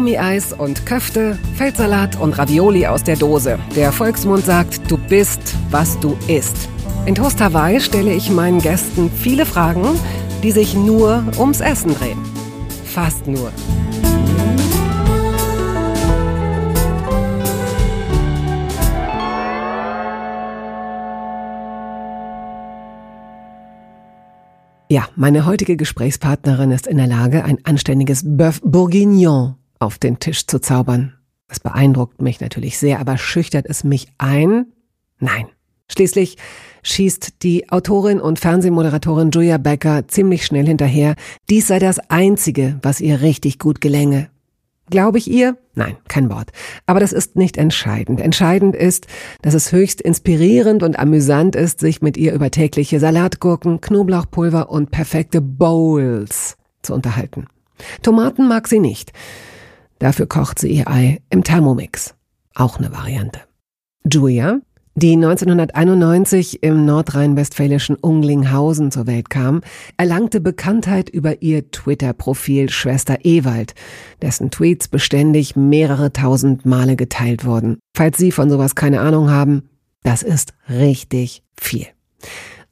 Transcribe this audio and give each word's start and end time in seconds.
Gummieis 0.00 0.54
und 0.54 0.86
Köfte, 0.86 1.38
Feldsalat 1.56 2.18
und 2.18 2.38
Ravioli 2.38 2.86
aus 2.86 3.04
der 3.04 3.16
Dose. 3.16 3.58
Der 3.76 3.92
Volksmund 3.92 4.46
sagt, 4.46 4.90
du 4.90 4.96
bist, 4.96 5.54
was 5.70 6.00
du 6.00 6.16
isst. 6.26 6.70
In 7.04 7.14
Toast 7.14 7.38
Hawaii 7.38 7.82
stelle 7.82 8.14
ich 8.14 8.30
meinen 8.30 8.62
Gästen 8.62 9.10
viele 9.10 9.44
Fragen, 9.44 9.84
die 10.42 10.52
sich 10.52 10.72
nur 10.72 11.22
ums 11.38 11.60
Essen 11.60 11.94
drehen. 11.94 12.18
Fast 12.86 13.26
nur. 13.26 13.52
Ja, 24.88 25.08
meine 25.14 25.44
heutige 25.44 25.76
Gesprächspartnerin 25.76 26.70
ist 26.70 26.86
in 26.86 26.96
der 26.96 27.06
Lage, 27.06 27.44
ein 27.44 27.58
anständiges 27.64 28.24
Bœuf 28.24 28.60
Bourguignon 28.64 29.59
auf 29.80 29.98
den 29.98 30.20
Tisch 30.20 30.46
zu 30.46 30.60
zaubern. 30.60 31.14
Das 31.48 31.58
beeindruckt 31.58 32.22
mich 32.22 32.40
natürlich 32.40 32.78
sehr, 32.78 33.00
aber 33.00 33.18
schüchtert 33.18 33.66
es 33.68 33.82
mich 33.82 34.06
ein? 34.18 34.66
Nein. 35.18 35.46
Schließlich 35.90 36.36
schießt 36.84 37.42
die 37.42 37.68
Autorin 37.70 38.20
und 38.20 38.38
Fernsehmoderatorin 38.38 39.32
Julia 39.32 39.58
Becker 39.58 40.06
ziemlich 40.06 40.46
schnell 40.46 40.66
hinterher, 40.66 41.16
dies 41.48 41.66
sei 41.66 41.80
das 41.80 41.98
Einzige, 42.10 42.78
was 42.82 43.00
ihr 43.00 43.20
richtig 43.20 43.58
gut 43.58 43.80
gelänge. 43.80 44.30
Glaube 44.88 45.18
ich 45.18 45.30
ihr? 45.30 45.56
Nein, 45.74 45.96
kein 46.08 46.30
Wort. 46.30 46.50
Aber 46.86 47.00
das 47.00 47.12
ist 47.12 47.36
nicht 47.36 47.56
entscheidend. 47.56 48.20
Entscheidend 48.20 48.74
ist, 48.74 49.06
dass 49.42 49.54
es 49.54 49.72
höchst 49.72 50.00
inspirierend 50.00 50.82
und 50.82 50.98
amüsant 50.98 51.54
ist, 51.56 51.80
sich 51.80 52.02
mit 52.02 52.16
ihr 52.16 52.32
über 52.32 52.50
tägliche 52.50 52.98
Salatgurken, 52.98 53.80
Knoblauchpulver 53.80 54.68
und 54.68 54.90
perfekte 54.90 55.40
Bowls 55.40 56.56
zu 56.82 56.94
unterhalten. 56.94 57.46
Tomaten 58.02 58.48
mag 58.48 58.68
sie 58.68 58.80
nicht. 58.80 59.12
Dafür 60.00 60.26
kocht 60.26 60.58
sie 60.58 60.72
ihr 60.72 60.88
Ei 60.88 61.20
im 61.30 61.44
Thermomix. 61.44 62.16
Auch 62.56 62.78
eine 62.78 62.90
Variante. 62.90 63.40
Julia 64.04 64.58
die 64.96 65.12
1991 65.12 66.62
im 66.62 66.84
nordrhein-westfälischen 66.84 67.94
Unglinghausen 67.94 68.90
zur 68.90 69.06
Welt 69.06 69.30
kam, 69.30 69.60
erlangte 69.96 70.40
Bekanntheit 70.40 71.08
über 71.08 71.42
ihr 71.42 71.70
Twitter-Profil 71.70 72.70
Schwester 72.70 73.18
Ewald, 73.22 73.74
dessen 74.20 74.50
Tweets 74.50 74.88
beständig 74.88 75.54
mehrere 75.54 76.12
tausend 76.12 76.66
Male 76.66 76.96
geteilt 76.96 77.44
wurden. 77.44 77.78
Falls 77.96 78.18
Sie 78.18 78.32
von 78.32 78.50
sowas 78.50 78.74
keine 78.74 79.00
Ahnung 79.00 79.30
haben, 79.30 79.70
das 80.02 80.24
ist 80.24 80.54
richtig 80.68 81.44
viel. 81.58 81.86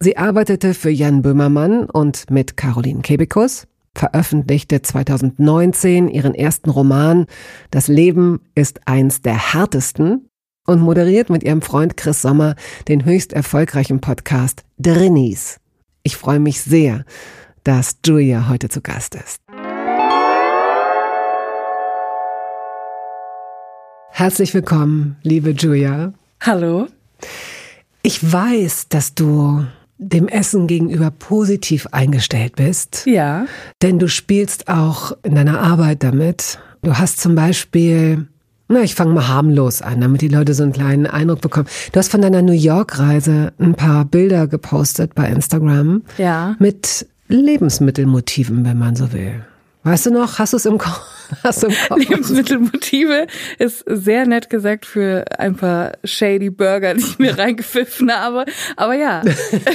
Sie 0.00 0.16
arbeitete 0.16 0.74
für 0.74 0.90
Jan 0.90 1.22
Böhmermann 1.22 1.84
und 1.84 2.30
mit 2.30 2.56
Caroline 2.56 3.00
Kebekus, 3.00 3.66
veröffentlichte 3.94 4.82
2019 4.82 6.08
ihren 6.08 6.34
ersten 6.34 6.70
Roman 6.70 7.26
Das 7.70 7.88
Leben 7.88 8.40
ist 8.54 8.80
eins 8.86 9.22
der 9.22 9.52
härtesten 9.52 10.28
und 10.66 10.80
moderiert 10.80 11.30
mit 11.30 11.42
ihrem 11.42 11.62
Freund 11.62 11.96
Chris 11.96 12.22
Sommer 12.22 12.54
den 12.88 13.04
höchst 13.04 13.32
erfolgreichen 13.32 14.00
Podcast 14.00 14.64
Drinnies. 14.78 15.60
Ich 16.02 16.16
freue 16.16 16.40
mich 16.40 16.60
sehr, 16.60 17.04
dass 17.64 17.98
Julia 18.04 18.48
heute 18.48 18.68
zu 18.68 18.80
Gast 18.80 19.14
ist. 19.14 19.40
Herzlich 24.10 24.52
willkommen, 24.52 25.16
liebe 25.22 25.50
Julia. 25.50 26.12
Hallo. 26.40 26.88
Ich 28.02 28.32
weiß, 28.32 28.88
dass 28.88 29.14
du 29.14 29.64
dem 29.98 30.28
Essen 30.28 30.66
gegenüber 30.66 31.10
positiv 31.10 31.88
eingestellt 31.90 32.56
bist. 32.56 33.04
Ja. 33.06 33.46
Denn 33.82 33.98
du 33.98 34.08
spielst 34.08 34.68
auch 34.68 35.12
in 35.22 35.34
deiner 35.34 35.60
Arbeit 35.60 36.02
damit. 36.02 36.58
Du 36.82 36.96
hast 36.96 37.20
zum 37.20 37.34
Beispiel 37.34 38.28
na, 38.70 38.82
ich 38.82 38.94
fange 38.94 39.14
mal 39.14 39.28
harmlos 39.28 39.80
an, 39.80 40.02
damit 40.02 40.20
die 40.20 40.28
Leute 40.28 40.52
so 40.52 40.62
einen 40.62 40.74
kleinen 40.74 41.06
Eindruck 41.06 41.40
bekommen. 41.40 41.68
Du 41.90 41.98
hast 41.98 42.10
von 42.10 42.20
deiner 42.20 42.42
New 42.42 42.52
York-Reise 42.52 43.54
ein 43.58 43.74
paar 43.74 44.04
Bilder 44.04 44.46
gepostet 44.46 45.14
bei 45.14 45.26
Instagram. 45.26 46.02
Ja. 46.18 46.54
Mit 46.58 47.06
Lebensmittelmotiven, 47.28 48.66
wenn 48.66 48.78
man 48.78 48.94
so 48.94 49.12
will. 49.14 49.42
Weißt 49.84 50.04
du 50.04 50.10
noch, 50.10 50.38
hast 50.38 50.52
du 50.52 50.58
es 50.58 50.66
im 50.66 50.76
Kopf? 50.76 51.00
Lebensmittelmotive 51.96 53.26
ist 53.58 53.84
sehr 53.86 54.26
nett 54.26 54.50
gesagt 54.50 54.86
für 54.86 55.24
ein 55.38 55.56
paar 55.56 55.92
shady 56.04 56.50
Burger, 56.50 56.94
die 56.94 57.00
ich 57.00 57.18
mir 57.18 57.38
reingepfiffen 57.38 58.12
habe. 58.12 58.44
Aber 58.76 58.94
ja, 58.94 59.22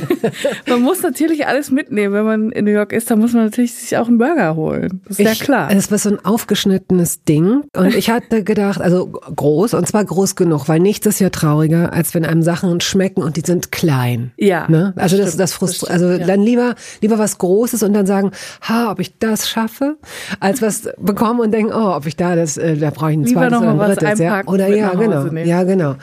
man 0.67 0.81
muss 0.81 1.01
natürlich 1.01 1.47
alles 1.47 1.71
mitnehmen. 1.71 2.13
Wenn 2.13 2.25
man 2.25 2.51
in 2.51 2.65
New 2.65 2.71
York 2.71 2.93
ist, 2.93 3.11
dann 3.11 3.19
muss 3.19 3.33
man 3.33 3.45
natürlich 3.45 3.73
sich 3.73 3.97
auch 3.97 4.07
einen 4.07 4.17
Burger 4.17 4.55
holen. 4.55 5.01
Das 5.07 5.19
ist 5.19 5.19
ich, 5.19 5.39
ja 5.39 5.45
klar. 5.45 5.71
Es 5.71 5.91
war 5.91 5.97
so 5.97 6.09
ein 6.09 6.23
aufgeschnittenes 6.23 7.23
Ding. 7.23 7.63
Und 7.75 7.95
ich 7.95 8.09
hatte 8.09 8.43
gedacht, 8.43 8.81
also 8.81 9.07
groß, 9.07 9.73
und 9.73 9.87
zwar 9.87 10.05
groß 10.05 10.35
genug, 10.35 10.67
weil 10.67 10.79
nichts 10.79 11.05
ist 11.05 11.19
ja 11.19 11.29
trauriger, 11.29 11.93
als 11.93 12.13
wenn 12.13 12.25
einem 12.25 12.43
Sachen 12.43 12.81
schmecken 12.81 13.21
und 13.21 13.37
die 13.37 13.43
sind 13.45 13.71
klein. 13.71 14.31
Ja. 14.37 14.67
Ne? 14.69 14.93
Also 14.95 15.17
das, 15.17 15.31
das, 15.31 15.37
das 15.37 15.53
frustriert. 15.53 15.91
Also 15.91 16.11
ja. 16.11 16.25
dann 16.25 16.41
lieber, 16.41 16.75
lieber 17.01 17.19
was 17.19 17.37
Großes 17.37 17.83
und 17.83 17.93
dann 17.93 18.05
sagen, 18.05 18.31
ha, 18.61 18.91
ob 18.91 18.99
ich 18.99 19.17
das 19.17 19.49
schaffe, 19.49 19.97
als 20.39 20.61
was 20.61 20.89
bekommen 20.97 21.39
und 21.43 21.51
denken, 21.51 21.73
oh, 21.73 21.95
ob 21.95 22.05
ich 22.05 22.15
da 22.15 22.35
das, 22.35 22.57
äh, 22.57 22.77
da 22.77 22.89
brauche 22.89 23.11
ich 23.11 23.17
ein 23.17 23.27
zweites 23.27 23.59
oder 23.59 23.69
ein 23.69 23.77
drittes, 23.77 24.17
ja. 24.19 24.41
Oder 24.45 24.69
ja, 24.69 24.91
genau. 24.91 25.27
Ja, 25.27 25.63
genau. 25.63 25.95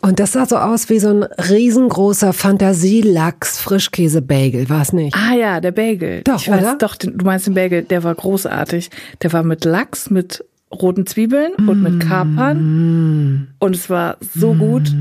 Und 0.00 0.18
das 0.20 0.32
sah 0.32 0.44
so 0.44 0.58
aus 0.58 0.90
wie 0.90 0.98
so 0.98 1.08
ein 1.08 1.22
riesengroßer 1.22 2.34
Fantasielachs-Frischkäse-Bagel, 2.34 4.68
war 4.68 4.82
es 4.82 4.92
nicht? 4.92 5.16
Ah 5.16 5.32
ja, 5.34 5.60
der 5.60 5.72
Bagel. 5.72 6.20
Doch, 6.24 6.42
ich 6.42 6.50
oder? 6.50 6.62
Weiß, 6.62 6.76
doch, 6.78 6.96
du 6.96 7.24
meinst 7.24 7.46
den 7.46 7.54
Bagel, 7.54 7.84
der 7.84 8.04
war 8.04 8.14
großartig. 8.14 8.90
Der 9.22 9.32
war 9.32 9.44
mit 9.44 9.64
Lachs, 9.64 10.10
mit 10.10 10.44
roten 10.70 11.06
Zwiebeln 11.06 11.52
mm. 11.56 11.68
und 11.70 11.82
mit 11.82 12.06
Kapern. 12.06 12.58
Mm. 12.58 13.48
Und 13.60 13.74
es 13.74 13.88
war 13.88 14.18
so 14.20 14.52
mm. 14.52 14.58
gut 14.58 14.92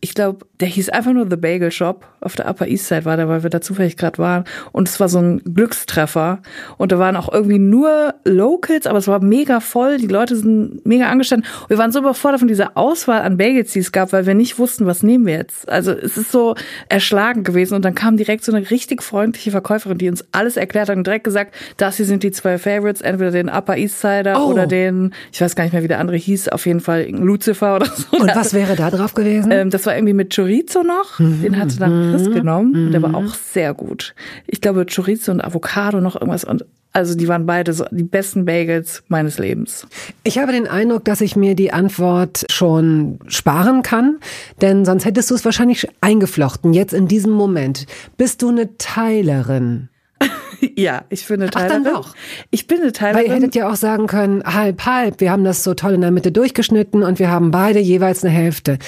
ich 0.00 0.14
glaube, 0.14 0.46
der 0.60 0.68
hieß 0.68 0.90
einfach 0.90 1.12
nur 1.12 1.28
The 1.28 1.36
Bagel 1.36 1.70
Shop 1.70 2.06
auf 2.20 2.34
der 2.34 2.48
Upper 2.48 2.66
East 2.66 2.86
Side 2.86 3.04
war 3.04 3.16
der, 3.16 3.28
weil 3.28 3.42
wir 3.42 3.50
da 3.50 3.60
zufällig 3.60 3.96
gerade 3.96 4.18
waren. 4.18 4.44
Und 4.72 4.88
es 4.88 4.98
war 5.00 5.08
so 5.08 5.18
ein 5.18 5.38
Glückstreffer. 5.38 6.40
Und 6.76 6.92
da 6.92 6.98
waren 6.98 7.16
auch 7.16 7.32
irgendwie 7.32 7.58
nur 7.58 8.14
Locals, 8.24 8.86
aber 8.86 8.98
es 8.98 9.08
war 9.08 9.22
mega 9.22 9.60
voll. 9.60 9.98
Die 9.98 10.06
Leute 10.06 10.36
sind 10.36 10.84
mega 10.84 11.08
angestanden. 11.08 11.48
Und 11.62 11.70
wir 11.70 11.78
waren 11.78 11.92
so 11.92 12.00
überfordert 12.00 12.40
von 12.40 12.48
dieser 12.48 12.76
Auswahl 12.76 13.22
an 13.22 13.36
Bagels, 13.36 13.72
die 13.72 13.80
es 13.80 13.92
gab, 13.92 14.12
weil 14.12 14.26
wir 14.26 14.34
nicht 14.34 14.58
wussten, 14.58 14.86
was 14.86 15.02
nehmen 15.02 15.26
wir 15.26 15.34
jetzt. 15.34 15.68
Also 15.68 15.92
es 15.92 16.16
ist 16.16 16.32
so 16.32 16.54
erschlagen 16.88 17.44
gewesen. 17.44 17.74
Und 17.74 17.84
dann 17.84 17.94
kam 17.94 18.16
direkt 18.16 18.44
so 18.44 18.52
eine 18.52 18.68
richtig 18.70 19.02
freundliche 19.02 19.50
Verkäuferin, 19.50 19.98
die 19.98 20.08
uns 20.08 20.24
alles 20.32 20.56
erklärt 20.56 20.88
hat 20.88 20.96
und 20.96 21.06
direkt 21.06 21.24
gesagt, 21.24 21.54
das 21.76 21.96
hier 21.96 22.06
sind 22.06 22.22
die 22.22 22.30
zwei 22.30 22.58
Favorites, 22.58 23.00
entweder 23.00 23.30
den 23.30 23.48
Upper 23.48 23.76
East 23.76 24.00
Sider 24.00 24.42
oh. 24.44 24.50
oder 24.50 24.66
den, 24.66 25.14
ich 25.32 25.40
weiß 25.40 25.56
gar 25.56 25.64
nicht 25.64 25.72
mehr, 25.72 25.82
wie 25.82 25.88
der 25.88 26.00
andere 26.00 26.16
hieß, 26.16 26.48
auf 26.48 26.66
jeden 26.66 26.80
Fall 26.80 27.08
Lucifer 27.10 27.76
oder 27.76 27.86
so. 27.86 28.18
Und 28.18 28.34
was 28.34 28.54
wäre 28.54 28.76
da 28.76 28.90
drauf 28.90 29.14
gewesen? 29.14 29.50
Ähm, 29.52 29.70
war 29.88 29.96
irgendwie 29.96 30.14
mit 30.14 30.34
Chorizo 30.34 30.82
noch. 30.82 31.18
Mhm. 31.18 31.42
Den 31.42 31.58
hatte 31.58 31.78
dann 31.78 32.12
Chris 32.12 32.28
mhm. 32.28 32.34
genommen. 32.34 32.86
Mhm. 32.86 32.92
Der 32.92 33.02
war 33.02 33.14
auch 33.14 33.34
sehr 33.34 33.74
gut. 33.74 34.14
Ich 34.46 34.60
glaube 34.60 34.86
Chorizo 34.86 35.32
und 35.32 35.40
Avocado 35.40 36.00
noch 36.00 36.14
irgendwas 36.14 36.44
und 36.44 36.64
also 36.92 37.14
die 37.14 37.28
waren 37.28 37.46
beide 37.46 37.72
so 37.72 37.84
die 37.90 38.02
besten 38.02 38.44
Bagels 38.44 39.02
meines 39.08 39.38
Lebens. 39.38 39.86
Ich 40.24 40.38
habe 40.38 40.52
den 40.52 40.66
Eindruck, 40.66 41.04
dass 41.04 41.20
ich 41.20 41.36
mir 41.36 41.54
die 41.54 41.72
Antwort 41.72 42.46
schon 42.50 43.18
sparen 43.28 43.82
kann, 43.82 44.18
denn 44.60 44.84
sonst 44.84 45.04
hättest 45.04 45.30
du 45.30 45.34
es 45.34 45.44
wahrscheinlich 45.44 45.86
eingeflochten. 46.00 46.72
Jetzt 46.72 46.94
in 46.94 47.06
diesem 47.06 47.32
Moment. 47.32 47.86
Bist 48.16 48.42
du 48.42 48.48
eine 48.48 48.76
Teilerin? 48.78 49.90
ja, 50.76 51.04
ich 51.08 51.26
bin 51.26 51.40
eine 51.40 51.50
Teilerin. 51.50 51.82
Ach, 51.86 51.92
dann 51.92 51.94
doch. 51.94 52.14
Ich 52.50 52.66
bin 52.66 52.80
eine 52.80 52.92
Teilerin. 52.92 53.20
Weil 53.20 53.28
ihr 53.28 53.34
hättet 53.34 53.54
ja 53.54 53.70
auch 53.70 53.76
sagen 53.76 54.06
können, 54.06 54.42
halb, 54.44 54.84
halb. 54.84 55.20
Wir 55.20 55.30
haben 55.30 55.44
das 55.44 55.62
so 55.64 55.74
toll 55.74 55.94
in 55.94 56.00
der 56.00 56.10
Mitte 56.10 56.32
durchgeschnitten 56.32 57.02
und 57.02 57.18
wir 57.18 57.30
haben 57.30 57.50
beide 57.50 57.78
jeweils 57.78 58.24
eine 58.24 58.32
Hälfte. 58.32 58.78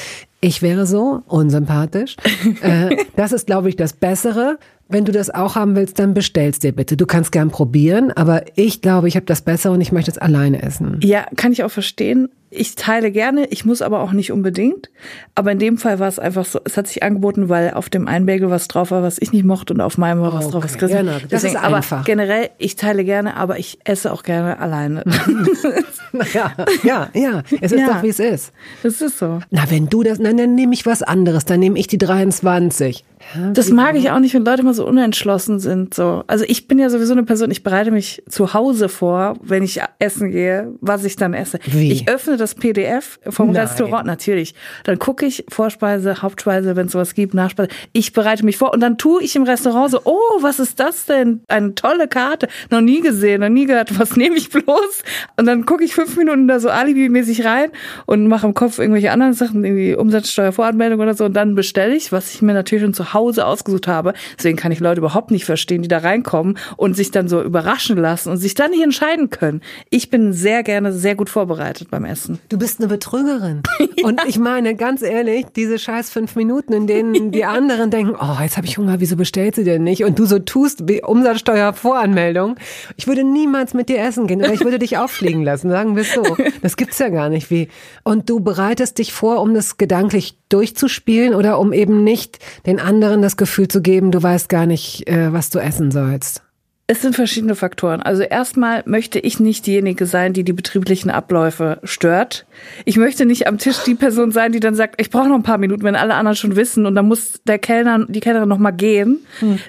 Ich 0.41 0.63
wäre 0.63 0.87
so 0.87 1.23
unsympathisch. 1.27 2.17
äh, 2.63 2.97
das 3.17 3.33
ist, 3.33 3.47
glaube 3.47 3.69
ich, 3.69 3.77
das 3.77 3.93
Bessere. 3.93 4.59
Wenn 4.89 5.05
du 5.05 5.13
das 5.13 5.31
auch 5.31 5.55
haben 5.55 5.77
willst, 5.77 5.99
dann 5.99 6.15
bestellst 6.15 6.63
dir 6.65 6.73
bitte. 6.73 6.97
Du 6.97 7.07
kannst 7.07 7.31
gern 7.31 7.51
probieren, 7.51 8.11
aber 8.11 8.43
ich 8.57 8.81
glaube, 8.81 9.07
ich 9.07 9.17
habe 9.17 9.27
das 9.27 9.43
Bessere 9.43 9.73
und 9.73 9.81
ich 9.81 9.93
möchte 9.93 10.11
es 10.11 10.19
alleine 10.19 10.63
essen. 10.63 10.99
Ja, 11.03 11.27
kann 11.37 11.53
ich 11.53 11.63
auch 11.63 11.71
verstehen. 11.71 12.29
Ich 12.53 12.75
teile 12.75 13.13
gerne, 13.13 13.47
ich 13.47 13.65
muss 13.65 13.81
aber 13.81 14.01
auch 14.01 14.11
nicht 14.11 14.33
unbedingt. 14.33 14.91
Aber 15.37 15.53
in 15.53 15.61
dem 15.61 15.79
Fall 15.79 16.01
war 16.01 16.09
es 16.09 16.19
einfach 16.19 16.45
so, 16.45 16.61
es 16.65 16.77
hat 16.77 16.89
sich 16.89 17.05
angeboten, 17.05 17.49
weil 17.49 17.75
auf 17.75 17.89
dem 17.89 18.09
einen 18.09 18.27
Bagel 18.27 18.51
was 18.51 18.67
drauf 18.67 18.91
war, 18.91 19.05
was 19.05 19.19
ich 19.21 19.33
nicht 19.33 19.45
mochte 19.45 19.73
und 19.73 19.81
auf 19.81 19.99
meinem 19.99 20.21
war 20.21 20.33
was 20.33 20.47
okay. 20.47 20.53
drauf, 20.53 20.65
was 20.65 20.77
Chris 20.77 20.91
genau. 20.91 21.13
Das 21.13 21.29
Deswegen, 21.29 21.55
ist 21.55 21.63
einfach. 21.63 21.99
Aber 21.99 22.05
generell, 22.05 22.51
ich 22.59 22.75
teile 22.75 23.05
gerne, 23.05 23.37
aber 23.37 23.61
ich 23.61 23.79
esse 23.85 24.13
auch 24.13 24.25
gerne 24.25 24.59
alleine. 24.59 25.05
ja, 26.35 26.53
ja, 26.83 27.09
ja. 27.15 27.43
Es 27.61 27.71
ist 27.71 27.81
ja, 27.81 27.87
doch, 27.87 28.03
wie 28.03 28.09
es 28.09 28.19
ist. 28.19 28.53
Es 28.83 29.01
ist 29.01 29.19
so. 29.19 29.39
Na, 29.51 29.71
wenn 29.71 29.89
du 29.89 30.03
das, 30.03 30.19
na, 30.19 30.33
dann 30.33 30.57
nehme 30.57 30.75
ich 30.75 30.87
was 30.87 31.03
anderes. 31.05 31.45
Dann 31.45 31.61
nehme 31.61 31.79
ich 31.79 31.87
die 31.87 31.99
23. 31.99 33.05
das 33.53 33.71
mag 33.71 33.97
ich 33.97 34.11
auch 34.11 34.19
nicht, 34.19 34.35
wenn 34.35 34.45
Leute 34.45 34.63
immer 34.63 34.75
so 34.75 34.87
unentschlossen 34.87 35.61
sind. 35.61 35.95
So. 35.95 36.25
Also 36.27 36.45
ich 36.49 36.67
bin 36.67 36.79
ja 36.79 36.91
sowieso 36.91 37.13
eine 37.13 37.23
Person, 37.23 37.51
ich 37.51 37.63
bereite 37.63 37.91
mich 37.91 38.23
zu 38.29 38.55
Hause 38.55 38.89
vor, 38.89 39.35
wenn 39.43 39.63
ich 39.63 39.81
essen 39.99 40.31
gehe, 40.31 40.73
was 40.81 41.05
ich 41.05 41.17
dann 41.17 41.35
esse. 41.35 41.59
Wie? 41.67 41.93
Ich 41.93 42.09
öffne 42.09 42.37
das 42.41 42.55
PDF 42.55 43.19
vom 43.29 43.53
Nein. 43.53 43.63
Restaurant, 43.63 44.07
natürlich. 44.07 44.55
Dann 44.85 44.99
gucke 44.99 45.27
ich 45.27 45.45
Vorspeise, 45.49 46.23
Hauptspeise, 46.23 46.77
wenn 46.77 46.87
es 46.87 46.93
sowas 46.93 47.15
gibt, 47.15 47.35
Nachspeise. 47.35 47.69
Ich 47.93 48.13
bereite 48.13 48.45
mich 48.45 48.57
vor 48.57 48.73
und 48.73 48.81
dann 48.81 48.99
tue 48.99 49.23
ich 49.23 49.37
im 49.37 49.43
Restaurant 49.43 49.91
so, 49.91 50.01
oh, 50.05 50.39
was 50.41 50.59
ist 50.59 50.81
das 50.81 51.07
denn? 51.07 51.41
Eine 51.49 51.75
tolle 51.75 52.09
Karte. 52.09 52.49
Noch 52.71 52.81
nie 52.81 53.01
gesehen, 53.01 53.41
noch 53.41 53.49
nie 53.49 53.67
gehört, 53.67 53.99
was 53.99 54.17
nehme 54.17 54.37
ich 54.37 54.51
bloß? 54.51 55.03
Und 55.37 55.47
dann 55.47 55.67
gucke 55.67 55.85
ich 55.85 55.95
fünf 55.95 56.17
Minuten 56.17 56.49
da 56.49 56.61
so 56.61 56.69
alibi-mäßig 56.69 57.45
rein 57.45 57.71
und 58.07 58.27
mache 58.29 58.47
im 58.47 58.55
Kopf 58.55 58.79
irgendwelche 58.79 59.11
anderen 59.11 59.35
Sachen, 59.35 59.65
irgendwie 59.65 59.95
Umsatzsteuervoranmeldung 59.95 61.01
oder 61.01 61.15
so 61.15 61.25
und 61.25 61.35
dann 61.35 61.55
bestelle 61.55 61.95
ich, 61.95 62.13
was 62.13 62.35
ich 62.35 62.43
mir 62.43 62.55
natürlich 62.55 62.83
schon 62.83 62.95
zu 62.95 63.15
Hause 63.15 63.47
ausgesucht 63.47 63.89
habe. 63.89 64.15
Deswegen 64.39 64.57
kann 64.57 64.73
ich 64.73 64.81
Leute 64.81 65.01
überhaupt 65.01 65.31
nicht 65.31 65.45
verstehen, 65.45 65.83
die 65.83 65.89
da 65.89 65.99
reinkommen 65.99 66.59
und 66.77 66.95
sich 66.95 67.11
dann 67.11 67.29
so 67.29 67.43
überraschen 67.43 67.97
lassen 67.97 68.31
und 68.31 68.37
sich 68.37 68.55
dann 68.55 68.71
nicht 68.71 68.83
entscheiden 68.83 69.31
können. 69.31 69.61
Ich 69.91 70.11
bin 70.11 70.33
sehr 70.33 70.63
gerne 70.63 70.93
sehr 70.93 71.15
gut 71.15 71.29
vorbereitet 71.29 71.91
beim 71.91 72.05
Essen. 72.05 72.30
Du 72.49 72.59
bist 72.59 72.81
eine 72.81 72.89
Betrügerin. 72.89 73.63
Und 74.03 74.21
ich 74.27 74.39
meine, 74.39 74.75
ganz 74.75 75.03
ehrlich, 75.03 75.47
diese 75.55 75.79
scheiß 75.79 76.11
fünf 76.11 76.37
Minuten, 76.37 76.73
in 76.73 76.87
denen 76.87 77.31
die 77.33 77.45
anderen 77.45 77.91
denken, 77.91 78.17
oh, 78.21 78.41
jetzt 78.43 78.57
habe 78.57 78.67
ich 78.67 78.79
Hunger, 78.79 79.01
wieso 79.01 79.17
bestellt 79.17 79.55
sie 79.55 79.65
denn 79.65 79.85
nicht? 79.85 80.05
Und 80.05 80.19
du 80.19 80.25
so 80.27 80.39
tust 80.39 80.89
wie 80.89 81.03
Umsatzsteuervoranmeldung. 81.03 82.57
Ich 82.97 83.07
würde 83.07 83.25
niemals 83.25 83.75
mit 83.75 83.89
dir 83.89 84.01
essen 84.01 84.27
gehen, 84.27 84.41
oder 84.41 84.53
ich 84.53 84.65
würde 84.65 84.79
dich 84.79 84.99
auffliegen 84.99 85.43
lassen, 85.43 85.71
sagen 85.71 85.97
wir 85.97 86.05
so. 86.05 86.37
Das 86.63 86.77
gibt's 86.77 86.99
ja 86.99 87.09
gar 87.09 87.29
nicht 87.29 87.51
wie. 87.51 87.69
Und 88.05 88.29
du 88.29 88.41
bereitest 88.41 88.99
dich 88.99 89.13
vor, 89.13 89.41
um 89.41 89.55
das 89.55 89.77
gedanklich 89.77 90.39
durchzuspielen 90.49 91.35
oder 91.35 91.59
um 91.59 91.73
eben 91.73 92.05
nicht 92.05 92.39
den 92.67 92.81
anderen 92.81 93.23
das 93.23 93.37
Gefühl 93.37 93.69
zu 93.69 93.83
geben, 93.83 94.11
du 94.11 94.23
weißt 94.23 94.49
gar 94.49 94.67
nicht, 94.67 95.09
äh, 95.09 95.33
was 95.33 95.51
du 95.51 95.59
essen 95.59 95.91
sollst. 95.91 96.43
Es 96.91 97.03
sind 97.03 97.15
verschiedene 97.15 97.55
Faktoren. 97.55 98.03
Also 98.03 98.25
erstmal 98.25 98.83
möchte 98.85 99.21
ich 99.21 99.39
nicht 99.39 99.65
diejenige 99.65 100.07
sein, 100.07 100.33
die 100.33 100.43
die 100.43 100.53
betrieblichen 100.53 101.09
Abläufe 101.09 101.79
stört. 101.85 102.47
Ich 102.85 102.97
möchte 102.97 103.27
nicht 103.27 103.47
am 103.47 103.59
Tisch 103.59 103.85
die 103.87 103.95
Person 103.95 104.33
sein, 104.33 104.51
die 104.51 104.59
dann 104.59 104.75
sagt, 104.75 105.01
ich 105.01 105.09
brauche 105.09 105.29
noch 105.29 105.37
ein 105.37 105.45
paar 105.45 105.59
Minuten, 105.59 105.85
wenn 105.85 105.95
alle 105.95 106.15
anderen 106.15 106.35
schon 106.35 106.57
wissen 106.57 106.87
und 106.87 106.97
dann 106.97 107.07
muss 107.07 107.43
der 107.47 107.61
Kellner, 107.61 108.07
die 108.09 108.19
Kellnerin 108.19 108.49
noch 108.49 108.59
mal 108.59 108.73
gehen. 108.73 109.21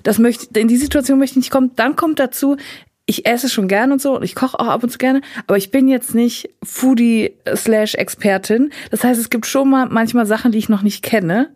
Das 0.02 0.18
möchte 0.18 0.60
in 0.60 0.68
die 0.68 0.78
Situation 0.78 1.20
möchte 1.20 1.34
ich 1.34 1.44
nicht 1.44 1.52
kommen. 1.52 1.70
Dann 1.76 1.96
kommt 1.96 2.18
dazu, 2.20 2.58
ich 3.08 3.26
esse 3.26 3.50
schon 3.50 3.68
gern 3.68 3.92
und 3.92 4.02
so 4.02 4.16
und 4.16 4.24
ich 4.24 4.36
koche 4.36 4.60
auch 4.60 4.68
ab 4.68 4.84
und 4.84 4.90
zu 4.90 4.98
gerne, 4.98 5.22
aber 5.48 5.58
ich 5.58 5.72
bin 5.72 5.88
jetzt 5.88 6.14
nicht 6.16 6.50
Foodie 6.64 7.34
slash 7.56 7.96
Expertin. 7.96 8.72
Das 8.92 9.04
heißt, 9.04 9.20
es 9.20 9.30
gibt 9.30 9.48
schon 9.48 9.70
mal 9.70 9.88
manchmal 9.90 10.26
Sachen, 10.26 10.52
die 10.52 10.60
ich 10.60 10.70
noch 10.70 10.84
nicht 10.84 11.04
kenne, 11.04 11.50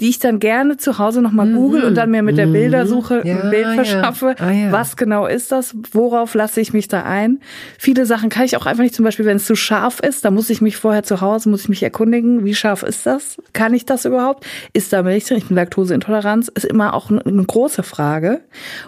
die 0.00 0.08
ich 0.08 0.18
dann 0.18 0.40
gerne 0.40 0.76
zu 0.76 0.98
Hause 0.98 1.22
noch 1.22 1.32
mal 1.32 1.50
google 1.50 1.84
und 1.84 1.94
dann 1.94 2.10
mir 2.10 2.22
mit 2.22 2.36
der 2.36 2.46
Bildersuche 2.46 3.22
Ja, 3.24 3.40
ein 3.40 3.50
Bild 3.50 3.66
ja. 3.66 3.74
verschaffe. 3.74 4.34
Ah, 4.38 4.50
ja. 4.50 4.72
Was 4.72 4.96
genau 4.96 5.26
ist 5.26 5.52
das? 5.52 5.74
Worauf 5.92 6.34
lasse 6.34 6.60
ich 6.60 6.72
mich 6.72 6.88
da 6.88 7.04
ein? 7.04 7.40
Viele 7.78 8.04
Sachen 8.04 8.28
kann 8.28 8.44
ich 8.44 8.56
auch 8.56 8.66
einfach 8.66 8.82
nicht, 8.82 8.94
zum 8.94 9.04
Beispiel, 9.04 9.24
wenn 9.24 9.36
es 9.36 9.46
zu 9.46 9.54
scharf 9.54 10.00
ist, 10.00 10.24
da 10.24 10.30
muss 10.30 10.50
ich 10.50 10.60
mich 10.60 10.76
vorher 10.76 11.04
zu 11.04 11.20
Hause, 11.20 11.48
muss 11.48 11.62
ich 11.62 11.68
mich 11.68 11.82
erkundigen, 11.82 12.44
wie 12.44 12.54
scharf 12.54 12.82
ist 12.82 13.06
das? 13.06 13.36
Kann 13.52 13.72
ich 13.72 13.86
das 13.86 14.04
überhaupt? 14.04 14.44
Ist 14.72 14.92
da 14.92 15.02
Milch 15.02 15.24
drin? 15.24 15.38
Ich 15.38 15.46
bin 15.46 15.56
Laktoseintoleranz, 15.56 16.48
ist 16.48 16.64
immer 16.64 16.92
auch 16.94 17.08
eine 17.10 17.44
große 17.44 17.82
Frage. 17.82 18.40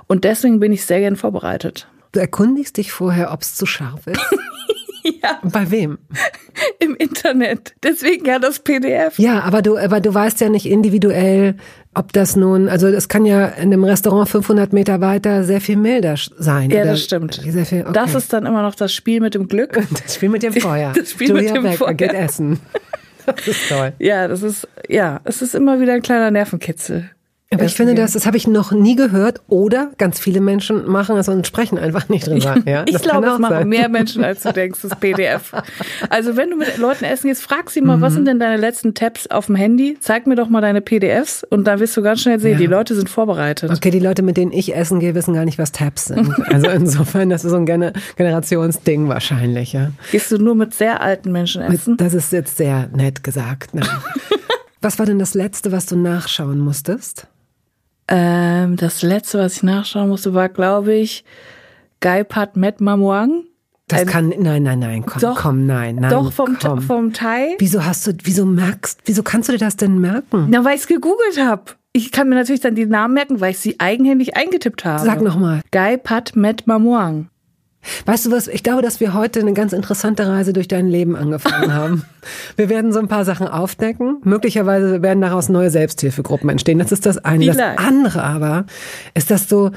Und 0.09 0.25
deswegen 0.25 0.61
bin 0.61 0.73
ich 0.73 0.85
sehr 0.85 1.01
gern 1.01 1.17
vorbereitet. 1.17 1.87
Du 2.13 2.21
erkundigst 2.21 2.77
dich 2.77 2.93
vorher, 2.93 3.33
ob 3.33 3.43
es 3.43 3.55
zu 3.55 3.67
scharf 3.67 4.07
ist. 4.07 4.21
Ja. 5.23 5.41
Bei 5.43 5.71
wem? 5.71 5.99
Im 6.79 6.95
Internet. 6.95 7.75
Deswegen 7.83 8.27
ja 8.27 8.39
das 8.39 8.59
PDF. 8.59 9.19
Ja, 9.19 9.41
aber 9.41 9.63
du, 9.63 9.79
aber 9.79 10.01
du 10.01 10.13
weißt 10.13 10.41
ja 10.41 10.49
nicht 10.49 10.67
individuell, 10.67 11.57
ob 11.95 12.13
das 12.13 12.37
nun, 12.37 12.69
also 12.69 12.87
es 12.87 13.09
kann 13.09 13.25
ja 13.25 13.47
in 13.47 13.73
einem 13.73 13.85
Restaurant 13.85 14.29
500 14.29 14.73
Meter 14.73 15.01
weiter 15.01 15.45
sehr 15.45 15.61
viel 15.61 15.77
milder 15.77 16.17
sein. 16.39 16.71
Ja, 16.71 16.85
das 16.85 17.03
stimmt. 17.03 17.41
Sehr 17.47 17.67
viel, 17.67 17.83
okay. 17.83 17.93
Das 17.93 18.15
ist 18.15 18.33
dann 18.33 18.47
immer 18.47 18.63
noch 18.63 18.75
das 18.75 18.93
Spiel 18.93 19.21
mit 19.21 19.35
dem 19.35 19.49
Glück. 19.49 19.73
das 20.05 20.15
Spiel 20.15 20.29
mit 20.29 20.43
dem 20.43 20.53
Feuer. 20.53 20.93
Das 20.95 21.13
Spiel 21.13 21.29
Julia 21.29 21.43
mit 21.45 21.57
dem 21.57 21.63
Becker 21.63 21.77
Feuer. 21.79 21.95
geht 21.95 22.13
essen. 22.13 22.61
Das 23.27 23.49
ist 23.49 23.69
toll. 23.69 23.93
Ja, 23.99 24.29
das 24.29 24.43
ist, 24.43 24.69
ja, 24.89 25.21
es 25.25 25.43
ist 25.43 25.55
immer 25.55 25.81
wieder 25.81 25.95
ein 25.95 26.03
kleiner 26.03 26.31
Nervenkitzel. 26.31 27.11
Aber 27.53 27.65
ich 27.65 27.75
finde, 27.75 27.97
das, 27.97 28.13
das 28.13 28.27
habe 28.27 28.37
ich 28.37 28.47
noch 28.47 28.71
nie 28.71 28.95
gehört. 28.95 29.41
Oder 29.49 29.91
ganz 29.99 30.21
viele 30.21 30.41
Menschen 30.41 30.87
machen 30.89 31.17
es 31.17 31.29
und 31.29 31.45
sprechen 31.49 31.79
einfach 31.79 32.09
nicht 32.09 32.29
drüber. 32.29 32.57
Ja, 32.65 32.85
ich 32.87 32.99
glaube, 33.03 33.27
es 33.27 33.39
machen 33.41 33.55
sein. 33.57 33.69
mehr 33.69 33.89
Menschen, 33.89 34.23
als 34.23 34.43
du 34.43 34.53
denkst, 34.55 34.79
das 34.83 34.95
PDF. 35.01 35.53
Also 36.11 36.37
wenn 36.37 36.51
du 36.51 36.57
mit 36.57 36.79
Leuten 36.79 37.05
essen 37.05 37.27
gehst, 37.27 37.43
frag 37.43 37.69
sie 37.71 37.81
mal, 37.81 37.97
Mhm. 37.97 38.01
was 38.03 38.13
sind 38.15 38.27
denn 38.27 38.39
deine 38.39 38.57
letzten 38.57 38.95
Tabs 38.95 39.27
auf 39.27 39.47
dem 39.47 39.57
Handy? 39.57 39.99
Zeig 40.01 40.29
mir 40.29 40.37
doch 40.37 40.49
mal 40.49 40.61
deine 40.61 40.81
PDFs 40.81 41.43
und 41.51 41.65
dann 41.67 41.81
wirst 41.81 41.97
du 41.97 42.03
ganz 42.03 42.21
schnell 42.23 42.39
sehen, 42.39 42.53
Ja. 42.53 42.59
die 42.59 42.67
Leute 42.67 42.95
sind 42.95 43.09
vorbereitet. 43.11 43.71
Okay, 43.73 43.91
die 43.91 43.99
Leute, 43.99 44.23
mit 44.23 44.37
denen 44.37 44.53
ich 44.53 44.77
essen 44.77 45.01
gehe, 45.01 45.17
wissen 45.17 45.35
gar 45.35 45.45
nicht, 45.45 45.59
was 45.59 45.73
Tabs 45.73 46.05
sind. 46.05 46.31
Also 46.51 46.69
insofern, 46.69 47.31
das 47.31 47.45
ist 47.45 47.51
so 47.51 47.57
ein 47.57 47.67
Gener 47.67 47.93
Generationsding 48.17 49.09
wahrscheinlich, 49.09 49.73
ja. 49.73 49.91
Gehst 50.13 50.31
du 50.31 50.39
nur 50.39 50.55
mit 50.55 50.73
sehr 50.73 51.01
alten 51.01 51.33
Menschen 51.33 51.63
essen? 51.63 51.97
Das 51.97 52.15
ist 52.15 52.33
jetzt 52.33 52.57
sehr 52.59 52.89
nett 52.95 53.25
gesagt. 53.25 53.71
Was 54.81 54.99
war 55.01 55.07
denn 55.07 55.19
das 55.19 55.35
Letzte, 55.35 55.73
was 55.73 55.87
du 55.87 55.97
nachschauen 55.97 56.59
musstest? 56.61 57.27
Ähm, 58.11 58.77
das 58.77 59.03
letzte, 59.03 59.39
was 59.39 59.57
ich 59.57 59.63
nachschauen 59.63 60.09
musste, 60.09 60.35
war, 60.35 60.49
glaube 60.49 60.95
ich, 60.95 61.25
Guy 62.01 62.25
Pat 62.25 62.57
Met 62.57 62.81
Mamuang. 62.81 63.45
Das 63.87 64.07
kann, 64.07 64.33
nein, 64.39 64.63
nein, 64.63 64.79
nein, 64.79 65.05
komm, 65.05 65.21
Doch, 65.21 65.37
komm, 65.41 65.67
nein, 65.67 65.97
nein, 65.97 66.11
Doch, 66.11 66.33
vom, 66.33 66.57
komm. 66.61 66.81
vom 66.81 67.13
Thai. 67.13 67.57
Wieso 67.59 67.85
hast 67.85 68.07
du, 68.07 68.13
wieso 68.23 68.47
merkst, 68.47 69.01
wieso 69.05 69.23
kannst 69.25 69.49
du 69.49 69.53
dir 69.53 69.59
das 69.59 69.77
denn 69.77 69.99
merken? 70.01 70.47
Na, 70.49 70.65
weil 70.65 70.77
ich 70.77 70.83
es 70.83 70.87
gegoogelt 70.87 71.41
habe. 71.41 71.73
Ich 71.93 72.13
kann 72.13 72.29
mir 72.29 72.37
natürlich 72.37 72.61
dann 72.61 72.77
die 72.77 72.87
Namen 72.87 73.15
merken, 73.15 73.41
weil 73.41 73.51
ich 73.51 73.59
sie 73.59 73.81
eigenhändig 73.81 74.37
eingetippt 74.37 74.85
habe. 74.85 75.05
Sag 75.05 75.23
noch 75.23 75.37
mal. 75.37 75.61
Guy 75.73 75.99
Pat 75.99 76.37
Met 76.37 76.69
Mamuang. 76.69 77.31
Weißt 78.07 78.27
du 78.27 78.31
was? 78.31 78.49
Ich 78.49 78.63
glaube, 78.63 78.83
dass 78.83 79.01
wir 79.01 79.15
heute 79.15 79.41
eine 79.41 79.53
ganz 79.53 79.73
interessante 79.73 80.27
Reise 80.27 80.53
durch 80.53 80.69
dein 80.69 80.89
Leben 80.89 81.17
angefangen 81.17 81.73
haben. 81.75 82.05
Wir 82.57 82.69
werden 82.69 82.93
so 82.93 82.99
ein 82.99 83.09
paar 83.09 83.25
Sachen 83.25 83.49
aufdecken. 83.49 84.19
Möglicherweise 84.25 85.03
werden 85.03 85.21
daraus 85.21 85.49
neue 85.49 85.71
Selbsthilfegruppen 85.71 86.51
entstehen. 86.51 86.79
Das 86.79 86.93
ist 86.93 87.07
das 87.07 87.19
eine. 87.19 87.47
Das 87.47 87.57
Vielleicht. 87.57 87.79
andere 87.79 88.23
aber 88.23 88.67
ist, 89.15 89.31
dass 89.31 89.47
du 89.47 89.71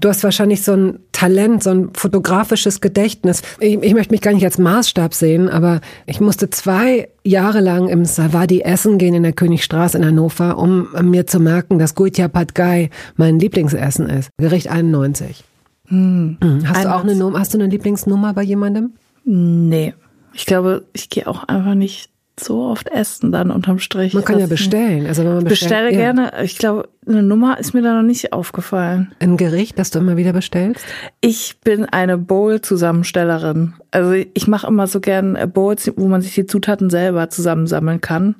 Du 0.00 0.10
hast 0.10 0.22
wahrscheinlich 0.22 0.64
so 0.64 0.72
ein 0.74 0.98
Talent, 1.12 1.62
so 1.62 1.70
ein 1.70 1.90
fotografisches 1.94 2.82
Gedächtnis. 2.82 3.40
Ich, 3.58 3.82
ich 3.82 3.94
möchte 3.94 4.12
mich 4.12 4.20
gar 4.20 4.34
nicht 4.34 4.44
als 4.44 4.58
Maßstab 4.58 5.14
sehen, 5.14 5.48
aber 5.48 5.80
ich 6.04 6.20
musste 6.20 6.50
zwei 6.50 7.08
Jahre 7.24 7.60
lang 7.60 7.88
im 7.88 8.04
Savadi 8.04 8.60
essen 8.60 8.98
gehen 8.98 9.14
in 9.14 9.22
der 9.22 9.32
Königstraße 9.32 9.96
in 9.96 10.04
Hannover, 10.04 10.58
um 10.58 10.88
mir 11.04 11.26
zu 11.26 11.40
merken, 11.40 11.78
dass 11.78 11.94
Gultia 11.94 12.28
Pad 12.28 12.54
Gai 12.54 12.90
mein 13.16 13.38
Lieblingsessen 13.38 14.10
ist. 14.10 14.28
Gericht 14.36 14.68
91. 14.68 15.42
Hm. 15.88 16.38
Hast 16.66 16.84
du 16.84 16.94
auch 16.94 17.02
eine 17.02 17.14
Nummer, 17.14 17.38
hast 17.40 17.54
du 17.54 17.58
eine 17.58 17.68
Lieblingsnummer 17.68 18.34
bei 18.34 18.42
jemandem? 18.42 18.92
Nee. 19.24 19.94
Ich 20.32 20.46
glaube, 20.46 20.84
ich 20.92 21.08
gehe 21.08 21.26
auch 21.26 21.44
einfach 21.44 21.74
nicht 21.74 22.10
so 22.40 22.62
oft 22.62 22.88
essen 22.88 23.32
dann 23.32 23.50
unterm 23.50 23.78
Strich. 23.78 24.14
Man 24.14 24.24
kann 24.24 24.38
ja 24.38 24.46
bestellen. 24.46 25.06
Also 25.06 25.24
wenn 25.24 25.34
man 25.34 25.44
bestellt, 25.44 25.70
Bestelle 25.70 25.92
ja. 25.92 26.12
gerne. 26.12 26.32
Ich 26.44 26.58
glaube, 26.58 26.88
eine 27.06 27.22
Nummer 27.22 27.58
ist 27.58 27.74
mir 27.74 27.82
da 27.82 27.94
noch 27.94 28.06
nicht 28.06 28.32
aufgefallen. 28.32 29.12
Ein 29.18 29.36
Gericht, 29.36 29.78
das 29.78 29.90
du 29.90 29.98
immer 29.98 30.16
wieder 30.16 30.32
bestellst? 30.32 30.84
Ich 31.20 31.58
bin 31.64 31.84
eine 31.84 32.18
Bowl-Zusammenstellerin. 32.18 33.74
Also 33.90 34.12
ich 34.12 34.46
mache 34.46 34.66
immer 34.66 34.86
so 34.86 35.00
gern 35.00 35.36
äh, 35.36 35.46
Bowls, 35.46 35.90
wo 35.96 36.06
man 36.06 36.22
sich 36.22 36.34
die 36.34 36.46
Zutaten 36.46 36.90
selber 36.90 37.30
zusammensammeln 37.30 38.00
kann. 38.00 38.36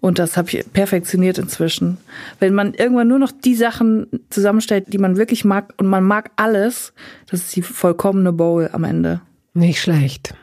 Und 0.00 0.18
das 0.18 0.36
habe 0.36 0.48
ich 0.50 0.72
perfektioniert 0.72 1.38
inzwischen. 1.38 1.98
Wenn 2.38 2.54
man 2.54 2.74
irgendwann 2.74 3.08
nur 3.08 3.18
noch 3.18 3.32
die 3.32 3.54
Sachen 3.54 4.06
zusammenstellt, 4.30 4.92
die 4.92 4.98
man 4.98 5.16
wirklich 5.16 5.44
mag 5.44 5.72
und 5.76 5.86
man 5.86 6.04
mag 6.04 6.30
alles, 6.36 6.92
das 7.28 7.40
ist 7.40 7.56
die 7.56 7.62
vollkommene 7.62 8.32
Bowl 8.32 8.70
am 8.72 8.84
Ende. 8.84 9.20
Nicht 9.54 9.80
schlecht. 9.80 10.34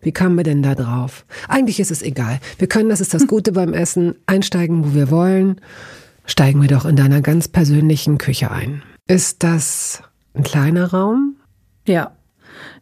Wie 0.00 0.12
kamen 0.12 0.36
wir 0.36 0.44
denn 0.44 0.62
da 0.62 0.74
drauf? 0.74 1.24
Eigentlich 1.48 1.78
ist 1.78 1.90
es 1.90 2.02
egal. 2.02 2.40
Wir 2.58 2.68
können, 2.68 2.88
das 2.88 3.00
ist 3.00 3.14
das 3.14 3.26
Gute 3.28 3.52
beim 3.52 3.74
Essen, 3.74 4.16
einsteigen, 4.26 4.84
wo 4.84 4.94
wir 4.94 5.10
wollen. 5.10 5.60
Steigen 6.24 6.60
wir 6.62 6.68
doch 6.68 6.84
in 6.84 6.96
deiner 6.96 7.20
ganz 7.20 7.48
persönlichen 7.48 8.18
Küche 8.18 8.50
ein. 8.50 8.82
Ist 9.08 9.42
das 9.42 10.02
ein 10.34 10.42
kleiner 10.42 10.90
Raum? 10.90 11.36
Ja. 11.86 12.12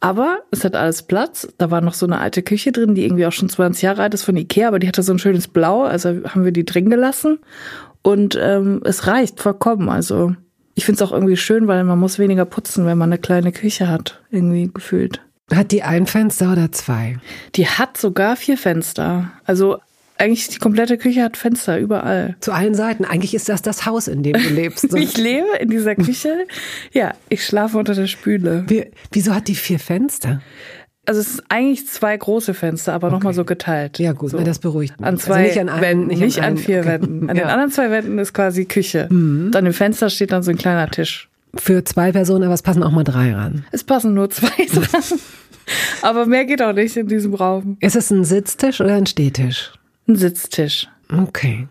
Aber 0.00 0.40
es 0.50 0.64
hat 0.64 0.74
alles 0.74 1.02
Platz. 1.02 1.48
Da 1.58 1.70
war 1.70 1.80
noch 1.80 1.94
so 1.94 2.06
eine 2.06 2.18
alte 2.18 2.42
Küche 2.42 2.72
drin, 2.72 2.94
die 2.94 3.04
irgendwie 3.04 3.26
auch 3.26 3.32
schon 3.32 3.48
20 3.48 3.82
Jahre 3.82 4.02
alt 4.02 4.14
ist 4.14 4.24
von 4.24 4.36
Ikea, 4.36 4.68
aber 4.68 4.78
die 4.78 4.88
hatte 4.88 5.02
so 5.02 5.12
ein 5.12 5.18
schönes 5.18 5.48
Blau, 5.48 5.82
also 5.82 6.08
haben 6.08 6.44
wir 6.44 6.52
die 6.52 6.64
drin 6.64 6.90
gelassen. 6.90 7.38
Und 8.02 8.38
ähm, 8.40 8.80
es 8.84 9.06
reicht 9.06 9.40
vollkommen. 9.40 9.88
Also 9.88 10.34
ich 10.74 10.84
finde 10.84 11.02
es 11.02 11.08
auch 11.08 11.12
irgendwie 11.12 11.36
schön, 11.36 11.66
weil 11.66 11.84
man 11.84 11.98
muss 11.98 12.18
weniger 12.18 12.44
putzen, 12.44 12.86
wenn 12.86 12.98
man 12.98 13.10
eine 13.10 13.18
kleine 13.18 13.52
Küche 13.52 13.88
hat, 13.88 14.22
irgendwie 14.30 14.70
gefühlt. 14.72 15.20
Hat 15.52 15.72
die 15.72 15.82
ein 15.82 16.06
Fenster 16.06 16.52
oder 16.52 16.70
zwei? 16.72 17.18
Die 17.56 17.66
hat 17.66 17.96
sogar 17.96 18.36
vier 18.36 18.56
Fenster. 18.56 19.32
Also 19.44 19.78
eigentlich 20.20 20.48
die 20.48 20.58
komplette 20.58 20.98
Küche 20.98 21.22
hat 21.22 21.36
Fenster 21.36 21.78
überall. 21.78 22.36
Zu 22.40 22.52
allen 22.52 22.74
Seiten. 22.74 23.04
Eigentlich 23.04 23.34
ist 23.34 23.48
das 23.48 23.62
das 23.62 23.86
Haus, 23.86 24.08
in 24.08 24.22
dem 24.22 24.34
du 24.34 24.48
lebst. 24.54 24.94
Ich 24.94 25.16
lebe 25.16 25.48
in 25.58 25.70
dieser 25.70 25.94
Küche. 25.94 26.46
Ja, 26.92 27.14
ich 27.28 27.44
schlafe 27.44 27.78
unter 27.78 27.94
der 27.94 28.06
Spüle. 28.06 28.64
Wie, 28.68 28.90
wieso 29.12 29.34
hat 29.34 29.48
die 29.48 29.54
vier 29.54 29.78
Fenster? 29.78 30.40
also 31.06 31.20
es 31.22 31.32
sind 31.32 31.44
eigentlich 31.48 31.88
zwei 31.88 32.16
große 32.16 32.54
Fenster, 32.54 32.92
aber 32.92 33.08
okay. 33.08 33.16
nochmal 33.16 33.34
so 33.34 33.44
geteilt. 33.44 33.98
Ja 33.98 34.12
gut, 34.12 34.30
so. 34.30 34.38
Das 34.38 34.60
beruhigt 34.60 35.00
mich. 35.00 35.06
An 35.06 35.14
also 35.14 35.26
zwei 35.26 35.34
also 35.34 35.48
nicht 35.48 35.60
an 35.60 35.68
einem, 35.68 35.82
Wänden, 35.82 36.06
nicht, 36.06 36.20
nicht 36.20 36.38
an, 36.38 36.44
an, 36.44 36.56
vier 36.56 36.80
okay. 36.80 36.88
Wänden. 36.88 37.30
An 37.30 37.36
ja. 37.36 37.42
den 37.42 37.50
anderen 37.50 37.70
zwei 37.72 37.90
Wänden 37.90 38.18
ist 38.18 38.32
quasi 38.32 38.64
Küche. 38.64 39.08
Mhm. 39.10 39.46
Und 39.46 39.56
an 39.56 39.64
dem 39.64 39.74
Fenster 39.74 40.08
steht 40.08 40.30
dann 40.30 40.44
so 40.44 40.52
ein 40.52 40.58
kleiner 40.58 40.88
Tisch. 40.88 41.28
Für 41.56 41.82
zwei 41.82 42.12
Personen, 42.12 42.44
aber 42.44 42.54
es 42.54 42.62
passen 42.62 42.84
auch 42.84 42.92
mal 42.92 43.02
drei 43.02 43.34
ran. 43.34 43.64
Es 43.72 43.82
passen 43.82 44.14
nur 44.14 44.30
zwei 44.30 44.66
dran. 44.72 45.02
aber 46.02 46.26
mehr 46.26 46.44
geht 46.44 46.62
auch 46.62 46.74
nicht 46.74 46.96
in 46.96 47.08
diesem 47.08 47.34
Raum. 47.34 47.76
Ist 47.80 47.96
es 47.96 48.10
ein 48.10 48.24
Sitztisch 48.24 48.80
oder 48.80 48.94
ein 48.94 49.06
Stehtisch? 49.06 49.72
Ein 50.10 50.16
Sitztisch. 50.16 50.88
Okay. 51.16 51.68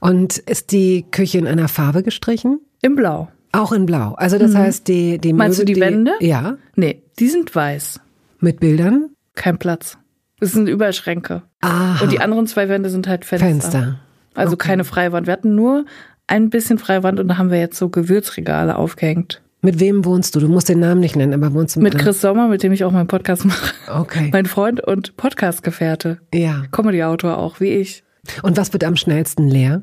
Und 0.00 0.38
ist 0.38 0.72
die 0.72 1.04
Küche 1.10 1.36
in 1.36 1.46
einer 1.46 1.68
Farbe 1.68 2.02
gestrichen? 2.02 2.60
In 2.80 2.96
Blau. 2.96 3.28
Auch 3.52 3.72
in 3.72 3.84
Blau. 3.84 4.14
Also 4.14 4.38
das 4.38 4.52
mhm. 4.52 4.58
heißt, 4.58 4.88
die, 4.88 5.18
die 5.18 5.34
Meinst 5.34 5.58
Möbel, 5.58 5.74
du 5.74 5.74
die, 5.74 5.74
die 5.74 5.86
Wände? 5.86 6.12
Ja. 6.20 6.56
Nee, 6.74 7.02
die 7.18 7.28
sind 7.28 7.54
weiß. 7.54 8.00
Mit 8.40 8.60
Bildern? 8.60 9.10
Kein 9.34 9.58
Platz. 9.58 9.98
Es 10.40 10.52
sind 10.52 10.68
überall 10.68 10.94
Schränke. 10.94 11.42
Aha. 11.60 12.02
Und 12.02 12.12
die 12.12 12.20
anderen 12.20 12.46
zwei 12.46 12.70
Wände 12.70 12.88
sind 12.88 13.06
halt 13.06 13.26
Fenster. 13.26 13.46
Fenster. 13.46 14.00
Also 14.32 14.54
okay. 14.54 14.68
keine 14.68 14.84
Freiwand. 14.84 15.26
Wir 15.26 15.34
hatten 15.34 15.54
nur 15.54 15.84
ein 16.26 16.48
bisschen 16.48 16.78
Freiwand 16.78 17.20
und 17.20 17.28
da 17.28 17.36
haben 17.36 17.50
wir 17.50 17.60
jetzt 17.60 17.76
so 17.76 17.90
Gewürzregale 17.90 18.76
aufgehängt. 18.76 19.42
Mit 19.64 19.78
wem 19.78 20.04
wohnst 20.04 20.34
du? 20.34 20.40
Du 20.40 20.48
musst 20.48 20.68
den 20.68 20.80
Namen 20.80 21.00
nicht 21.00 21.14
nennen, 21.14 21.32
aber 21.32 21.54
wohnst 21.54 21.76
du 21.76 21.80
mit 21.80 21.96
Chris 21.96 22.20
Sommer, 22.20 22.48
mit 22.48 22.64
dem 22.64 22.72
ich 22.72 22.82
auch 22.82 22.90
meinen 22.90 23.06
Podcast 23.06 23.44
mache. 23.44 23.72
Okay. 23.88 24.28
Mein 24.32 24.46
Freund 24.46 24.80
und 24.80 25.16
Podcastgefährte. 25.16 26.18
Ja. 26.34 26.64
Comedy-Autor 26.72 27.38
auch, 27.38 27.60
wie 27.60 27.68
ich. 27.68 28.02
Und 28.42 28.56
was 28.56 28.72
wird 28.72 28.82
am 28.82 28.96
schnellsten 28.96 29.46
leer? 29.46 29.82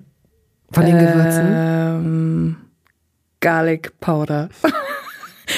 Von 0.69 0.86
den 0.86 1.00
Gewürzen? 1.00 1.45
Ähm, 1.48 2.57
Garlic 3.39 3.98
Powder. 4.01 4.50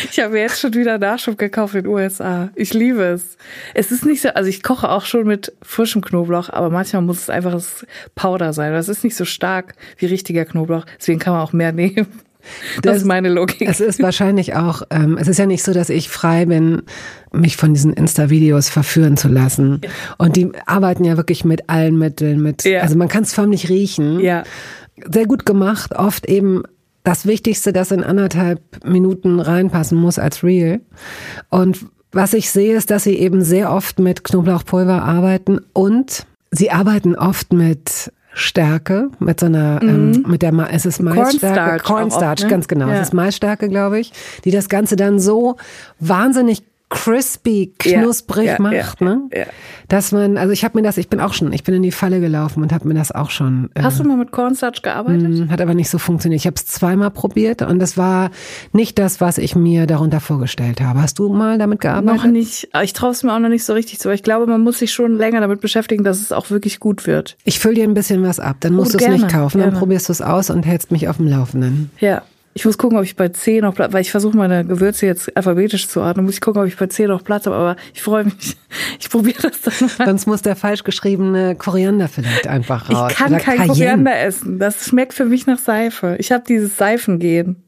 Ich 0.10 0.22
habe 0.22 0.40
jetzt 0.40 0.62
schon 0.62 0.74
wieder 0.74 0.98
Nachschub 0.98 1.38
gekauft 1.38 1.76
in 1.76 1.84
den 1.84 1.92
USA. 1.92 2.50
Ich 2.56 2.74
liebe 2.74 3.04
es. 3.04 3.38
Es 3.74 3.92
ist 3.92 4.06
nicht 4.06 4.22
so, 4.22 4.30
also 4.30 4.50
ich 4.50 4.64
koche 4.64 4.90
auch 4.90 5.04
schon 5.04 5.28
mit 5.28 5.54
frischem 5.62 6.02
Knoblauch, 6.02 6.50
aber 6.50 6.70
manchmal 6.70 7.02
muss 7.02 7.20
es 7.20 7.30
einfach 7.30 7.52
das 7.52 7.86
Powder 8.16 8.54
sein. 8.54 8.72
Das 8.72 8.88
ist 8.88 9.04
nicht 9.04 9.18
so 9.18 9.26
stark 9.26 9.76
wie 9.98 10.06
richtiger 10.06 10.46
Knoblauch. 10.46 10.86
Deswegen 10.98 11.20
kann 11.20 11.34
man 11.34 11.42
auch 11.42 11.52
mehr 11.52 11.72
nehmen. 11.74 12.08
Das, 12.76 12.82
das 12.82 12.98
ist 12.98 13.06
meine 13.06 13.30
Logik. 13.30 13.62
Es 13.62 13.80
ist 13.80 14.02
wahrscheinlich 14.02 14.56
auch, 14.56 14.84
ähm, 14.90 15.18
es 15.20 15.28
ist 15.28 15.40
ja 15.40 15.46
nicht 15.46 15.64
so, 15.64 15.74
dass 15.74 15.90
ich 15.90 16.10
frei 16.10 16.46
bin, 16.46 16.84
mich 17.32 17.58
von 17.58 17.74
diesen 17.74 17.94
Insta-Videos 17.94 18.70
verführen 18.70 19.18
zu 19.18 19.28
lassen. 19.28 19.82
Ja. 19.84 19.90
Und 20.18 20.36
die 20.36 20.52
arbeiten 20.66 21.04
ja 21.04 21.18
wirklich 21.18 21.46
mit 21.46 21.70
allen 21.70 21.98
Mitteln, 21.98 22.42
mit, 22.42 22.64
ja. 22.64 22.82
also 22.82 22.98
man 22.98 23.08
kann 23.08 23.24
es 23.24 23.34
förmlich 23.34 23.70
riechen. 23.70 24.20
Ja. 24.20 24.44
Sehr 25.12 25.26
gut 25.26 25.46
gemacht, 25.46 25.96
oft 25.96 26.28
eben 26.28 26.64
das 27.04 27.26
Wichtigste, 27.26 27.74
das 27.74 27.92
in 27.92 28.04
anderthalb 28.04 28.62
Minuten 28.86 29.40
reinpassen 29.40 29.98
muss 29.98 30.20
als 30.20 30.44
Real. 30.44 30.82
Und 31.50 31.86
was 32.12 32.34
ich 32.34 32.52
sehe, 32.52 32.76
ist, 32.76 32.92
dass 32.92 33.04
sie 33.04 33.16
eben 33.16 33.42
sehr 33.42 33.72
oft 33.72 34.00
mit 34.00 34.24
Knoblauchpulver 34.24 35.02
arbeiten 35.02 35.60
und 35.74 36.26
sie 36.52 36.70
arbeiten 36.70 37.16
oft 37.16 37.54
mit 37.54 38.12
Stärke, 38.34 39.10
mit 39.20 39.40
so 39.40 39.48
einer, 39.48 39.80
ähm, 39.82 40.10
mhm. 40.10 40.14
ähm, 40.14 40.26
mit 40.28 40.42
der, 40.42 40.52
Ma 40.54 40.68
es 40.72 40.86
ist 40.86 41.02
Maisstärke, 41.02 41.34
Cornstarch, 41.34 41.84
Cornstarch 41.84 42.44
ne? 42.44 42.48
ganz 42.48 42.68
genau, 42.68 42.88
ja. 42.88 42.96
es 42.96 43.08
ist 43.10 43.14
Maisstärke, 43.14 43.68
glaube 43.68 44.00
ich, 44.00 44.14
die 44.46 44.52
das 44.52 44.70
Ganze 44.70 44.96
dann 44.96 45.20
so 45.20 45.58
wahnsinnig 46.00 46.64
crispy, 46.92 47.74
knusprig 47.80 48.46
ja, 48.46 48.54
ja, 48.54 48.62
macht, 48.62 49.02
ne? 49.02 49.22
Ja, 49.34 49.46
Dass 49.88 50.12
man, 50.12 50.38
also 50.38 50.52
ich 50.52 50.66
habe 50.66 50.78
mir 50.78 50.84
das, 50.84 50.98
ich 50.98 51.08
bin 51.08 51.22
auch 51.22 51.34
schon, 51.34 51.52
ich 51.54 51.64
bin 51.64 51.74
in 51.74 51.84
die 51.84 51.92
Falle 51.92 52.20
gelaufen 52.20 52.62
und 52.62 52.74
habe 52.74 52.86
mir 52.88 52.94
das 52.94 53.14
auch 53.14 53.30
schon. 53.30 53.70
Äh, 53.74 53.82
Hast 53.82 54.00
du 54.00 54.04
mal 54.04 54.18
mit 54.18 54.32
Cornstarch 54.32 54.82
gearbeitet? 54.82 55.30
Mh, 55.30 55.48
hat 55.50 55.62
aber 55.62 55.74
nicht 55.74 55.90
so 55.90 55.98
funktioniert. 55.98 56.42
Ich 56.42 56.46
habe 56.46 56.56
es 56.56 56.66
zweimal 56.66 57.10
probiert 57.10 57.62
und 57.62 57.80
das 57.80 57.98
war 57.98 58.30
nicht 58.74 59.00
das, 59.00 59.22
was 59.22 59.38
ich 59.38 59.56
mir 59.56 59.88
darunter 59.88 60.20
vorgestellt 60.20 60.82
habe. 60.82 61.02
Hast 61.02 61.18
du 61.18 61.30
mal 61.30 61.58
damit 61.58 61.80
gearbeitet? 61.80 62.24
Noch 62.24 62.30
nicht. 62.30 62.68
Ich 62.84 62.94
traue 62.94 63.12
es 63.12 63.24
mir 63.24 63.34
auch 63.34 63.40
noch 63.40 63.50
nicht 63.50 63.64
so 63.64 63.74
richtig 63.74 64.00
zu. 64.00 64.10
Ich 64.10 64.22
glaube, 64.22 64.46
man 64.46 64.60
muss 64.60 64.80
sich 64.80 64.92
schon 64.92 65.18
länger 65.18 65.40
damit 65.40 65.62
beschäftigen, 65.62 66.04
dass 66.04 66.20
es 66.20 66.34
auch 66.34 66.50
wirklich 66.52 66.82
gut 66.82 67.08
wird. 67.08 67.38
Ich 67.46 67.60
fülle 67.60 67.76
dir 67.76 67.86
ein 67.86 67.94
bisschen 67.94 68.22
was 68.22 68.42
ab. 68.42 68.58
Dann 68.60 68.74
musst 68.74 68.96
oh, 68.96 68.98
du 68.98 69.06
es 69.06 69.12
nicht 69.12 69.30
kaufen. 69.30 69.60
Gerne. 69.60 69.72
Dann 69.72 69.80
probierst 69.80 70.10
du 70.10 70.12
es 70.12 70.22
aus 70.22 70.50
und 70.50 70.64
hältst 70.64 70.92
mich 70.92 71.08
auf 71.08 71.18
dem 71.18 71.28
Laufenden. 71.28 71.90
Ja. 72.00 72.22
Ich 72.54 72.66
muss 72.66 72.78
gucken, 72.78 72.98
ob 72.98 73.04
ich 73.04 73.16
bei 73.16 73.30
C 73.30 73.62
noch 73.62 73.74
Platz, 73.76 73.94
weil 73.94 74.02
ich 74.02 74.12
versuche 74.12 74.36
meine 74.36 74.66
Gewürze 74.66 75.06
jetzt 75.06 75.36
alphabetisch 75.38 75.88
zu 75.88 76.02
ordnen, 76.02 76.26
muss 76.26 76.36
ich 76.36 76.42
gucken, 76.42 76.62
ob 76.62 76.68
ich 76.68 76.76
bei 76.76 76.88
C 76.88 77.08
noch 77.08 77.24
Platz 77.24 77.46
habe, 77.46 77.56
aber 77.56 77.76
ich 77.94 78.02
freue 78.02 78.26
mich. 78.26 78.58
Ich 79.00 79.10
probiere 79.10 79.50
das 79.50 79.60
dann 79.62 79.90
mal. 79.98 80.06
Sonst 80.06 80.28
muss 80.28 80.42
der 80.44 80.56
falsch 80.56 80.84
geschriebene 80.84 81.56
Koriander 81.56 82.08
vielleicht 82.08 82.48
einfach 82.48 82.90
raus. 82.90 83.12
Ich 83.12 83.18
kann 83.18 83.34
Oder 83.34 83.42
kein 83.42 83.58
Cayenne. 83.58 83.74
Koriander 83.74 84.20
essen. 84.22 84.60
Das 84.60 84.86
schmeckt 84.86 85.14
für 85.14 85.26
mich 85.26 85.46
nach 85.46 85.58
Seife. 85.58 86.16
Ich 86.20 86.32
habe 86.32 86.44
dieses 86.48 86.78
Seifengehen. 86.78 87.64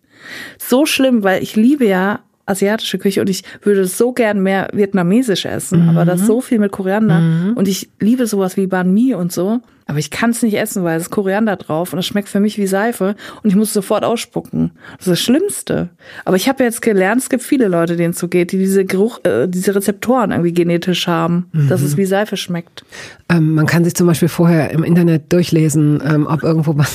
So 0.57 0.85
schlimm, 0.85 1.23
weil 1.23 1.43
ich 1.43 1.57
liebe 1.57 1.85
ja 1.85 2.19
asiatische 2.45 2.97
Küche 2.97 3.21
und 3.21 3.29
ich 3.29 3.43
würde 3.61 3.85
so 3.85 4.11
gern 4.11 4.41
mehr 4.43 4.69
vietnamesisch 4.73 5.45
essen, 5.45 5.83
mhm. 5.83 5.89
aber 5.89 6.05
das 6.05 6.25
so 6.25 6.41
viel 6.41 6.59
mit 6.59 6.71
Koriander 6.71 7.19
mhm. 7.19 7.53
und 7.55 7.67
ich 7.67 7.89
liebe 7.99 8.27
sowas 8.27 8.57
wie 8.57 8.67
Banh 8.67 8.93
Mi 8.93 9.13
und 9.13 9.31
so, 9.31 9.61
aber 9.85 9.99
ich 9.99 10.11
kann 10.11 10.31
es 10.31 10.41
nicht 10.41 10.55
essen, 10.55 10.83
weil 10.83 10.97
es 10.97 11.03
ist 11.03 11.09
Koriander 11.09 11.55
drauf 11.55 11.93
und 11.93 11.99
es 11.99 12.05
schmeckt 12.05 12.29
für 12.29 12.39
mich 12.39 12.57
wie 12.57 12.67
Seife 12.67 13.15
und 13.41 13.49
ich 13.49 13.55
muss 13.55 13.73
sofort 13.73 14.03
ausspucken. 14.03 14.71
Das 14.97 15.07
ist 15.07 15.11
das 15.11 15.19
Schlimmste. 15.19 15.89
Aber 16.25 16.37
ich 16.37 16.47
habe 16.47 16.63
jetzt 16.63 16.81
gelernt, 16.81 17.21
es 17.21 17.29
gibt 17.29 17.43
viele 17.43 17.67
Leute, 17.67 17.95
denen 17.95 18.11
es 18.11 18.19
so 18.19 18.27
geht, 18.27 18.51
die 18.51 18.57
diese 18.57 18.85
Geruch, 18.85 19.19
äh, 19.23 19.47
diese 19.47 19.75
Rezeptoren 19.75 20.31
irgendwie 20.31 20.53
genetisch 20.53 21.07
haben, 21.07 21.47
mhm. 21.51 21.67
dass 21.67 21.81
es 21.81 21.97
wie 21.97 22.05
Seife 22.05 22.37
schmeckt. 22.37 22.85
Ähm, 23.29 23.55
man 23.55 23.65
kann 23.65 23.83
sich 23.83 23.95
zum 23.95 24.07
Beispiel 24.07 24.29
vorher 24.29 24.71
im 24.71 24.83
Internet 24.83 25.31
durchlesen, 25.33 26.01
ähm, 26.05 26.27
ob 26.27 26.43
irgendwo 26.43 26.77
was 26.77 26.93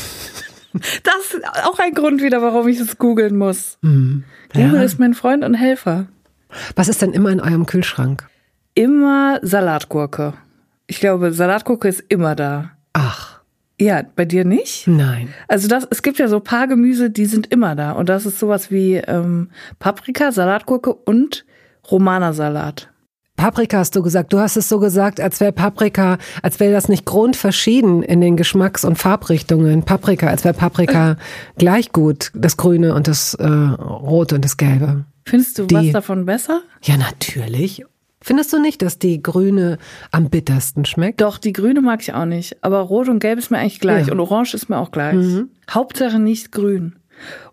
das 0.73 1.35
ist 1.35 1.45
auch 1.65 1.79
ein 1.79 1.95
Grund 1.95 2.23
wieder, 2.23 2.43
warum 2.43 2.69
ich 2.69 2.79
es 2.79 2.99
googeln 2.99 3.37
muss. 3.37 3.79
Mhm. 3.83 4.25
Google 4.53 4.77
ja. 4.77 4.83
ist 4.83 4.99
mein 4.99 5.15
Freund 5.15 5.45
und 5.45 5.55
Helfer. 5.55 6.07
Was 6.77 6.89
ist 6.89 7.03
denn 7.03 7.13
immer 7.13 7.31
in 7.31 7.41
eurem 7.41 7.67
Kühlschrank? 7.67 8.29
Immer 8.75 9.41
Salatgurke. 9.43 10.35
Ich 10.87 11.01
glaube, 11.01 11.33
Salatgurke 11.33 11.89
ist 11.89 12.05
immer 12.09 12.35
da. 12.35 12.71
Ach. 12.93 13.41
Ja, 13.81 14.03
bei 14.17 14.25
dir 14.25 14.45
nicht? 14.45 14.89
Nein. 14.89 15.29
Also 15.47 15.69
das, 15.69 15.87
es 15.91 16.03
gibt 16.03 16.19
ja 16.19 16.27
so 16.27 16.41
paar 16.41 16.67
Gemüse, 16.67 17.11
die 17.11 17.27
sind 17.27 17.47
immer 17.53 17.77
da. 17.77 17.93
Und 17.93 18.09
das 18.09 18.27
ist 18.27 18.39
sowas 18.39 18.71
wie 18.71 18.95
ähm, 18.95 19.51
Paprika, 19.79 20.33
Salatgurke 20.33 20.93
und 20.93 21.45
Romanersalat. 21.91 22.89
Paprika 23.39 23.79
hast 23.79 23.95
du 23.95 24.03
gesagt. 24.03 24.33
Du 24.33 24.41
hast 24.41 24.57
es 24.57 24.69
so 24.69 24.81
gesagt, 24.81 25.21
als 25.21 25.39
wäre 25.41 25.53
Paprika, 25.53 26.19
als 26.43 26.59
wäre 26.59 26.73
das 26.73 26.89
nicht 26.89 27.07
grundverschieden 27.07 28.03
in 28.03 28.21
den 28.21 28.37
Geschmacks- 28.37 28.85
und 28.85 28.99
Farbrichtungen. 28.99 29.85
Paprika, 29.85 30.27
als 30.27 30.45
wäre 30.45 30.55
Paprika 30.55 31.17
gleich 31.57 31.93
gut, 31.93 32.33
das 32.35 32.57
Grüne 32.57 32.95
und 32.95 33.07
das 33.07 33.35
äh, 33.35 33.47
Rote 33.47 34.35
und 34.35 34.45
das 34.45 34.57
Gelbe. 34.57 35.05
Findest 35.25 35.57
du 35.59 35.67
die, 35.67 35.75
was 35.77 35.93
davon 35.93 36.27
besser? 36.27 36.63
Ja, 36.83 36.97
natürlich. 36.97 37.85
Findest 38.21 38.53
du 38.53 38.61
nicht, 38.61 38.83
dass 38.83 38.99
die 38.99 39.23
grüne 39.23 39.79
am 40.11 40.31
bittersten 40.31 40.85
schmeckt? 40.85 41.21
Doch, 41.21 41.39
die 41.39 41.53
grüne 41.53 41.81
mag 41.81 42.03
ich 42.03 42.13
auch 42.15 42.25
nicht. 42.25 42.57
Aber 42.63 42.81
rot 42.81 43.09
und 43.09 43.21
gelb 43.21 43.39
ist 43.39 43.53
mir 43.53 43.59
eigentlich 43.59 43.79
gleich. 43.79 44.09
Ja. 44.09 44.13
Und 44.13 44.19
orange 44.19 44.55
ist 44.55 44.69
mir 44.69 44.79
auch 44.79 44.91
gleich. 44.91 45.15
Mhm. 45.15 45.51
Hauptsache 45.71 46.19
nicht 46.19 46.51
grün. 46.51 46.97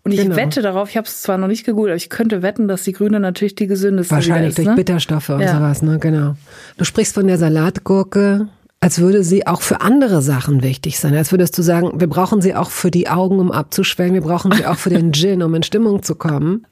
Und 0.02 0.12
ich 0.12 0.20
genau. 0.20 0.36
wette 0.36 0.62
darauf, 0.62 0.90
ich 0.90 0.96
habe 0.96 1.06
es 1.06 1.22
zwar 1.22 1.38
noch 1.38 1.48
nicht 1.48 1.64
gegoogelt, 1.64 1.90
aber 1.90 1.96
ich 1.96 2.10
könnte 2.10 2.42
wetten, 2.42 2.68
dass 2.68 2.84
die 2.84 2.92
Grüne 2.92 3.20
natürlich 3.20 3.54
die 3.54 3.66
gesündeste 3.66 4.14
Wahrscheinlich 4.14 4.50
ist. 4.50 4.58
durch 4.58 4.68
ne? 4.68 4.74
Bitterstoffe 4.74 5.28
und 5.30 5.40
ja. 5.40 5.56
sowas, 5.56 5.82
ne? 5.82 5.98
Genau. 5.98 6.36
Du 6.76 6.84
sprichst 6.84 7.14
von 7.14 7.26
der 7.26 7.38
Salatgurke, 7.38 8.48
als 8.80 9.00
würde 9.00 9.24
sie 9.24 9.46
auch 9.46 9.62
für 9.62 9.80
andere 9.80 10.22
Sachen 10.22 10.62
wichtig 10.62 10.98
sein. 10.98 11.14
Als 11.14 11.32
würdest 11.32 11.56
du 11.58 11.62
sagen, 11.62 12.00
wir 12.00 12.08
brauchen 12.08 12.40
sie 12.40 12.54
auch 12.54 12.70
für 12.70 12.90
die 12.90 13.08
Augen, 13.08 13.38
um 13.38 13.50
abzuschwellen, 13.50 14.14
wir 14.14 14.20
brauchen 14.20 14.52
sie 14.52 14.66
auch 14.66 14.76
für 14.76 14.90
den 14.90 15.12
Gin, 15.14 15.42
um 15.42 15.54
in 15.54 15.62
Stimmung 15.62 16.02
zu 16.02 16.14
kommen. 16.14 16.66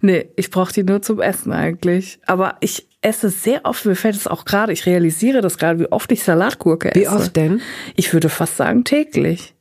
Nee, 0.00 0.28
ich 0.36 0.50
brauche 0.50 0.72
die 0.72 0.84
nur 0.84 1.02
zum 1.02 1.20
Essen 1.20 1.52
eigentlich. 1.52 2.20
Aber 2.26 2.56
ich 2.60 2.86
esse 3.00 3.30
sehr 3.30 3.62
oft, 3.64 3.84
mir 3.84 3.96
fällt 3.96 4.16
es 4.16 4.26
auch 4.26 4.44
gerade, 4.44 4.72
ich 4.72 4.86
realisiere 4.86 5.40
das 5.40 5.58
gerade, 5.58 5.80
wie 5.80 5.90
oft 5.90 6.12
ich 6.12 6.22
Salatgurke 6.22 6.90
esse. 6.94 7.00
Wie 7.00 7.08
oft 7.08 7.34
denn? 7.36 7.60
Ich 7.96 8.12
würde 8.12 8.28
fast 8.28 8.56
sagen 8.56 8.84
täglich. 8.84 9.51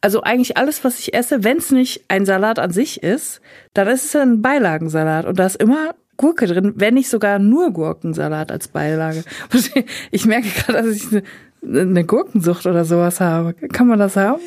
Also 0.00 0.22
eigentlich 0.22 0.56
alles, 0.56 0.84
was 0.84 0.98
ich 0.98 1.14
esse, 1.14 1.44
wenn 1.44 1.58
es 1.58 1.70
nicht 1.70 2.04
ein 2.08 2.24
Salat 2.24 2.58
an 2.58 2.70
sich 2.70 3.02
ist, 3.02 3.40
dann 3.74 3.88
ist 3.88 4.04
es 4.04 4.16
ein 4.16 4.42
Beilagensalat 4.42 5.26
und 5.26 5.38
da 5.38 5.46
ist 5.46 5.56
immer 5.56 5.94
Gurke 6.16 6.46
drin, 6.46 6.74
wenn 6.76 6.94
nicht 6.94 7.08
sogar 7.08 7.38
nur 7.38 7.72
Gurkensalat 7.72 8.50
als 8.52 8.68
Beilage. 8.68 9.24
Ich 10.10 10.26
merke 10.26 10.48
gerade, 10.48 10.82
dass 10.82 10.96
ich 10.96 11.10
eine 11.10 11.22
eine 11.62 12.04
Gurkensucht 12.04 12.66
oder 12.66 12.84
sowas 12.84 13.20
habe. 13.20 13.54
Kann 13.54 13.86
man 13.88 13.98
das 13.98 14.16
haben? 14.16 14.40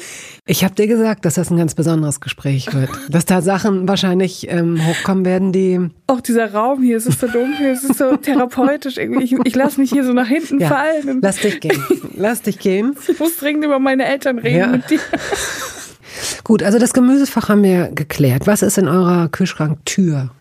Ich 0.45 0.63
habe 0.63 0.73
dir 0.75 0.87
gesagt, 0.87 1.25
dass 1.25 1.35
das 1.35 1.51
ein 1.51 1.57
ganz 1.57 1.75
besonderes 1.75 2.19
Gespräch 2.19 2.73
wird. 2.73 2.89
dass 3.09 3.25
da 3.25 3.41
Sachen 3.41 3.87
wahrscheinlich 3.87 4.49
ähm, 4.49 4.85
hochkommen 4.85 5.25
werden, 5.25 5.51
die. 5.51 5.79
Auch 6.07 6.21
dieser 6.21 6.51
Raum 6.51 6.81
hier, 6.81 6.97
es 6.97 7.05
ist 7.05 7.19
so 7.19 7.27
dunkel, 7.27 7.67
es 7.67 7.83
ist 7.83 7.97
so 7.97 8.15
therapeutisch. 8.17 8.97
Irgendwie. 8.97 9.23
Ich, 9.23 9.35
ich 9.43 9.55
lasse 9.55 9.79
mich 9.79 9.91
hier 9.91 10.03
so 10.03 10.13
nach 10.13 10.27
hinten 10.27 10.59
ja, 10.59 10.69
fallen. 10.69 11.19
Lass 11.21 11.37
dich 11.37 11.59
gehen. 11.59 11.83
Lass 12.15 12.41
dich 12.41 12.59
gehen. 12.59 12.95
Ich 13.07 13.19
muss 13.19 13.37
dringend 13.37 13.65
über 13.65 13.77
meine 13.77 14.05
Eltern 14.05 14.39
reden 14.39 14.57
ja. 14.57 14.67
mit 14.67 14.89
dir. 14.89 14.99
Gut, 16.43 16.63
also 16.63 16.79
das 16.79 16.93
Gemüsefach 16.93 17.49
haben 17.49 17.63
wir 17.63 17.89
geklärt. 17.89 18.47
Was 18.47 18.61
ist 18.61 18.77
in 18.77 18.87
eurer 18.87 19.27
Kühlschranktür? 19.27 20.31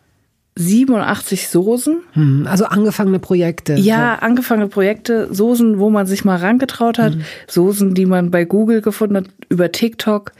87 0.57 1.49
Soßen. 1.49 2.01
Hm, 2.13 2.47
also 2.49 2.67
angefangene 2.67 3.19
Projekte. 3.19 3.75
Ja, 3.75 4.19
so. 4.19 4.27
angefangene 4.27 4.69
Projekte, 4.69 5.33
Soßen, 5.33 5.79
wo 5.79 5.91
man 5.91 6.07
sich 6.07 6.25
mal 6.25 6.37
rangetraut 6.37 6.99
hat, 6.99 7.17
mhm. 7.17 7.25
Soßen, 7.47 7.95
die 7.95 8.07
man 8.07 8.31
bei 8.31 8.45
Google 8.45 8.83
gefunden 8.83 9.17
hat, 9.17 9.27
über 9.49 9.73
TikTok. 9.73 10.33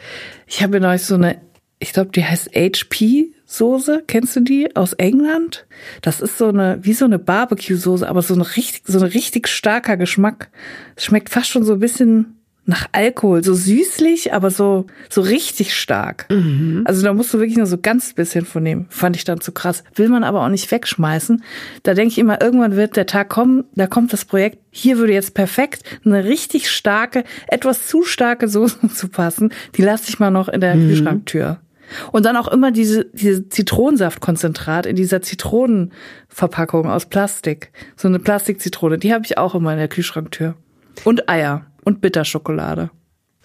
Ich 0.47 0.63
habe 0.63 0.81
neulich 0.81 1.03
so 1.03 1.15
eine, 1.15 1.41
ich 1.79 1.93
glaube, 1.93 2.11
die 2.11 2.25
heißt 2.25 2.51
HP 2.55 3.33
Soße, 3.47 4.05
kennst 4.07 4.37
du 4.37 4.41
die 4.41 4.77
aus 4.77 4.93
England? 4.93 5.67
Das 6.03 6.21
ist 6.21 6.39
so 6.39 6.49
eine 6.49 6.79
wie 6.83 6.93
so 6.93 7.05
eine 7.05 7.19
Barbecue 7.19 7.77
Soße, 7.77 8.09
aber 8.09 8.23
so 8.23 8.35
ein 8.35 8.43
richtig 8.43 8.83
so 8.87 9.01
ein 9.01 9.05
richtig 9.11 9.49
starker 9.49 9.97
Geschmack. 9.97 10.51
Es 10.95 11.05
schmeckt 11.05 11.31
fast 11.31 11.49
schon 11.49 11.65
so 11.65 11.73
ein 11.73 11.81
bisschen 11.81 12.40
nach 12.67 12.87
Alkohol, 12.93 13.43
so 13.43 13.55
süßlich, 13.55 14.33
aber 14.33 14.51
so 14.51 14.87
so 15.09 15.21
richtig 15.21 15.75
stark. 15.75 16.27
Mhm. 16.31 16.83
Also 16.85 17.03
da 17.03 17.13
musst 17.13 17.33
du 17.35 17.39
wirklich 17.39 17.57
nur 17.57 17.67
so 17.67 17.79
ganz 17.79 18.13
bisschen 18.13 18.45
von 18.45 18.63
nehmen. 18.63 18.87
Fand 18.91 19.17
ich 19.17 19.25
dann 19.25 19.41
zu 19.41 19.53
krass. 19.53 19.83
Will 19.95 20.09
man 20.09 20.25
aber 20.25 20.45
auch 20.45 20.49
nicht 20.49 20.71
wegschmeißen. 20.71 21.43
Da 21.83 21.95
denke 21.95 22.13
ich 22.13 22.19
immer, 22.19 22.41
irgendwann 22.41 22.77
wird 22.77 22.97
der 22.97 23.07
Tag 23.07 23.29
kommen, 23.29 23.65
da 23.75 23.87
kommt 23.87 24.13
das 24.13 24.25
Projekt. 24.25 24.59
Hier 24.71 24.99
würde 24.99 25.13
jetzt 25.13 25.35
perfekt 25.35 25.83
eine 26.05 26.25
richtig 26.25 26.71
starke, 26.71 27.25
etwas 27.49 27.87
zu 27.87 28.05
starke 28.05 28.49
Soße 28.49 28.89
zu 28.95 29.09
passen. 29.09 29.53
Die 29.77 29.83
lasse 29.83 30.05
ich 30.09 30.19
mal 30.19 30.31
noch 30.31 30.49
in 30.49 30.61
der 30.61 30.77
mhm. 30.77 30.89
Kühlschranktür. 30.89 31.61
Und 32.13 32.25
dann 32.25 32.37
auch 32.37 32.49
immer 32.49 32.71
diese, 32.71 33.07
diese 33.13 33.49
Zitronensaftkonzentrat 33.49 34.87
in 34.87 34.97
dieser 34.97 35.23
Zitronenverpackung 35.23 36.89
aus 36.89 37.07
Plastik. 37.07 37.73
So 37.97 38.09
eine 38.09 38.19
Plastikzitrone, 38.19 38.99
die 38.99 39.13
habe 39.13 39.25
ich 39.25 39.39
auch 39.39 39.55
immer 39.55 39.73
in 39.73 39.79
der 39.79 39.89
Kühlschranktür. 39.89 40.55
Und 41.05 41.29
Eier 41.29 41.67
und 41.91 42.01
Bitterschokolade. 42.01 42.91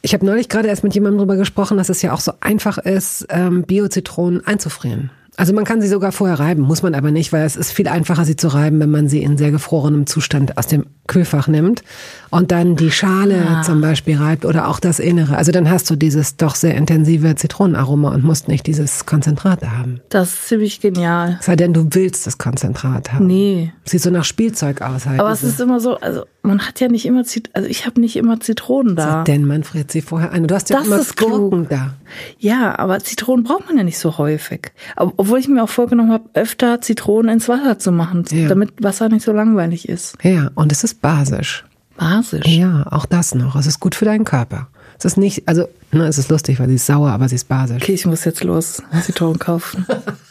Ich 0.01 0.13
habe 0.13 0.25
neulich 0.25 0.49
gerade 0.49 0.67
erst 0.67 0.83
mit 0.83 0.93
jemandem 0.93 1.17
darüber 1.17 1.35
gesprochen, 1.35 1.77
dass 1.77 1.89
es 1.89 2.01
ja 2.01 2.13
auch 2.13 2.19
so 2.19 2.33
einfach 2.39 2.77
ist, 2.77 3.25
ähm, 3.29 3.63
Biozitronen 3.63 4.45
einzufrieren. 4.45 5.09
Also 5.37 5.53
man 5.53 5.65
kann 5.65 5.81
sie 5.81 5.87
sogar 5.87 6.11
vorher 6.13 6.39
reiben, 6.39 6.61
muss 6.61 6.81
man 6.81 6.95
aber 6.95 7.11
nicht, 7.11 7.33
weil 7.33 7.45
es 7.45 7.57
ist 7.57 7.71
viel 7.71 7.89
einfacher, 7.89 8.23
sie 8.23 8.37
zu 8.37 8.47
reiben, 8.47 8.79
wenn 8.79 8.91
man 8.91 9.09
sie 9.09 9.21
in 9.21 9.37
sehr 9.37 9.51
gefrorenem 9.51 10.07
Zustand 10.07 10.57
aus 10.57 10.67
dem 10.67 10.85
Kühlfach 11.07 11.47
nimmt 11.47 11.83
und 12.29 12.51
dann 12.51 12.77
die 12.77 12.89
Schale 12.89 13.45
ah. 13.49 13.61
zum 13.61 13.81
Beispiel 13.81 14.17
reibt 14.17 14.45
oder 14.45 14.69
auch 14.69 14.79
das 14.79 14.99
Innere. 14.99 15.35
Also 15.35 15.51
dann 15.51 15.69
hast 15.69 15.89
du 15.89 15.97
dieses 15.97 16.37
doch 16.37 16.55
sehr 16.55 16.75
intensive 16.75 17.35
Zitronenaroma 17.35 18.13
und 18.13 18.23
musst 18.23 18.47
nicht 18.47 18.65
dieses 18.65 19.05
Konzentrat 19.05 19.61
haben. 19.63 19.99
Das 20.09 20.33
ist 20.33 20.47
ziemlich 20.47 20.79
genial. 20.79 21.37
Sei 21.41 21.57
denn, 21.57 21.73
du 21.73 21.87
willst 21.91 22.25
das 22.27 22.37
Konzentrat 22.37 23.11
haben. 23.11 23.27
Nee. 23.27 23.73
Sieht 23.83 24.01
so 24.01 24.11
nach 24.11 24.23
Spielzeug 24.23 24.81
aus 24.81 25.05
halt. 25.05 25.19
Aber 25.19 25.31
es 25.31 25.43
ist 25.43 25.59
immer 25.59 25.81
so, 25.81 25.97
also 25.97 26.25
man 26.45 26.67
hat 26.67 26.79
ja 26.79 26.87
nicht 26.87 27.05
immer, 27.05 27.23
Zit 27.23 27.49
also 27.53 27.67
ich 27.67 27.85
habe 27.85 27.99
nicht 27.99 28.15
immer 28.15 28.39
Zitronen 28.39 28.95
da. 28.95 29.23
Sei 29.25 29.33
denn, 29.33 29.45
man 29.45 29.63
friert 29.63 29.91
sie 29.91 30.01
vorher 30.01 30.31
ein. 30.31 30.47
Du 30.47 30.55
hast 30.55 30.69
ja 30.69 30.77
das 30.77 30.87
immer 30.87 31.03
Gurken 31.15 31.67
da. 31.69 31.93
Ja, 32.39 32.77
aber 32.79 32.99
Zitronen 32.99 33.43
braucht 33.43 33.67
man 33.67 33.77
ja 33.77 33.83
nicht 33.83 33.97
so 33.97 34.17
häufig. 34.17 34.71
Obwohl 34.95 35.39
ich 35.39 35.47
mir 35.47 35.63
auch 35.63 35.69
vorgenommen 35.69 36.11
habe, 36.11 36.29
öfter 36.33 36.81
Zitronen 36.81 37.33
ins 37.33 37.49
Wasser 37.49 37.79
zu 37.79 37.91
machen, 37.91 38.25
ja. 38.31 38.47
damit 38.47 38.71
Wasser 38.81 39.09
nicht 39.09 39.23
so 39.23 39.31
langweilig 39.31 39.89
ist. 39.89 40.17
Ja, 40.23 40.51
und 40.55 40.71
es 40.71 40.83
ist 40.83 41.01
basisch. 41.01 41.65
Basisch? 41.97 42.47
Ja, 42.47 42.85
auch 42.91 43.05
das 43.05 43.35
noch. 43.35 43.55
Es 43.55 43.67
ist 43.67 43.79
gut 43.79 43.95
für 43.95 44.05
deinen 44.05 44.25
Körper. 44.25 44.67
Es 45.05 45.11
ist 45.11 45.17
nicht, 45.17 45.47
also, 45.47 45.67
ne, 45.91 46.07
es 46.07 46.17
ist 46.17 46.31
lustig, 46.31 46.59
weil 46.59 46.67
sie 46.67 46.75
ist 46.75 46.87
sauer, 46.87 47.09
aber 47.09 47.29
sie 47.29 47.35
ist 47.35 47.47
basisch. 47.47 47.83
Okay, 47.83 47.93
ich 47.93 48.07
muss 48.07 48.25
jetzt 48.25 48.43
los 48.43 48.81
Zitronen 49.03 49.37
kaufen. 49.37 49.85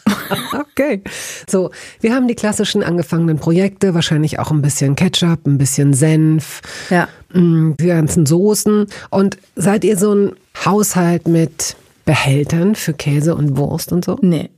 okay. 0.59 1.01
So, 1.49 1.71
wir 2.01 2.13
haben 2.13 2.27
die 2.27 2.35
klassischen 2.35 2.83
angefangenen 2.83 3.37
Projekte, 3.37 3.93
wahrscheinlich 3.93 4.37
auch 4.37 4.51
ein 4.51 4.61
bisschen 4.61 4.97
Ketchup, 4.97 5.47
ein 5.47 5.57
bisschen 5.57 5.93
Senf, 5.93 6.61
ja. 6.89 7.07
Mm, 7.31 7.75
die 7.79 7.87
ganzen 7.87 8.25
Soßen. 8.25 8.87
Und 9.11 9.37
seid 9.55 9.85
ihr 9.85 9.97
so 9.97 10.13
ein 10.13 10.33
Haushalt 10.65 11.29
mit 11.29 11.77
Behältern 12.03 12.75
für 12.75 12.91
Käse 12.91 13.33
und 13.33 13.55
Wurst 13.55 13.93
und 13.93 14.03
so? 14.03 14.17
Nee. 14.19 14.49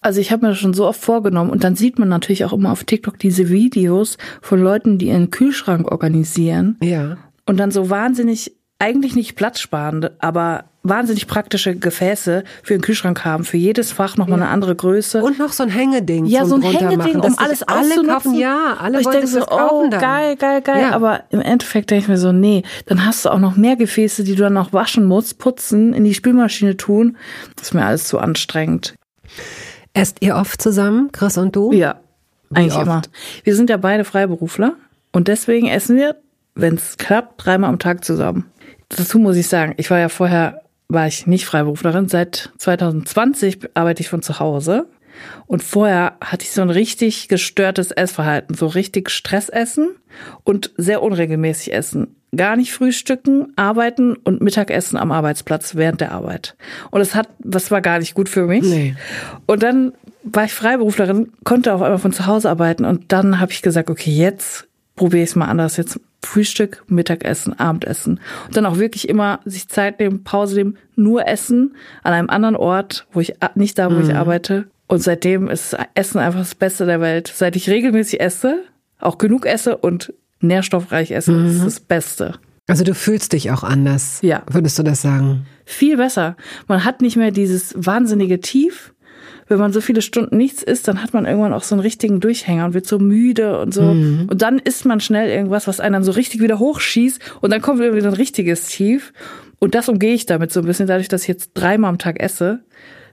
Also 0.00 0.20
ich 0.20 0.30
habe 0.30 0.46
mir 0.46 0.50
das 0.50 0.58
schon 0.58 0.74
so 0.74 0.86
oft 0.86 1.00
vorgenommen 1.00 1.50
und 1.50 1.64
dann 1.64 1.74
sieht 1.74 1.98
man 1.98 2.08
natürlich 2.08 2.44
auch 2.44 2.52
immer 2.52 2.70
auf 2.70 2.84
TikTok 2.84 3.18
diese 3.18 3.48
Videos 3.48 4.16
von 4.42 4.62
Leuten, 4.62 4.98
die 4.98 5.08
ihren 5.08 5.30
Kühlschrank 5.30 5.90
organisieren. 5.90 6.76
Ja. 6.80 7.16
Und 7.46 7.56
dann 7.56 7.72
so 7.72 7.90
wahnsinnig, 7.90 8.52
eigentlich 8.80 9.14
nicht 9.14 9.36
platzsparende, 9.36 10.16
aber 10.18 10.64
wahnsinnig 10.82 11.26
praktische 11.26 11.76
Gefäße 11.76 12.44
für 12.62 12.74
den 12.74 12.80
Kühlschrank 12.80 13.24
haben. 13.26 13.44
Für 13.44 13.58
jedes 13.58 13.92
Fach 13.92 14.16
nochmal 14.16 14.38
ja. 14.38 14.46
eine 14.46 14.52
andere 14.52 14.74
Größe. 14.74 15.22
Und 15.22 15.38
noch 15.38 15.52
so 15.52 15.62
ein 15.62 15.68
Hängeding. 15.68 16.24
Ja, 16.24 16.46
so 16.46 16.54
ein 16.54 16.62
Hängeding, 16.62 17.20
um 17.20 17.38
alles 17.38 17.62
alle 17.62 18.02
kaufen. 18.02 18.34
Ja, 18.34 18.78
alle 18.80 19.00
ich 19.00 19.04
wollen 19.04 19.20
denke 19.20 19.28
so, 19.28 19.46
oh, 19.46 19.86
dann. 19.90 20.00
geil, 20.00 20.36
geil, 20.36 20.62
geil. 20.62 20.80
Ja. 20.80 20.92
Aber 20.92 21.24
im 21.28 21.42
Endeffekt 21.42 21.90
denke 21.90 22.04
ich 22.04 22.08
mir 22.08 22.16
so, 22.16 22.32
nee, 22.32 22.62
dann 22.86 23.04
hast 23.04 23.26
du 23.26 23.28
auch 23.28 23.38
noch 23.38 23.56
mehr 23.56 23.76
Gefäße, 23.76 24.24
die 24.24 24.34
du 24.34 24.44
dann 24.44 24.54
noch 24.54 24.72
waschen 24.72 25.04
musst, 25.04 25.38
putzen, 25.38 25.92
in 25.92 26.04
die 26.04 26.14
Spülmaschine 26.14 26.78
tun. 26.78 27.18
Das 27.56 27.68
ist 27.68 27.74
mir 27.74 27.84
alles 27.84 28.08
zu 28.08 28.18
anstrengend. 28.18 28.94
Esst 29.92 30.18
ihr 30.20 30.36
oft 30.36 30.62
zusammen, 30.62 31.12
Chris 31.12 31.36
und 31.36 31.54
du? 31.54 31.72
Ja, 31.72 31.96
eigentlich 32.54 32.80
immer. 32.80 33.02
Wir 33.44 33.54
sind 33.54 33.68
ja 33.68 33.76
beide 33.76 34.04
Freiberufler 34.04 34.72
und 35.12 35.28
deswegen 35.28 35.68
essen 35.68 35.96
wir, 35.96 36.16
wenn 36.54 36.76
es 36.76 36.96
klappt, 36.96 37.44
dreimal 37.44 37.68
am 37.68 37.78
Tag 37.78 38.04
zusammen. 38.04 38.46
Dazu 38.90 39.18
muss 39.18 39.36
ich 39.36 39.48
sagen, 39.48 39.74
ich 39.76 39.90
war 39.90 39.98
ja 39.98 40.08
vorher, 40.08 40.62
war 40.88 41.06
ich 41.06 41.26
nicht 41.26 41.46
Freiberuflerin. 41.46 42.08
Seit 42.08 42.50
2020 42.58 43.70
arbeite 43.74 44.02
ich 44.02 44.08
von 44.08 44.22
zu 44.22 44.38
Hause. 44.38 44.86
Und 45.46 45.62
vorher 45.62 46.16
hatte 46.22 46.44
ich 46.44 46.52
so 46.52 46.62
ein 46.62 46.70
richtig 46.70 47.28
gestörtes 47.28 47.90
Essverhalten, 47.90 48.54
so 48.54 48.66
richtig 48.66 49.10
Stressessen 49.10 49.90
und 50.44 50.72
sehr 50.76 51.02
unregelmäßig 51.02 51.72
essen 51.72 52.16
gar 52.36 52.56
nicht 52.56 52.72
frühstücken, 52.72 53.52
arbeiten 53.56 54.14
und 54.16 54.40
Mittagessen 54.40 54.96
am 54.96 55.12
Arbeitsplatz 55.12 55.74
während 55.74 56.00
der 56.00 56.12
Arbeit. 56.12 56.56
Und 56.90 57.00
es 57.00 57.14
hat, 57.14 57.28
was 57.40 57.70
war 57.70 57.80
gar 57.80 57.98
nicht 57.98 58.14
gut 58.14 58.28
für 58.28 58.46
mich. 58.46 58.62
Nee. 58.62 58.94
Und 59.46 59.62
dann 59.62 59.92
war 60.22 60.44
ich 60.44 60.52
Freiberuflerin, 60.52 61.32
konnte 61.44 61.74
auf 61.74 61.82
einmal 61.82 61.98
von 61.98 62.12
zu 62.12 62.26
Hause 62.26 62.50
arbeiten 62.50 62.84
und 62.84 63.12
dann 63.12 63.40
habe 63.40 63.52
ich 63.52 63.62
gesagt, 63.62 63.90
okay, 63.90 64.10
jetzt 64.10 64.68
probiere 64.94 65.24
ich 65.24 65.30
es 65.30 65.36
mal 65.36 65.46
anders. 65.46 65.76
Jetzt 65.76 65.98
Frühstück, 66.22 66.84
Mittagessen, 66.86 67.58
Abendessen. 67.58 68.20
Und 68.46 68.56
dann 68.56 68.66
auch 68.66 68.78
wirklich 68.78 69.08
immer 69.08 69.40
sich 69.44 69.68
Zeit 69.68 70.00
nehmen, 70.00 70.22
Pause 70.22 70.56
nehmen, 70.56 70.78
nur 70.96 71.26
essen 71.26 71.74
an 72.02 72.12
einem 72.12 72.30
anderen 72.30 72.56
Ort, 72.56 73.06
wo 73.12 73.20
ich 73.20 73.34
nicht 73.54 73.78
da, 73.78 73.90
wo 73.90 73.96
mhm. 73.96 74.10
ich 74.10 74.14
arbeite. 74.14 74.66
Und 74.86 75.02
seitdem 75.02 75.48
ist 75.48 75.76
Essen 75.94 76.18
einfach 76.18 76.40
das 76.40 76.54
Beste 76.54 76.84
der 76.84 77.00
Welt. 77.00 77.32
Seit 77.34 77.56
ich 77.56 77.70
regelmäßig 77.70 78.20
esse, 78.20 78.64
auch 78.98 79.18
genug 79.18 79.46
esse 79.46 79.76
und 79.76 80.12
nährstoffreich 80.40 81.12
essen. 81.12 81.42
Mhm. 81.42 81.50
Ist 81.50 81.64
das 81.64 81.80
Beste. 81.80 82.34
Also 82.66 82.84
du 82.84 82.94
fühlst 82.94 83.32
dich 83.32 83.50
auch 83.50 83.64
anders. 83.64 84.20
Ja. 84.22 84.42
Würdest 84.50 84.78
du 84.78 84.82
das 84.82 85.02
sagen? 85.02 85.46
Viel 85.64 85.96
besser. 85.96 86.36
Man 86.68 86.84
hat 86.84 87.02
nicht 87.02 87.16
mehr 87.16 87.30
dieses 87.30 87.74
wahnsinnige 87.76 88.40
Tief. 88.40 88.92
Wenn 89.50 89.58
man 89.58 89.72
so 89.72 89.80
viele 89.80 90.00
Stunden 90.00 90.36
nichts 90.36 90.62
isst, 90.62 90.88
dann 90.88 91.02
hat 91.02 91.12
man 91.12 91.26
irgendwann 91.26 91.52
auch 91.52 91.64
so 91.64 91.74
einen 91.74 91.82
richtigen 91.82 92.20
Durchhänger 92.20 92.64
und 92.64 92.74
wird 92.74 92.86
so 92.86 92.98
müde 92.98 93.58
und 93.60 93.74
so. 93.74 93.82
Mhm. 93.82 94.28
Und 94.30 94.42
dann 94.42 94.58
isst 94.58 94.86
man 94.86 95.00
schnell 95.00 95.28
irgendwas, 95.28 95.66
was 95.66 95.80
einen 95.80 95.92
dann 95.94 96.04
so 96.04 96.12
richtig 96.12 96.40
wieder 96.40 96.58
hochschießt 96.58 97.20
und 97.40 97.52
dann 97.52 97.60
kommt 97.60 97.80
wieder 97.80 98.08
ein 98.08 98.14
richtiges 98.14 98.68
Tief. 98.68 99.12
Und 99.58 99.74
das 99.74 99.88
umgehe 99.88 100.14
ich 100.14 100.24
damit 100.24 100.52
so 100.52 100.60
ein 100.60 100.66
bisschen, 100.66 100.86
dadurch, 100.86 101.08
dass 101.08 101.22
ich 101.22 101.28
jetzt 101.28 101.50
dreimal 101.54 101.90
am 101.90 101.98
Tag 101.98 102.20
esse 102.20 102.60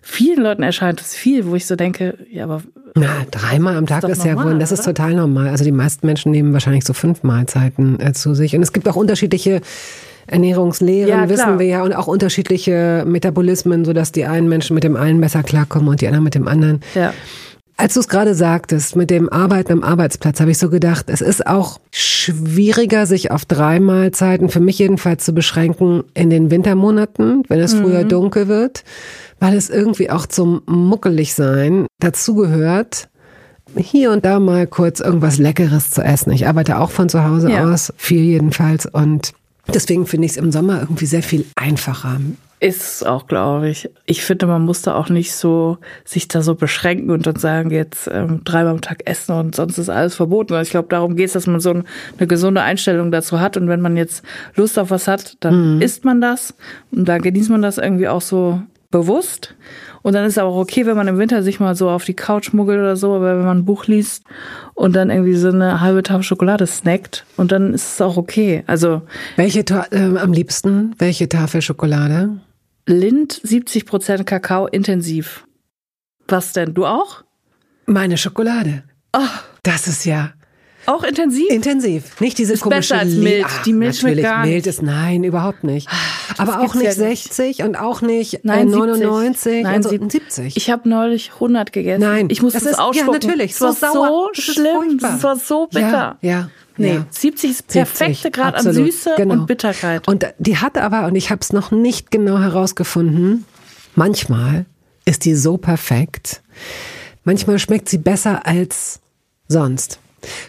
vielen 0.08 0.41
Leuten 0.41 0.63
erscheint 0.63 1.02
das 1.02 1.15
viel, 1.15 1.45
wo 1.45 1.56
ich 1.56 1.65
so 1.65 1.76
denke, 1.76 2.17
ja, 2.32 2.45
aber. 2.45 2.63
Na, 2.95 3.26
dreimal 3.30 3.76
am 3.76 3.86
Tag 3.86 4.04
ist, 4.06 4.12
ist 4.12 4.26
normal, 4.26 4.45
ja 4.45 4.52
wohl, 4.52 4.60
das 4.60 4.71
oder? 4.71 4.80
ist 4.80 4.86
total 4.86 5.13
normal. 5.13 5.50
Also 5.50 5.63
die 5.63 5.71
meisten 5.71 6.06
Menschen 6.08 6.32
nehmen 6.32 6.54
wahrscheinlich 6.54 6.86
so 6.86 6.93
fünf 6.93 7.23
Mahlzeiten 7.23 8.00
äh, 8.00 8.13
zu 8.13 8.34
sich. 8.34 8.56
Und 8.56 8.63
es 8.63 8.73
gibt 8.73 8.88
auch 8.88 8.95
unterschiedliche 8.95 9.62
Ernährungslehren, 10.27 11.09
ja, 11.09 11.29
wissen 11.29 11.59
wir 11.59 11.65
ja, 11.65 11.83
und 11.83 11.93
auch 11.93 12.07
unterschiedliche 12.07 13.03
Metabolismen, 13.07 13.85
sodass 13.85 14.11
die 14.11 14.25
einen 14.25 14.49
Menschen 14.49 14.73
mit 14.75 14.83
dem 14.83 14.95
einen 14.95 15.21
besser 15.21 15.43
klarkommen 15.43 15.87
und 15.89 16.01
die 16.01 16.07
anderen 16.07 16.23
mit 16.23 16.35
dem 16.35 16.47
anderen. 16.47 16.81
Ja. 16.95 17.13
Als 17.79 17.93
du 17.93 17.99
es 17.99 18.07
gerade 18.07 18.33
sagtest, 18.33 18.95
mit 18.95 19.11
dem 19.11 19.29
Arbeiten 19.29 19.71
am 19.71 19.83
Arbeitsplatz, 19.83 20.39
habe 20.39 20.49
ich 20.49 20.57
so 20.57 20.71
gedacht, 20.71 21.05
es 21.09 21.21
ist 21.21 21.45
auch 21.45 21.79
schwieriger, 21.91 23.05
sich 23.05 23.29
auf 23.29 23.45
drei 23.45 23.79
Mahlzeiten, 23.79 24.49
für 24.49 24.59
mich 24.59 24.79
jedenfalls, 24.79 25.23
zu 25.23 25.31
beschränken 25.31 26.03
in 26.15 26.31
den 26.31 26.49
Wintermonaten, 26.49 27.43
wenn 27.47 27.59
es 27.59 27.75
mhm. 27.75 27.83
früher 27.83 28.03
dunkel 28.03 28.47
wird 28.47 28.83
weil 29.39 29.55
es 29.55 29.69
irgendwie 29.69 30.09
auch 30.09 30.25
zum 30.25 30.61
Muckeligsein 30.65 31.87
dazugehört, 31.99 33.09
hier 33.75 34.11
und 34.11 34.25
da 34.25 34.39
mal 34.39 34.65
kurz 34.65 34.99
irgendwas 34.99 35.37
Leckeres 35.37 35.91
zu 35.91 36.01
essen. 36.01 36.31
Ich 36.31 36.47
arbeite 36.47 36.79
auch 36.79 36.89
von 36.89 37.09
zu 37.09 37.23
Hause 37.23 37.51
ja. 37.51 37.69
aus, 37.69 37.93
viel 37.97 38.23
jedenfalls. 38.23 38.85
Und 38.85 39.33
deswegen 39.73 40.06
finde 40.08 40.25
ich 40.25 40.32
es 40.32 40.38
im 40.38 40.51
Sommer 40.51 40.82
irgendwie 40.82 41.06
sehr 41.06 41.23
viel 41.23 41.45
einfacher. 41.56 42.19
Ist 42.60 43.06
auch, 43.06 43.27
glaube 43.27 43.69
ich. 43.69 43.88
Ich 44.08 44.23
finde, 44.23 44.47
man 44.47 44.63
muss 44.63 44.82
da 44.82 44.95
auch 44.95 45.10
nicht 45.10 45.36
so 45.36 45.77
sich 46.03 46.27
da 46.27 46.41
so 46.41 46.56
beschränken 46.56 47.12
und 47.12 47.27
dann 47.27 47.36
sagen, 47.36 47.69
jetzt 47.69 48.10
ähm, 48.12 48.41
dreimal 48.45 48.73
am 48.73 48.82
Tag 48.82 49.03
essen 49.06 49.34
und 49.34 49.56
sonst 49.56 49.77
ist 49.77 49.89
alles 49.89 50.15
verboten. 50.15 50.53
Also 50.53 50.67
ich 50.67 50.71
glaube, 50.71 50.88
darum 50.89 51.15
geht 51.15 51.27
es, 51.27 51.34
dass 51.34 51.45
man 51.45 51.60
so 51.60 51.69
ein, 51.69 51.84
eine 52.17 52.25
gesunde 52.25 52.63
Einstellung 52.63 53.12
dazu 53.12 53.39
hat. 53.39 53.58
Und 53.58 53.67
wenn 53.67 53.82
man 53.82 53.95
jetzt 53.95 54.23
Lust 54.56 54.80
auf 54.80 54.89
was 54.89 55.08
hat, 55.08 55.38
dann 55.41 55.75
mhm. 55.75 55.82
isst 55.84 56.03
man 56.03 56.19
das 56.19 56.56
und 56.91 57.08
dann 57.08 57.21
genießt 57.21 57.51
man 57.51 57.62
das 57.62 57.77
irgendwie 57.77 58.08
auch 58.08 58.21
so 58.21 58.60
bewusst. 58.89 59.53
Und 60.07 60.13
dann 60.13 60.23
ist 60.23 60.37
es 60.37 60.37
auch 60.37 60.55
okay, 60.55 60.85
wenn 60.85 60.95
man 60.95 61.09
im 61.09 61.17
Winter 61.17 61.43
sich 61.43 61.59
mal 61.59 61.75
so 61.75 61.89
auf 61.89 62.05
die 62.05 62.13
Couch 62.13 62.53
muggelt 62.53 62.79
oder 62.79 62.95
so, 62.95 63.15
aber 63.15 63.37
wenn 63.37 63.43
man 63.43 63.57
ein 63.57 63.65
Buch 63.65 63.87
liest 63.87 64.23
und 64.73 64.95
dann 64.95 65.09
irgendwie 65.09 65.33
so 65.33 65.49
eine 65.49 65.81
halbe 65.81 66.01
Tafel 66.01 66.23
Schokolade 66.23 66.65
snackt 66.65 67.25
und 67.35 67.51
dann 67.51 67.73
ist 67.73 67.95
es 67.95 68.01
auch 68.01 68.15
okay. 68.15 68.63
Also 68.67 69.01
welche 69.35 69.65
äh, 69.91 70.17
am 70.17 70.31
liebsten? 70.31 70.95
Welche 70.97 71.27
Tafel 71.27 71.61
Schokolade? 71.61 72.39
Lind 72.85 73.33
70% 73.33 74.23
Kakao 74.23 74.67
intensiv. 74.67 75.45
Was 76.29 76.53
denn? 76.53 76.73
Du 76.73 76.85
auch? 76.85 77.25
Meine 77.85 78.15
Schokolade. 78.15 78.83
Oh. 79.11 79.19
Das 79.63 79.89
ist 79.89 80.05
ja 80.05 80.31
Auch 80.88 81.04
intensiv? 81.04 81.50
Intensiv. 81.50 82.19
Nicht 82.21 82.38
diese 82.38 82.54
Ist 82.54 82.62
komische 82.62 82.93
besser 82.93 83.00
als 83.00 83.13
mild. 83.13 83.45
Ah, 83.45 83.50
Die 83.65 83.73
Milch 83.73 84.00
schmeckt 84.00 84.15
natürlich, 84.17 84.23
gar 84.23 84.41
mild 84.45 84.56
nicht. 84.56 84.67
ist 84.67 84.82
nein, 84.82 85.23
überhaupt 85.23 85.63
nicht. 85.63 85.88
Aber 86.38 86.62
auch 86.62 86.73
nicht 86.76 86.97
ja 86.97 87.08
nicht. 87.10 87.34
60 87.34 87.63
und 87.63 87.76
auch 87.76 88.02
nicht 88.02 88.36
äh, 88.36 88.39
Nein, 88.43 88.69
99 88.69 89.63
Nein, 89.63 89.84
so, 89.84 89.89
sieb- 89.89 90.10
70. 90.12 90.58
Ich 90.58 90.69
habe 90.71 90.88
neulich 90.88 91.32
100 91.36 91.71
gegessen. 91.73 92.02
Nein, 92.02 92.28
ich 92.32 92.41
musste 92.41 92.60
das 92.60 92.65
es 92.65 92.71
ist- 92.71 92.78
ja, 92.78 92.84
ausspucken. 92.86 93.13
natürlich, 93.13 93.52
Es 93.52 93.62
war 93.62 93.73
so 93.73 93.80
sauer. 93.80 94.08
so 94.08 94.30
Das 94.34 94.43
schlimm. 94.45 95.00
Es 95.04 95.23
war 95.23 95.36
so 95.36 95.67
bitter. 95.67 96.17
Ja, 96.21 96.30
ja. 96.30 96.50
Nee, 96.78 96.93
ja. 96.93 97.06
70 97.10 97.50
ist 97.52 97.58
70, 97.71 97.73
perfekte 97.73 98.32
Grad 98.32 98.56
an 98.56 98.71
Süße 98.73 99.15
genau. 99.17 99.34
und 99.34 99.45
Bitterkeit. 99.47 100.08
Und 100.08 100.26
die 100.38 100.58
hatte 100.58 100.84
aber, 100.84 101.08
und 101.08 101.15
ich 101.15 101.32
habe 101.32 101.41
es 101.41 101.52
noch 101.52 101.71
nicht 101.71 102.12
genau 102.12 102.38
herausgefunden, 102.39 103.45
manchmal 103.95 104.65
ist 105.04 105.26
die 105.26 105.36
so 105.36 105.58
perfekt, 105.58 106.41
manchmal 107.23 107.60
schmeckt 107.60 107.89
sie 107.89 107.97
besser 107.97 108.45
als 108.45 109.00
sonst. 109.47 110.00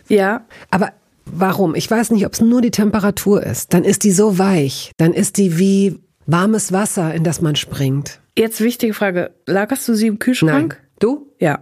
Ja, 0.08 0.44
Aber 0.70 0.92
warum? 1.26 1.74
Ich 1.74 1.90
weiß 1.90 2.10
nicht, 2.10 2.24
ob 2.26 2.32
es 2.32 2.40
nur 2.40 2.60
die 2.62 2.70
Temperatur 2.70 3.42
ist. 3.42 3.74
Dann 3.74 3.84
ist 3.84 4.04
die 4.04 4.10
so 4.12 4.38
weich, 4.38 4.92
dann 4.96 5.12
ist 5.12 5.36
die 5.36 5.58
wie 5.58 5.98
warmes 6.26 6.72
Wasser, 6.72 7.14
in 7.14 7.24
das 7.24 7.40
man 7.40 7.56
springt. 7.56 8.20
jetzt 8.36 8.60
wichtige 8.60 8.94
Frage. 8.94 9.30
Lagerst 9.46 9.88
du 9.88 9.94
sie 9.94 10.06
im 10.06 10.18
Kühlschrank? 10.18 10.80
Du? 11.00 11.32
Ja. 11.40 11.60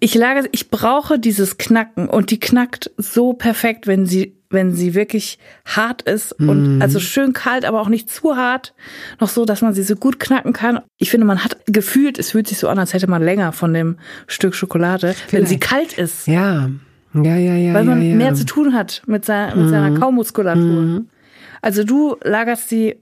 Ich 0.00 0.14
lagere, 0.14 0.48
ich 0.52 0.70
brauche 0.70 1.18
dieses 1.18 1.56
Knacken 1.56 2.08
und 2.08 2.30
die 2.30 2.38
knackt 2.38 2.90
so 2.98 3.32
perfekt, 3.32 3.86
wenn 3.86 4.04
sie, 4.04 4.36
wenn 4.50 4.74
sie 4.74 4.92
wirklich 4.94 5.38
hart 5.64 6.02
ist 6.02 6.38
Mhm. 6.38 6.48
und 6.50 6.82
also 6.82 7.00
schön 7.00 7.32
kalt, 7.32 7.64
aber 7.64 7.80
auch 7.80 7.88
nicht 7.88 8.10
zu 8.10 8.36
hart. 8.36 8.74
Noch 9.18 9.30
so, 9.30 9.46
dass 9.46 9.62
man 9.62 9.72
sie 9.72 9.82
so 9.82 9.96
gut 9.96 10.20
knacken 10.20 10.52
kann. 10.52 10.80
Ich 10.98 11.10
finde, 11.10 11.26
man 11.26 11.42
hat 11.42 11.56
gefühlt, 11.66 12.18
es 12.18 12.32
fühlt 12.32 12.46
sich 12.48 12.58
so 12.58 12.68
an, 12.68 12.78
als 12.78 12.92
hätte 12.92 13.06
man 13.06 13.22
länger 13.22 13.52
von 13.52 13.72
dem 13.72 13.96
Stück 14.26 14.54
Schokolade, 14.54 15.14
wenn 15.30 15.46
sie 15.46 15.56
Vielleicht. 15.56 15.60
kalt 15.62 15.92
ist. 15.94 16.26
Ja. 16.26 16.68
Ja, 17.14 17.36
ja, 17.36 17.54
ja. 17.54 17.74
Weil 17.74 17.84
man 17.84 18.02
ja, 18.02 18.08
ja. 18.10 18.16
mehr 18.16 18.34
zu 18.34 18.44
tun 18.44 18.74
hat 18.74 19.02
mit, 19.06 19.24
seiner, 19.24 19.54
mit 19.56 19.66
Mhm. 19.66 19.70
seiner 19.70 19.98
Kaumuskulatur. 19.98 21.04
Also 21.62 21.84
du 21.84 22.16
lagerst 22.22 22.68
sie 22.68 22.96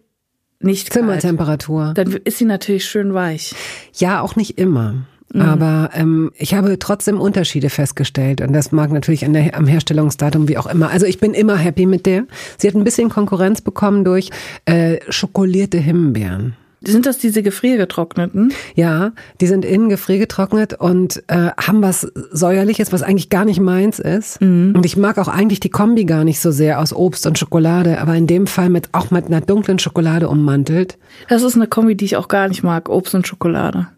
nicht 0.60 0.90
kalt. 0.90 1.04
Zimmertemperatur. 1.04 1.92
Dann 1.94 2.12
ist 2.24 2.38
sie 2.38 2.44
natürlich 2.44 2.86
schön 2.86 3.12
weich. 3.12 3.54
Ja, 3.94 4.20
auch 4.20 4.36
nicht 4.36 4.58
immer. 4.58 4.94
Mhm. 5.32 5.40
Aber 5.42 5.90
ähm, 5.94 6.30
ich 6.36 6.54
habe 6.54 6.78
trotzdem 6.78 7.20
Unterschiede 7.20 7.68
festgestellt 7.70 8.40
und 8.40 8.52
das 8.52 8.70
mag 8.72 8.92
natürlich 8.92 9.24
an 9.24 9.32
der, 9.32 9.56
am 9.56 9.66
Herstellungsdatum 9.66 10.48
wie 10.48 10.56
auch 10.58 10.66
immer. 10.66 10.90
Also 10.90 11.06
ich 11.06 11.18
bin 11.18 11.34
immer 11.34 11.56
happy 11.56 11.86
mit 11.86 12.06
der. 12.06 12.24
Sie 12.56 12.68
hat 12.68 12.74
ein 12.76 12.84
bisschen 12.84 13.08
Konkurrenz 13.08 13.60
bekommen 13.60 14.04
durch 14.04 14.30
äh, 14.64 14.98
schokolierte 15.08 15.78
Himbeeren. 15.78 16.56
Sind 16.86 17.06
das 17.06 17.18
diese 17.18 17.42
gefriergetrockneten? 17.42 18.52
Ja, 18.74 19.12
die 19.40 19.46
sind 19.46 19.64
innen 19.64 19.88
gefriergetrocknet 19.88 20.74
und 20.74 21.22
äh, 21.28 21.50
haben 21.56 21.82
was 21.82 22.02
säuerliches, 22.30 22.92
was 22.92 23.02
eigentlich 23.02 23.30
gar 23.30 23.44
nicht 23.44 23.60
meins 23.60 23.98
ist. 23.98 24.40
Mhm. 24.40 24.74
Und 24.76 24.86
ich 24.86 24.96
mag 24.96 25.18
auch 25.18 25.28
eigentlich 25.28 25.60
die 25.60 25.70
Kombi 25.70 26.04
gar 26.04 26.24
nicht 26.24 26.40
so 26.40 26.50
sehr 26.50 26.80
aus 26.80 26.92
Obst 26.92 27.26
und 27.26 27.38
Schokolade, 27.38 28.00
aber 28.00 28.14
in 28.14 28.26
dem 28.26 28.46
Fall 28.46 28.70
mit 28.70 28.88
auch 28.92 29.10
mit 29.10 29.26
einer 29.26 29.40
dunklen 29.40 29.78
Schokolade 29.78 30.28
ummantelt. 30.28 30.98
Das 31.28 31.42
ist 31.42 31.56
eine 31.56 31.66
Kombi, 31.66 31.96
die 31.96 32.04
ich 32.04 32.16
auch 32.16 32.28
gar 32.28 32.48
nicht 32.48 32.62
mag, 32.62 32.88
Obst 32.88 33.14
und 33.14 33.26
Schokolade. 33.26 33.88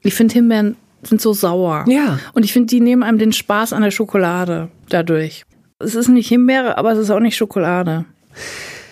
Ich 0.00 0.14
finde 0.14 0.34
Himbeeren 0.34 0.76
sind 1.06 1.20
so 1.20 1.32
sauer. 1.32 1.84
Ja. 1.88 2.18
Und 2.32 2.44
ich 2.44 2.52
finde, 2.52 2.68
die 2.68 2.80
nehmen 2.80 3.02
einem 3.02 3.18
den 3.18 3.32
Spaß 3.32 3.72
an 3.72 3.82
der 3.82 3.90
Schokolade 3.90 4.68
dadurch. 4.88 5.44
Es 5.78 5.94
ist 5.94 6.08
nicht 6.08 6.28
Himbeere, 6.28 6.78
aber 6.78 6.92
es 6.92 6.98
ist 6.98 7.10
auch 7.10 7.20
nicht 7.20 7.36
Schokolade. 7.36 8.04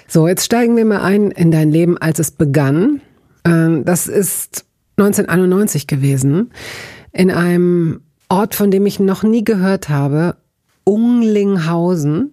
So, 0.08 0.28
jetzt 0.28 0.44
steigen 0.44 0.76
wir 0.76 0.84
mal 0.84 1.00
ein 1.00 1.30
in 1.30 1.50
dein 1.50 1.70
Leben, 1.70 1.96
als 1.96 2.18
es 2.18 2.30
begann. 2.30 3.00
Ähm, 3.44 3.84
Das 3.84 4.06
ist 4.06 4.64
1991 4.96 5.86
gewesen, 5.86 6.50
in 7.12 7.30
einem 7.30 8.00
Ort, 8.28 8.54
von 8.54 8.70
dem 8.70 8.86
ich 8.86 9.00
noch 9.00 9.22
nie 9.22 9.44
gehört 9.44 9.88
habe, 9.88 10.36
Unglinghausen. 10.84 12.32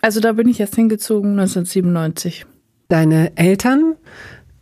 Also 0.00 0.20
da 0.20 0.32
bin 0.32 0.48
ich 0.48 0.60
erst 0.60 0.74
hingezogen 0.76 1.30
1997. 1.32 2.46
Deine 2.88 3.36
Eltern 3.36 3.94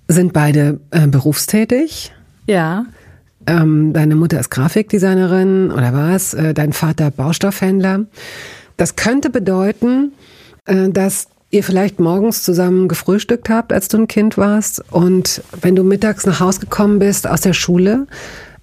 sind 0.08 0.32
beide 0.32 0.80
äh, 0.90 1.06
berufstätig. 1.06 2.12
Ja. 2.46 2.86
Ähm, 3.46 3.92
deine 3.92 4.16
Mutter 4.16 4.38
ist 4.40 4.50
Grafikdesignerin 4.50 5.70
oder 5.72 5.92
was? 5.92 6.34
Äh, 6.34 6.54
dein 6.54 6.72
Vater 6.72 7.10
Baustoffhändler. 7.10 8.06
Das 8.76 8.96
könnte 8.96 9.30
bedeuten, 9.30 10.12
äh, 10.66 10.88
dass 10.90 11.28
ihr 11.50 11.64
vielleicht 11.64 11.98
morgens 11.98 12.42
zusammen 12.42 12.88
gefrühstückt 12.88 13.50
habt, 13.50 13.72
als 13.72 13.88
du 13.88 13.98
ein 13.98 14.08
Kind 14.08 14.38
warst. 14.38 14.82
Und 14.90 15.42
wenn 15.60 15.74
du 15.74 15.82
mittags 15.82 16.26
nach 16.26 16.40
Hause 16.40 16.60
gekommen 16.60 16.98
bist 16.98 17.26
aus 17.26 17.40
der 17.40 17.52
Schule, 17.52 18.06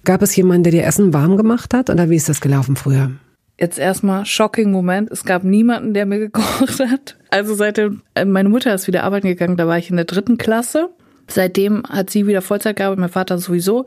gab 0.04 0.22
es 0.22 0.34
jemanden, 0.34 0.64
der 0.64 0.72
dir 0.72 0.84
Essen 0.84 1.12
warm 1.12 1.36
gemacht 1.36 1.74
hat? 1.74 1.90
Oder 1.90 2.08
wie 2.10 2.16
ist 2.16 2.28
das 2.28 2.40
gelaufen 2.40 2.76
früher? 2.76 3.10
Jetzt 3.58 3.78
erstmal 3.78 4.24
shocking 4.24 4.70
Moment. 4.70 5.10
Es 5.10 5.24
gab 5.24 5.44
niemanden, 5.44 5.92
der 5.92 6.06
mir 6.06 6.18
gekocht 6.30 6.80
hat. 6.80 7.16
Also 7.30 7.54
seitdem, 7.54 8.02
äh, 8.14 8.24
meine 8.24 8.48
Mutter 8.48 8.74
ist 8.74 8.86
wieder 8.86 9.04
arbeiten 9.04 9.28
gegangen, 9.28 9.56
da 9.56 9.66
war 9.66 9.78
ich 9.78 9.90
in 9.90 9.96
der 9.96 10.06
dritten 10.06 10.38
Klasse. 10.38 10.88
Seitdem 11.30 11.82
hat 11.86 12.08
sie 12.08 12.26
wieder 12.26 12.40
Vollzeit 12.40 12.76
gearbeitet, 12.76 13.00
mein 13.00 13.10
Vater 13.10 13.36
sowieso. 13.38 13.84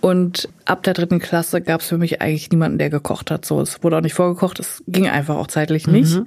Und 0.00 0.48
ab 0.64 0.82
der 0.82 0.94
dritten 0.94 1.20
Klasse 1.20 1.60
gab 1.60 1.80
es 1.80 1.86
für 1.86 1.98
mich 1.98 2.20
eigentlich 2.20 2.50
niemanden, 2.50 2.78
der 2.78 2.90
gekocht 2.90 3.30
hat. 3.30 3.44
So, 3.44 3.60
es 3.60 3.84
wurde 3.84 3.98
auch 3.98 4.00
nicht 4.00 4.14
vorgekocht, 4.14 4.58
es 4.58 4.82
ging 4.88 5.06
einfach 5.06 5.36
auch 5.36 5.46
zeitlich 5.46 5.86
nicht. 5.86 6.20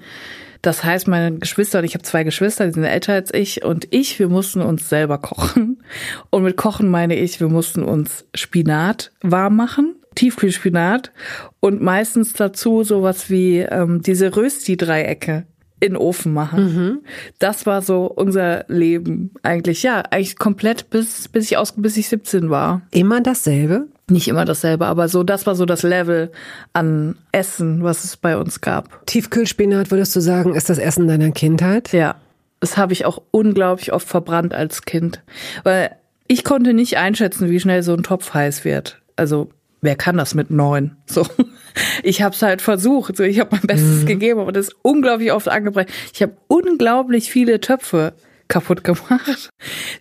Das 0.66 0.84
heißt, 0.84 1.08
meine 1.08 1.38
Geschwister 1.38 1.78
und 1.78 1.86
ich 1.86 1.94
habe 1.94 2.04
zwei 2.04 2.24
Geschwister, 2.24 2.66
die 2.66 2.74
sind 2.74 2.86
älter 2.86 3.14
als 3.14 3.32
ich 3.32 3.64
und 3.64 3.88
ich, 3.92 4.18
wir 4.18 4.30
mussten 4.30 4.62
uns 4.62 4.90
selber 4.90 5.20
kochen. 5.20 5.84
Und 6.32 6.42
mit 6.42 6.58
Kochen 6.58 6.90
meine 6.90 7.16
ich, 7.16 7.40
wir 7.40 7.50
mussten 7.50 7.84
uns 7.84 8.26
Spinat 8.34 9.12
warm 9.22 9.56
machen, 9.58 9.96
Tiefkühlspinat 10.16 11.12
und 11.60 11.84
meistens 11.84 12.34
dazu 12.34 12.84
sowas 12.84 13.30
wie 13.30 13.60
ähm, 13.60 14.02
diese 14.02 14.36
Rösti-Dreiecke 14.36 15.46
in 15.82 15.94
den 15.94 15.98
Ofen 15.98 16.34
machen. 16.34 17.02
Das 17.38 17.68
war 17.68 17.84
so 17.84 18.06
unser 18.08 18.66
Leben 18.68 19.36
eigentlich. 19.44 19.84
Ja, 19.84 20.02
eigentlich 20.10 20.36
komplett 20.36 20.90
bis 20.90 21.28
bis 21.28 21.46
ich 21.46 21.58
aus 21.58 21.74
bis 21.78 21.96
ich 21.96 22.10
17 22.10 22.50
war. 22.50 22.82
Immer 22.90 23.22
dasselbe? 23.22 23.88
Nicht 24.10 24.28
immer 24.28 24.46
dasselbe, 24.46 24.86
aber 24.86 25.08
so 25.08 25.24
das 25.24 25.48
war 25.48 25.56
so 25.56 25.66
das 25.66 25.82
Level 25.82 26.32
an 26.74 27.16
Essen, 27.32 27.84
was 27.84 28.04
es 28.04 28.18
bei 28.18 28.38
uns 28.38 28.62
gab. 28.62 29.06
Tiefkühlspinat, 29.08 29.90
würdest 29.90 30.16
du 30.16 30.20
sagen, 30.20 30.54
ist 30.54 30.70
das 30.70 30.78
Essen 30.78 31.08
deiner 31.08 31.32
Kindheit? 31.32 31.92
Ja, 31.92 32.16
das 32.60 32.78
habe 32.78 32.94
ich 32.94 33.06
auch 33.06 33.22
unglaublich 33.32 33.94
oft 33.94 34.08
verbrannt 34.08 34.54
als 34.54 34.84
Kind, 34.84 35.24
weil 35.64 35.96
ich 36.28 36.44
konnte 36.44 36.74
nicht 36.74 36.98
einschätzen, 36.98 37.50
wie 37.50 37.60
schnell 37.60 37.82
so 37.84 37.94
ein 37.94 38.04
Topf 38.04 38.34
heiß 38.34 38.64
wird. 38.64 39.02
Also 39.16 39.50
wer 39.82 39.96
kann 39.96 40.18
das 40.18 40.36
mit 40.36 40.52
neun? 40.52 40.98
So, 41.06 41.26
ich 42.04 42.22
habe 42.22 42.36
es 42.36 42.42
halt 42.42 42.62
versucht. 42.62 43.18
So, 43.18 43.24
ich 43.24 43.40
habe 43.40 43.56
mein 43.56 43.68
Bestes 43.68 44.06
gegeben, 44.06 44.40
aber 44.40 44.52
das 44.52 44.68
ist 44.68 44.76
unglaublich 44.82 45.32
oft 45.32 45.48
angebracht. 45.48 45.88
Ich 46.14 46.22
habe 46.22 46.34
unglaublich 46.48 47.32
viele 47.32 47.60
Töpfe 47.60 48.14
kaputt 48.48 48.84
gemacht. 48.84 49.50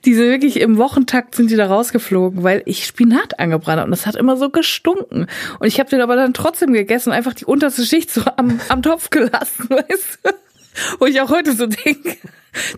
Die 0.05 0.15
sind 0.15 0.27
wirklich 0.27 0.61
im 0.61 0.77
Wochentakt 0.77 1.35
sind 1.35 1.51
die 1.51 1.57
da 1.57 1.67
rausgeflogen, 1.67 2.43
weil 2.43 2.63
ich 2.67 2.85
Spinat 2.85 3.39
angebrannt 3.39 3.81
habe 3.81 3.87
und 3.87 3.91
das 3.91 4.07
hat 4.07 4.17
immer 4.17 4.37
so 4.37 4.51
gestunken. 4.51 5.27
Und 5.59 5.67
ich 5.67 5.81
habe 5.81 5.91
den 5.91 6.01
aber 6.01 6.17
dann 6.17 6.35
trotzdem 6.35 6.73
gegessen 6.73 7.11
und 7.11 7.17
einfach 7.17 7.35
die 7.35 7.45
unterste 7.45 7.85
Schicht 7.85 8.11
so 8.11 8.23
am, 8.37 8.61
am 8.69 8.83
Topf 8.83 9.11
gelassen, 9.11 9.67
weißt 9.69 10.19
du? 10.23 10.31
Wo 10.99 11.07
ich 11.07 11.21
auch 11.21 11.31
heute 11.31 11.53
so 11.53 11.67
denke, 11.67 12.17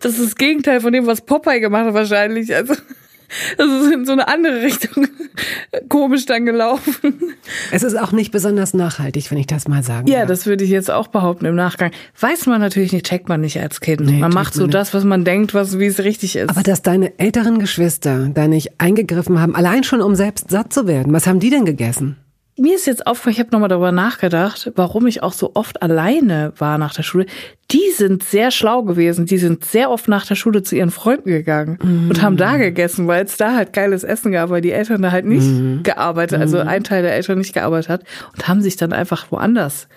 das 0.00 0.18
ist 0.18 0.24
das 0.24 0.34
Gegenteil 0.36 0.80
von 0.80 0.92
dem, 0.92 1.06
was 1.06 1.22
Popeye 1.22 1.60
gemacht 1.60 1.86
hat 1.86 1.94
wahrscheinlich. 1.94 2.54
Also 2.54 2.74
das 3.58 3.66
ist 3.68 3.92
in 3.92 4.06
so 4.06 4.12
eine 4.12 4.28
andere 4.28 4.62
Richtung 4.62 5.06
komisch 5.88 6.26
dann 6.26 6.46
gelaufen. 6.46 7.34
Es 7.72 7.82
ist 7.82 7.98
auch 7.98 8.12
nicht 8.12 8.32
besonders 8.32 8.74
nachhaltig, 8.74 9.30
wenn 9.30 9.38
ich 9.38 9.46
das 9.46 9.68
mal 9.68 9.82
sagen 9.82 10.06
Ja, 10.08 10.20
darf. 10.20 10.28
das 10.28 10.46
würde 10.46 10.64
ich 10.64 10.70
jetzt 10.70 10.90
auch 10.90 11.08
behaupten 11.08 11.44
im 11.46 11.54
Nachgang. 11.54 11.90
Weiß 12.20 12.46
man 12.46 12.60
natürlich 12.60 12.92
nicht, 12.92 13.06
checkt 13.06 13.28
man 13.28 13.40
nicht 13.40 13.60
als 13.60 13.80
Kind. 13.80 14.00
Nee, 14.00 14.18
man 14.18 14.32
macht 14.32 14.54
so 14.54 14.62
man 14.62 14.70
das, 14.70 14.94
was 14.94 15.04
man 15.04 15.24
denkt, 15.24 15.54
was 15.54 15.78
wie 15.78 15.86
es 15.86 16.00
richtig 16.00 16.36
ist. 16.36 16.50
Aber 16.50 16.62
dass 16.62 16.82
deine 16.82 17.18
älteren 17.18 17.58
Geschwister 17.58 18.28
da 18.32 18.48
nicht 18.48 18.80
eingegriffen 18.80 19.40
haben, 19.40 19.54
allein 19.54 19.84
schon 19.84 20.00
um 20.00 20.14
selbst 20.14 20.50
satt 20.50 20.72
zu 20.72 20.86
werden, 20.86 21.12
was 21.12 21.26
haben 21.26 21.40
die 21.40 21.50
denn 21.50 21.64
gegessen? 21.64 22.16
Mir 22.58 22.74
ist 22.76 22.86
jetzt 22.86 23.06
aufgefallen, 23.06 23.34
ich 23.34 23.40
habe 23.40 23.50
nochmal 23.52 23.68
darüber 23.68 23.92
nachgedacht, 23.92 24.72
warum 24.76 25.06
ich 25.06 25.22
auch 25.22 25.34
so 25.34 25.50
oft 25.54 25.82
alleine 25.82 26.54
war 26.56 26.78
nach 26.78 26.94
der 26.94 27.02
Schule. 27.02 27.26
Die 27.70 27.90
sind 27.94 28.22
sehr 28.22 28.50
schlau 28.50 28.82
gewesen. 28.82 29.26
Die 29.26 29.36
sind 29.36 29.64
sehr 29.64 29.90
oft 29.90 30.08
nach 30.08 30.24
der 30.24 30.36
Schule 30.36 30.62
zu 30.62 30.74
ihren 30.74 30.90
Freunden 30.90 31.28
gegangen 31.28 32.08
und 32.08 32.22
haben 32.22 32.36
da 32.38 32.56
gegessen, 32.56 33.06
weil 33.08 33.24
es 33.26 33.36
da 33.36 33.54
halt 33.56 33.72
geiles 33.74 34.04
Essen 34.04 34.32
gab, 34.32 34.48
weil 34.48 34.62
die 34.62 34.72
Eltern 34.72 35.02
da 35.02 35.10
halt 35.12 35.26
nicht 35.26 35.84
gearbeitet, 35.84 36.40
also 36.40 36.58
ein 36.58 36.82
Teil 36.82 37.02
der 37.02 37.14
Eltern 37.14 37.38
nicht 37.38 37.52
gearbeitet 37.52 37.90
hat 37.90 38.04
und 38.32 38.48
haben 38.48 38.62
sich 38.62 38.76
dann 38.76 38.92
einfach 38.94 39.30
woanders 39.30 39.88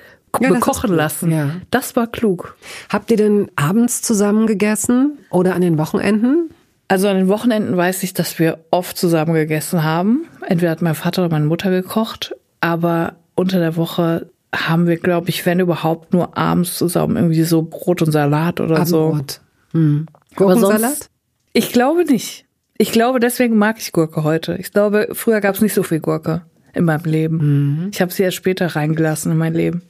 Ja, 0.42 0.50
bekochen 0.50 0.94
lassen. 0.94 1.32
ja. 1.32 1.52
Das 1.72 1.96
war 1.96 2.08
klug. 2.08 2.58
Habt 2.90 3.10
ihr 3.12 3.18
denn 3.18 3.50
abends 3.56 4.02
zusammen 4.02 4.48
gegessen 4.48 5.18
oder 5.30 5.56
an 5.56 5.62
den 5.62 5.78
Wochenenden? 5.78 6.50
Also 6.90 7.08
an 7.08 7.18
den 7.18 7.28
Wochenenden 7.30 7.78
weiß 7.78 8.02
ich, 8.04 8.14
dass 8.16 8.38
wir 8.40 8.66
oft 8.72 8.98
zusammen 8.98 9.34
gegessen 9.36 9.84
haben. 9.84 10.26
Entweder 10.46 10.72
hat 10.72 10.82
mein 10.82 10.96
Vater 10.96 11.22
oder 11.24 11.32
meine 11.32 11.46
Mutter 11.46 11.70
gekocht, 11.70 12.36
aber 12.62 13.16
unter 13.36 13.60
der 13.60 13.76
Woche 13.76 14.30
haben 14.54 14.88
wir, 14.88 14.98
glaube 14.98 15.30
ich, 15.30 15.46
wenn 15.46 15.60
überhaupt 15.60 16.12
nur 16.14 16.38
abends 16.38 16.78
zusammen 16.78 17.16
irgendwie 17.16 17.44
so 17.44 17.62
Brot 17.62 18.02
und 18.02 18.12
Salat 18.12 18.60
oder 18.60 18.86
so. 18.86 19.08
Abendbrot. 19.10 19.42
Hm. 19.72 20.06
Aber 20.36 20.46
Gurkensalat? 20.46 20.82
sonst- 20.82 21.10
Ich 21.54 21.72
glaube 21.72 22.04
nicht. 22.06 22.46
Ich 22.78 22.92
glaube, 22.92 23.20
deswegen 23.20 23.58
mag 23.58 23.78
ich 23.80 23.92
Gurke 23.92 24.24
heute. 24.24 24.56
Ich 24.60 24.72
glaube, 24.72 25.10
früher 25.14 25.42
gab 25.42 25.56
es 25.56 25.62
nicht 25.62 25.74
so 25.74 25.84
viel 25.84 26.00
Gurke. 26.00 26.42
in 26.74 26.86
meinem 26.86 27.04
Leben. 27.06 27.38
Mhm. 27.84 27.90
Ich 27.92 28.00
habe 28.00 28.12
sie 28.12 28.22
erst 28.22 28.38
später 28.38 28.68
reingelassen 28.76 29.32
in 29.32 29.38
mein 29.40 29.54
Leben. 29.56 29.82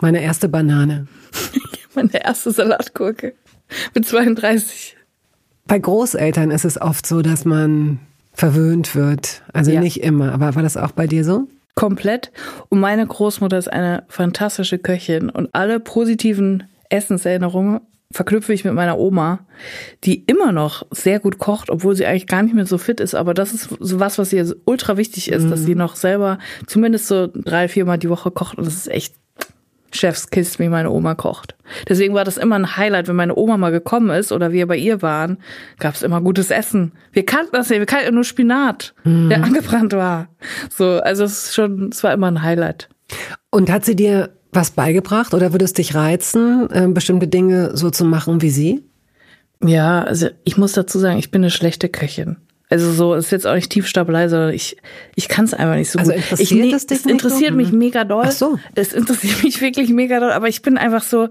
Meine 0.00 0.22
erste 0.22 0.48
Banane. 0.48 1.08
Meine 1.94 2.24
erste 2.24 2.52
Salatgurke 2.52 3.34
mit 3.94 4.06
32. 4.06 4.96
Bei 5.66 5.78
Großeltern 5.80 6.52
ist 6.52 6.64
es 6.64 6.80
oft 6.80 7.04
so, 7.04 7.20
dass 7.22 7.44
man 7.44 7.98
verwöhnt 8.32 8.94
wird. 8.94 9.42
Also 9.52 9.72
ja. 9.72 9.80
nicht 9.80 10.02
immer, 10.04 10.32
aber 10.32 10.54
war 10.54 10.62
das 10.62 10.76
auch 10.76 10.92
bei 10.92 11.08
dir 11.08 11.24
so? 11.24 11.48
Komplett. 11.74 12.32
Und 12.68 12.80
meine 12.80 13.06
Großmutter 13.06 13.58
ist 13.58 13.72
eine 13.72 14.04
fantastische 14.08 14.78
Köchin 14.78 15.30
und 15.30 15.48
alle 15.52 15.80
positiven 15.80 16.64
Essenserinnerungen 16.88 17.80
verknüpfe 18.12 18.52
ich 18.52 18.64
mit 18.64 18.74
meiner 18.74 18.98
Oma, 18.98 19.46
die 20.02 20.24
immer 20.24 20.50
noch 20.50 20.84
sehr 20.90 21.20
gut 21.20 21.38
kocht, 21.38 21.70
obwohl 21.70 21.94
sie 21.94 22.06
eigentlich 22.06 22.26
gar 22.26 22.42
nicht 22.42 22.54
mehr 22.54 22.66
so 22.66 22.76
fit 22.76 22.98
ist. 22.98 23.14
Aber 23.14 23.34
das 23.34 23.52
ist 23.52 23.68
so 23.78 24.00
was, 24.00 24.18
was 24.18 24.32
ihr 24.32 24.52
ultra 24.64 24.96
wichtig 24.96 25.30
ist, 25.30 25.44
mhm. 25.44 25.50
dass 25.50 25.60
sie 25.60 25.76
noch 25.76 25.94
selber 25.94 26.38
zumindest 26.66 27.06
so 27.06 27.28
drei, 27.28 27.68
viermal 27.68 27.98
die 27.98 28.10
Woche 28.10 28.32
kocht. 28.32 28.58
Und 28.58 28.66
das 28.66 28.74
ist 28.74 28.88
echt 28.88 29.14
Chefskiss, 29.92 30.58
wie 30.58 30.68
meine 30.68 30.90
Oma 30.90 31.14
kocht. 31.14 31.54
Deswegen 31.88 32.14
war 32.14 32.24
das 32.24 32.36
immer 32.36 32.56
ein 32.56 32.76
Highlight, 32.76 33.08
wenn 33.08 33.16
meine 33.16 33.36
Oma 33.36 33.56
mal 33.56 33.72
gekommen 33.72 34.10
ist 34.10 34.32
oder 34.32 34.52
wir 34.52 34.66
bei 34.66 34.76
ihr 34.76 35.02
waren, 35.02 35.38
gab 35.78 35.94
es 35.94 36.02
immer 36.02 36.20
gutes 36.20 36.50
Essen. 36.50 36.92
Wir 37.12 37.24
kannten 37.24 37.52
das 37.52 37.68
ja, 37.68 37.78
wir 37.78 37.86
kannten 37.86 38.14
nur 38.14 38.24
Spinat, 38.24 38.94
mhm. 39.04 39.28
der 39.28 39.42
angebrannt 39.42 39.92
war. 39.92 40.28
So, 40.70 41.00
also 41.00 41.24
es 41.24 41.46
ist 41.46 41.54
schon, 41.54 41.90
es 41.92 42.02
war 42.02 42.12
immer 42.12 42.30
ein 42.30 42.42
Highlight. 42.42 42.88
Und 43.50 43.70
hat 43.70 43.84
sie 43.84 43.96
dir 43.96 44.30
was 44.52 44.72
beigebracht 44.72 45.34
oder 45.34 45.52
würde 45.52 45.64
es 45.64 45.72
dich 45.72 45.94
reizen, 45.94 46.68
äh, 46.70 46.88
bestimmte 46.88 47.28
Dinge 47.28 47.76
so 47.76 47.90
zu 47.90 48.04
machen 48.04 48.42
wie 48.42 48.50
sie? 48.50 48.84
Ja, 49.62 50.02
also 50.02 50.28
ich 50.44 50.56
muss 50.56 50.72
dazu 50.72 50.98
sagen, 50.98 51.18
ich 51.18 51.30
bin 51.30 51.42
eine 51.42 51.50
schlechte 51.50 51.88
Köchin. 51.88 52.36
Also 52.70 52.92
so 52.92 53.14
ist 53.14 53.32
jetzt 53.32 53.48
auch 53.48 53.54
nicht 53.54 53.70
Tiefstapelei, 53.70 54.28
sondern 54.28 54.54
ich 54.54 54.76
ich 55.16 55.28
kann 55.28 55.44
es 55.44 55.54
einfach 55.54 55.74
nicht 55.74 55.90
so 55.90 55.98
also 55.98 56.12
gut. 56.12 56.20
Interessiert 56.20 56.64
ich, 56.64 56.72
es 56.72 56.86
dich 56.86 56.98
es 57.00 57.06
interessiert 57.06 57.54
mich 57.54 57.72
mega 57.72 58.04
doll. 58.04 58.26
Ach 58.28 58.30
so. 58.30 58.58
Es 58.76 58.92
interessiert 58.92 59.42
mich 59.42 59.60
wirklich 59.60 59.90
mega 59.90 60.20
doll, 60.20 60.30
aber 60.30 60.46
ich 60.46 60.62
bin 60.62 60.78
einfach 60.78 61.02
so, 61.02 61.28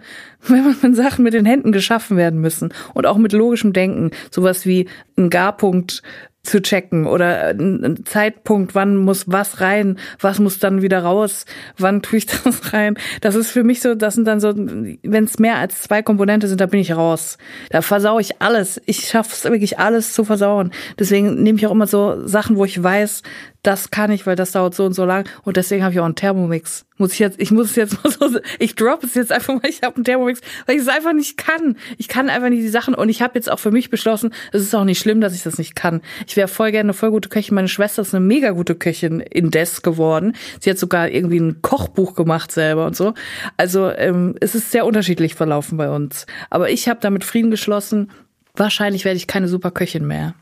wenn 0.47 0.65
man 0.65 0.75
wenn 0.81 0.95
Sachen 0.95 1.23
mit 1.23 1.33
den 1.33 1.45
Händen 1.45 1.71
geschaffen 1.71 2.17
werden 2.17 2.41
müssen 2.41 2.73
und 2.93 3.07
auch 3.07 3.17
mit 3.17 3.31
logischem 3.31 3.71
Denken, 3.71 4.11
sowas 4.31 4.65
wie 4.65 4.89
ein 5.17 5.29
Garpunkt 5.29 6.03
zu 6.43 6.61
checken 6.61 7.05
oder 7.05 7.49
ein 7.49 8.05
Zeitpunkt, 8.05 8.73
wann 8.73 8.95
muss 8.95 9.25
was 9.27 9.59
rein, 9.61 9.99
was 10.19 10.39
muss 10.39 10.59
dann 10.59 10.81
wieder 10.81 11.03
raus, 11.03 11.45
wann 11.77 12.01
tue 12.01 12.19
ich 12.19 12.25
das 12.43 12.73
rein. 12.73 12.95
Das 13.21 13.35
ist 13.35 13.51
für 13.51 13.63
mich 13.63 13.81
so, 13.81 13.95
das 13.95 14.15
sind 14.15 14.25
dann 14.25 14.39
so, 14.39 14.53
wenn 14.55 15.23
es 15.23 15.39
mehr 15.39 15.57
als 15.57 15.81
zwei 15.81 16.01
Komponente 16.01 16.47
sind, 16.47 16.61
da 16.61 16.65
bin 16.65 16.79
ich 16.79 16.95
raus. 16.95 17.37
Da 17.69 17.81
versau 17.81 18.19
ich 18.19 18.41
alles. 18.41 18.81
Ich 18.85 19.07
schaffe 19.07 19.31
es 19.33 19.43
wirklich 19.43 19.79
alles 19.79 20.13
zu 20.13 20.23
versauen. 20.23 20.71
Deswegen 20.97 21.43
nehme 21.43 21.57
ich 21.57 21.67
auch 21.67 21.71
immer 21.71 21.87
so 21.87 22.25
Sachen, 22.25 22.55
wo 22.55 22.65
ich 22.65 22.81
weiß, 22.81 23.21
das 23.63 23.91
kann 23.91 24.11
ich, 24.11 24.25
weil 24.25 24.35
das 24.35 24.53
dauert 24.53 24.73
so 24.73 24.85
und 24.85 24.93
so 24.93 25.05
lang. 25.05 25.27
Und 25.43 25.57
deswegen 25.57 25.83
habe 25.83 25.93
ich 25.93 25.99
auch 25.99 26.05
einen 26.05 26.15
Thermomix. 26.15 26.85
Muss 26.97 27.13
ich 27.13 27.19
jetzt, 27.19 27.39
ich 27.39 27.51
muss 27.51 27.71
es 27.71 27.75
jetzt 27.75 28.03
mal 28.03 28.11
so, 28.11 28.39
ich 28.57 28.75
drop 28.75 29.03
es 29.03 29.15
jetzt 29.15 29.31
einfach 29.31 29.53
mal, 29.53 29.69
ich 29.69 29.81
habe 29.83 29.95
einen 29.95 30.05
Thermomix, 30.05 30.41
weil 30.65 30.75
ich 30.75 30.81
es 30.81 30.87
einfach 30.87 31.13
nicht 31.13 31.37
kann. 31.37 31.75
Ich 31.97 32.07
kann 32.07 32.29
einfach 32.29 32.49
nicht 32.49 32.61
die 32.61 32.69
Sachen 32.69 32.93
und 32.93 33.09
ich 33.09 33.21
habe 33.21 33.35
jetzt 33.35 33.51
auch 33.51 33.59
für 33.59 33.71
mich 33.71 33.89
beschlossen, 33.89 34.33
es 34.53 34.61
ist 34.61 34.73
auch 34.75 34.85
nicht 34.85 34.99
schlimm, 34.99 35.19
dass 35.19 35.33
ich 35.33 35.43
das 35.43 35.57
nicht 35.57 35.75
kann. 35.75 36.01
Ich 36.25 36.37
wäre 36.37 36.47
voll 36.47 36.71
gerne 36.71 36.87
eine 36.89 36.93
voll 36.93 37.11
gute 37.11 37.29
Köchin. 37.29 37.55
Meine 37.55 37.67
Schwester 37.67 38.01
ist 38.01 38.15
eine 38.15 38.25
mega 38.25 38.51
gute 38.51 38.75
Köchin 38.75 39.19
indes 39.19 39.81
geworden. 39.81 40.35
Sie 40.59 40.69
hat 40.69 40.77
sogar 40.77 41.09
irgendwie 41.09 41.39
ein 41.39 41.61
Kochbuch 41.61 42.15
gemacht 42.15 42.51
selber 42.51 42.85
und 42.85 42.95
so. 42.95 43.13
Also 43.57 43.91
ähm, 43.91 44.35
es 44.39 44.55
ist 44.55 44.71
sehr 44.71 44.85
unterschiedlich 44.85 45.35
verlaufen 45.35 45.77
bei 45.77 45.89
uns. 45.89 46.25
Aber 46.49 46.69
ich 46.69 46.87
habe 46.87 46.99
damit 47.01 47.23
Frieden 47.23 47.51
geschlossen. 47.51 48.09
Wahrscheinlich 48.55 49.05
werde 49.05 49.17
ich 49.17 49.27
keine 49.27 49.47
super 49.47 49.71
Köchin 49.71 50.07
mehr. 50.07 50.33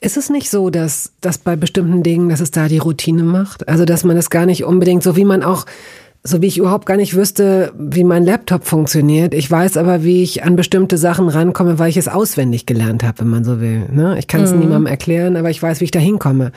Ist 0.00 0.16
es 0.16 0.28
nicht 0.28 0.50
so, 0.50 0.68
dass, 0.68 1.12
dass 1.20 1.38
bei 1.38 1.56
bestimmten 1.56 2.02
Dingen, 2.02 2.28
dass 2.28 2.40
es 2.40 2.50
da 2.50 2.68
die 2.68 2.78
Routine 2.78 3.22
macht? 3.22 3.68
Also, 3.68 3.84
dass 3.84 4.04
man 4.04 4.16
es 4.16 4.28
gar 4.28 4.44
nicht 4.44 4.64
unbedingt, 4.64 5.02
so 5.02 5.16
wie 5.16 5.24
man 5.24 5.42
auch, 5.42 5.64
so 6.22 6.42
wie 6.42 6.46
ich 6.46 6.58
überhaupt 6.58 6.86
gar 6.86 6.96
nicht 6.96 7.14
wüsste, 7.14 7.72
wie 7.78 8.04
mein 8.04 8.24
Laptop 8.24 8.64
funktioniert. 8.64 9.32
Ich 9.32 9.50
weiß 9.50 9.76
aber, 9.76 10.04
wie 10.04 10.22
ich 10.22 10.44
an 10.44 10.56
bestimmte 10.56 10.98
Sachen 10.98 11.28
rankomme, 11.28 11.78
weil 11.78 11.88
ich 11.88 11.96
es 11.96 12.08
auswendig 12.08 12.66
gelernt 12.66 13.02
habe, 13.02 13.20
wenn 13.20 13.28
man 13.28 13.44
so 13.44 13.60
will. 13.60 13.88
Ne? 13.90 14.18
Ich 14.18 14.26
kann 14.26 14.42
es 14.42 14.52
mhm. 14.52 14.60
niemandem 14.60 14.86
erklären, 14.86 15.36
aber 15.36 15.50
ich 15.50 15.62
weiß, 15.62 15.80
wie 15.80 15.84
ich 15.84 15.90
da 15.90 16.00
hinkomme. 16.00 16.52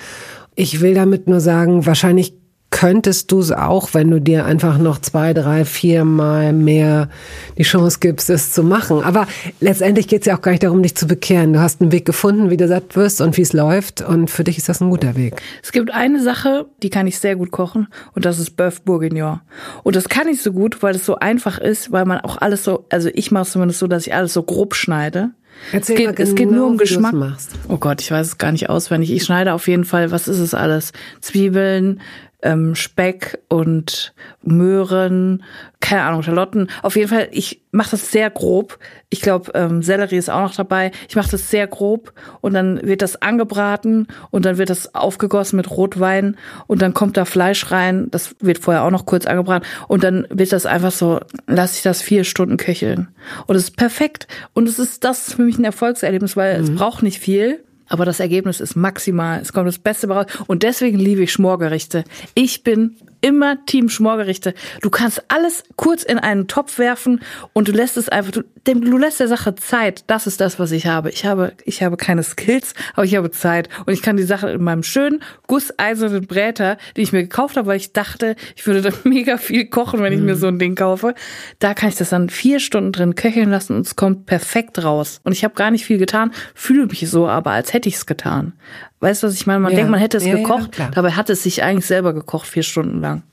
Ich 0.56 0.82
will 0.82 0.94
damit 0.94 1.28
nur 1.28 1.40
sagen, 1.40 1.86
wahrscheinlich 1.86 2.34
könntest 2.78 3.32
du 3.32 3.40
es 3.40 3.52
auch, 3.52 3.96
wenn 3.96 4.12
du 4.12 4.22
dir 4.22 4.46
einfach 4.46 4.78
noch 4.78 5.02
zwei, 5.02 5.34
drei, 5.34 5.66
vier 5.66 6.06
Mal 6.06 6.54
mehr 6.54 7.10
die 7.58 7.64
Chance 7.64 7.98
gibst, 8.00 8.30
es 8.30 8.52
zu 8.52 8.62
machen. 8.62 9.02
Aber 9.02 9.28
letztendlich 9.60 10.08
geht 10.08 10.22
es 10.22 10.28
ja 10.28 10.38
auch 10.38 10.42
gar 10.42 10.52
nicht 10.52 10.62
darum, 10.62 10.84
dich 10.84 10.94
zu 10.94 11.08
bekehren. 11.08 11.54
Du 11.54 11.60
hast 11.60 11.82
einen 11.82 11.92
Weg 11.92 12.06
gefunden, 12.06 12.52
wie 12.52 12.58
du 12.58 12.68
satt 12.68 12.96
wirst 12.96 13.20
und 13.20 13.36
wie 13.36 13.42
es 13.42 13.52
läuft. 13.52 14.02
Und 14.02 14.30
für 14.30 14.44
dich 14.44 14.60
ist 14.60 14.70
das 14.70 14.80
ein 14.80 14.92
guter 14.92 15.16
Weg. 15.16 15.42
Es 15.64 15.72
gibt 15.72 15.92
eine 15.92 16.22
Sache, 16.22 16.68
die 16.84 16.92
kann 16.92 17.08
ich 17.08 17.18
sehr 17.18 17.36
gut 17.36 17.50
kochen. 17.50 17.88
Und 18.14 18.26
das 18.26 18.38
ist 18.38 18.60
Bœuf 18.60 18.84
Bourguignon. 18.86 19.40
Und 19.82 19.96
das 19.96 20.08
kann 20.08 20.28
ich 20.28 20.44
so 20.44 20.54
gut, 20.54 20.84
weil 20.84 20.94
es 20.94 21.04
so 21.04 21.16
einfach 21.16 21.58
ist, 21.58 21.92
weil 21.92 22.06
man 22.06 22.20
auch 22.20 22.38
alles 22.38 22.64
so, 22.64 22.86
also 22.92 23.10
ich 23.12 23.32
mache 23.32 23.42
es 23.42 23.52
zumindest 23.54 23.80
so, 23.80 23.88
dass 23.88 24.06
ich 24.06 24.14
alles 24.14 24.34
so 24.34 24.44
grob 24.44 24.76
schneide. 24.76 25.32
Erzähl 25.72 25.96
es 25.96 25.98
geht, 25.98 26.06
mal 26.06 26.14
genau, 26.14 26.30
es 26.30 26.36
geht 26.36 26.52
nur 26.52 26.68
um 26.68 26.78
Geschmack. 26.78 27.14
Machst. 27.14 27.52
Oh 27.68 27.78
Gott, 27.78 28.02
ich 28.02 28.12
weiß 28.12 28.28
es 28.28 28.38
gar 28.38 28.52
nicht 28.52 28.70
auswendig. 28.70 29.12
Ich 29.12 29.24
schneide 29.24 29.54
auf 29.54 29.68
jeden 29.68 29.86
Fall, 29.86 30.12
was 30.12 30.28
ist 30.28 30.40
es 30.40 30.54
alles? 30.54 30.94
Zwiebeln, 31.22 32.00
ähm, 32.48 32.76
Speck 32.76 33.40
und 33.50 34.14
Möhren, 34.42 35.44
keine 35.82 36.04
Ahnung, 36.04 36.24
Schalotten. 36.24 36.70
Auf 36.82 36.96
jeden 36.96 37.10
Fall, 37.10 37.28
ich 37.32 37.62
mache 37.72 37.92
das 37.92 38.10
sehr 38.10 38.30
grob. 38.30 38.80
Ich 39.10 39.20
glaube, 39.20 39.52
ähm, 39.54 39.84
Sellerie 39.84 40.16
ist 40.16 40.30
auch 40.30 40.42
noch 40.42 40.56
dabei. 40.56 40.92
Ich 41.10 41.18
mache 41.18 41.30
das 41.30 41.52
sehr 41.52 41.68
grob 41.68 42.14
und 42.40 42.54
dann 42.54 42.82
wird 42.84 43.02
das 43.02 43.22
angebraten 43.22 44.08
und 44.32 44.46
dann 44.46 44.58
wird 44.58 44.70
das 44.70 44.96
aufgegossen 44.96 45.58
mit 45.58 45.70
Rotwein 45.70 46.38
und 46.68 46.82
dann 46.82 46.94
kommt 46.94 47.18
da 47.18 47.26
Fleisch 47.26 47.70
rein. 47.70 48.08
Das 48.12 48.36
wird 48.40 48.60
vorher 48.60 48.84
auch 48.84 48.92
noch 48.92 49.06
kurz 49.06 49.26
angebraten 49.26 49.68
und 49.90 50.04
dann 50.04 50.26
wird 50.30 50.54
das 50.54 50.66
einfach 50.66 50.92
so, 50.92 51.20
lasse 51.48 51.76
ich 51.76 51.84
das 51.84 52.02
vier 52.02 52.24
Stunden 52.24 52.56
köcheln. 52.56 53.10
Und 53.46 53.58
es 53.58 53.64
ist 53.64 53.78
perfekt. 53.78 54.28
Und 54.54 54.70
es 54.70 54.80
ist 54.80 55.04
das 55.04 55.28
ist 55.28 55.34
für 55.36 55.42
mich 55.42 55.58
ein 55.58 55.66
Erfolgserlebnis, 55.66 56.38
weil 56.38 56.58
mhm. 56.58 56.64
es 56.64 56.76
braucht 56.76 57.04
nicht 57.04 57.20
viel. 57.20 57.60
Aber 57.90 58.06
das 58.06 58.20
Ergebnis 58.20 58.60
ist 58.60 58.76
maximal. 58.76 59.40
Es 59.42 59.54
kommt 59.54 59.68
das 59.68 59.80
Beste 59.80 60.08
raus. 60.10 60.26
Und 60.48 60.64
deswegen 60.64 61.00
liebe 61.00 61.24
ich 61.24 61.32
Schmorgerichte. 61.32 62.04
Ich 62.34 62.64
bin 62.64 62.98
immer 63.22 63.64
Team 63.66 63.90
Schmorgerichte. 63.90 64.54
Du 64.82 64.90
kannst 64.90 65.24
alles 65.30 65.64
kurz 65.76 66.04
in 66.04 66.20
einen 66.20 66.48
Topf 66.48 66.78
werfen 66.78 67.22
und 67.54 67.68
du 67.68 67.72
lässt 67.72 67.98
es 67.98 68.10
einfach, 68.10 68.32
du, 68.32 68.44
du 68.64 68.98
lässt 68.98 69.20
der 69.20 69.28
Sache 69.28 69.56
Zeit. 69.56 70.04
Das 70.08 70.28
ist 70.28 70.42
das, 70.42 70.60
was 70.60 70.72
ich 70.72 70.88
habe. 70.88 71.10
Ich 71.10 71.26
habe, 71.26 71.54
ich 71.66 71.84
habe 71.84 71.98
keine 71.98 72.24
Skills, 72.24 72.74
aber 72.94 73.06
ich 73.06 73.16
habe 73.16 73.32
Zeit 73.32 73.70
und 73.86 73.94
ich 73.94 74.02
kann 74.02 74.18
die 74.18 74.24
Sache 74.24 74.50
in 74.50 74.64
meinem 74.64 74.84
schönen 74.84 75.22
gusseisernen 75.48 76.28
Bräter, 76.28 76.78
den 76.96 77.04
ich 77.04 77.14
mir 77.14 77.24
gekauft 77.24 77.58
habe, 77.58 77.68
weil 77.68 77.78
ich 77.78 77.94
dachte, 77.94 78.36
ich 78.56 78.66
würde 78.68 78.82
da 78.82 78.92
mega 79.04 79.38
viel 79.38 79.66
kochen, 79.66 80.02
wenn 80.02 80.14
ich 80.14 80.20
mir 80.20 80.36
mhm. 80.36 80.40
so 80.40 80.48
ein 80.48 80.60
Ding 80.60 80.76
kaufe. 80.76 81.16
Da 81.60 81.74
kann 81.74 81.90
ich 81.90 81.96
das 81.96 82.10
dann 82.10 82.30
vier 82.30 82.60
Stunden 82.60 82.92
drin 82.92 83.16
köcheln 83.16 83.50
lassen 83.50 83.76
und 83.76 83.86
es 83.86 83.96
kommt 83.96 84.26
perfekt 84.26 84.84
raus. 84.84 85.22
Und 85.24 85.32
ich 85.32 85.44
habe 85.44 85.56
gar 85.56 85.72
nicht 85.72 85.86
viel 85.86 85.98
getan, 85.98 86.32
fühle 86.54 86.88
mich 86.88 87.10
so, 87.10 87.28
aber 87.28 87.52
als 87.52 87.74
hätte 87.74 87.90
ich 87.90 87.96
es 87.96 88.06
getan. 88.06 88.54
Weißt 89.00 89.22
du, 89.22 89.28
was 89.28 89.36
ich 89.36 89.46
meine? 89.46 89.60
Man 89.60 89.72
ja. 89.72 89.78
denkt, 89.78 89.92
man 89.92 90.00
hätte 90.00 90.18
es 90.18 90.26
ja, 90.26 90.36
gekocht, 90.36 90.78
ja, 90.80 90.90
dabei 90.90 91.12
hat 91.12 91.30
es 91.30 91.44
sich 91.44 91.64
eigentlich 91.64 91.86
selber 91.86 92.14
gekocht, 92.14 92.48
vier 92.48 92.64
Stunden 92.64 93.00
lang. 93.00 93.24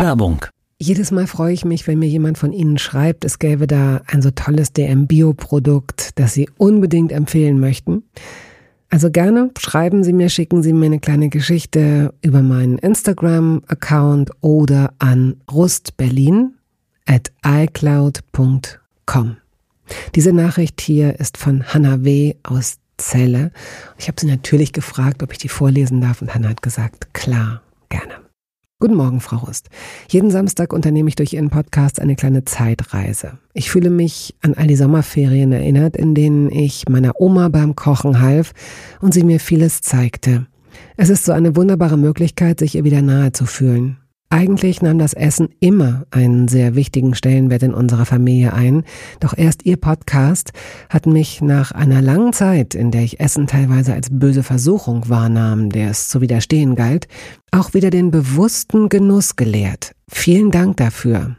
Werbung. 0.00 0.44
Jedes 0.78 1.10
Mal 1.10 1.26
freue 1.26 1.54
ich 1.54 1.64
mich, 1.64 1.86
wenn 1.86 1.98
mir 1.98 2.08
jemand 2.08 2.36
von 2.36 2.52
Ihnen 2.52 2.76
schreibt, 2.76 3.24
es 3.24 3.38
gäbe 3.38 3.66
da 3.66 4.02
ein 4.06 4.20
so 4.20 4.30
tolles 4.30 4.72
DM-Bio-Produkt, 4.74 6.10
das 6.16 6.34
Sie 6.34 6.50
unbedingt 6.58 7.12
empfehlen 7.12 7.58
möchten. 7.58 8.04
Also 8.90 9.10
gerne 9.10 9.50
schreiben 9.58 10.04
Sie 10.04 10.12
mir, 10.12 10.28
schicken 10.28 10.62
Sie 10.62 10.72
mir 10.72 10.86
eine 10.86 11.00
kleine 11.00 11.30
Geschichte 11.30 12.14
über 12.20 12.42
meinen 12.42 12.78
Instagram-Account 12.78 14.30
oder 14.42 14.92
an 14.98 15.40
rustberlin 15.50 16.54
at 17.06 17.32
icloud.com. 17.44 19.36
Diese 20.14 20.32
Nachricht 20.32 20.80
hier 20.80 21.18
ist 21.20 21.36
von 21.36 21.64
Hannah 21.64 22.04
W. 22.04 22.34
aus 22.42 22.78
Celle. 22.98 23.52
Ich 23.98 24.08
habe 24.08 24.20
sie 24.20 24.26
natürlich 24.26 24.72
gefragt, 24.72 25.22
ob 25.22 25.32
ich 25.32 25.38
die 25.38 25.48
vorlesen 25.48 26.00
darf 26.00 26.22
und 26.22 26.34
Hannah 26.34 26.48
hat 26.48 26.62
gesagt, 26.62 27.12
klar, 27.14 27.62
gerne. 27.88 28.14
Guten 28.78 28.94
Morgen, 28.94 29.20
Frau 29.20 29.38
Rust. 29.38 29.70
Jeden 30.10 30.30
Samstag 30.30 30.74
unternehme 30.74 31.08
ich 31.08 31.16
durch 31.16 31.32
Ihren 31.32 31.48
Podcast 31.48 31.98
eine 31.98 32.14
kleine 32.14 32.44
Zeitreise. 32.44 33.38
Ich 33.54 33.70
fühle 33.70 33.88
mich 33.88 34.34
an 34.42 34.52
all 34.52 34.66
die 34.66 34.76
Sommerferien 34.76 35.50
erinnert, 35.50 35.96
in 35.96 36.14
denen 36.14 36.50
ich 36.50 36.86
meiner 36.86 37.18
Oma 37.18 37.48
beim 37.48 37.74
Kochen 37.74 38.20
half 38.20 38.52
und 39.00 39.14
sie 39.14 39.24
mir 39.24 39.40
vieles 39.40 39.80
zeigte. 39.80 40.46
Es 40.98 41.08
ist 41.08 41.24
so 41.24 41.32
eine 41.32 41.56
wunderbare 41.56 41.96
Möglichkeit, 41.96 42.58
sich 42.58 42.74
ihr 42.74 42.84
wieder 42.84 43.00
nahe 43.00 43.32
zu 43.32 43.46
fühlen. 43.46 43.96
Eigentlich 44.28 44.82
nahm 44.82 44.98
das 44.98 45.12
Essen 45.12 45.48
immer 45.60 46.04
einen 46.10 46.48
sehr 46.48 46.74
wichtigen 46.74 47.14
Stellenwert 47.14 47.62
in 47.62 47.72
unserer 47.72 48.06
Familie 48.06 48.52
ein, 48.52 48.82
doch 49.20 49.36
erst 49.36 49.64
Ihr 49.64 49.76
Podcast 49.76 50.52
hat 50.88 51.06
mich 51.06 51.40
nach 51.40 51.70
einer 51.70 52.02
langen 52.02 52.32
Zeit, 52.32 52.74
in 52.74 52.90
der 52.90 53.02
ich 53.02 53.20
Essen 53.20 53.46
teilweise 53.46 53.94
als 53.94 54.08
böse 54.10 54.42
Versuchung 54.42 55.08
wahrnahm, 55.08 55.70
der 55.70 55.90
es 55.90 56.08
zu 56.08 56.20
widerstehen 56.20 56.74
galt, 56.74 57.06
auch 57.52 57.72
wieder 57.72 57.90
den 57.90 58.10
bewussten 58.10 58.88
Genuss 58.88 59.36
gelehrt. 59.36 59.92
Vielen 60.10 60.50
Dank 60.50 60.76
dafür. 60.76 61.36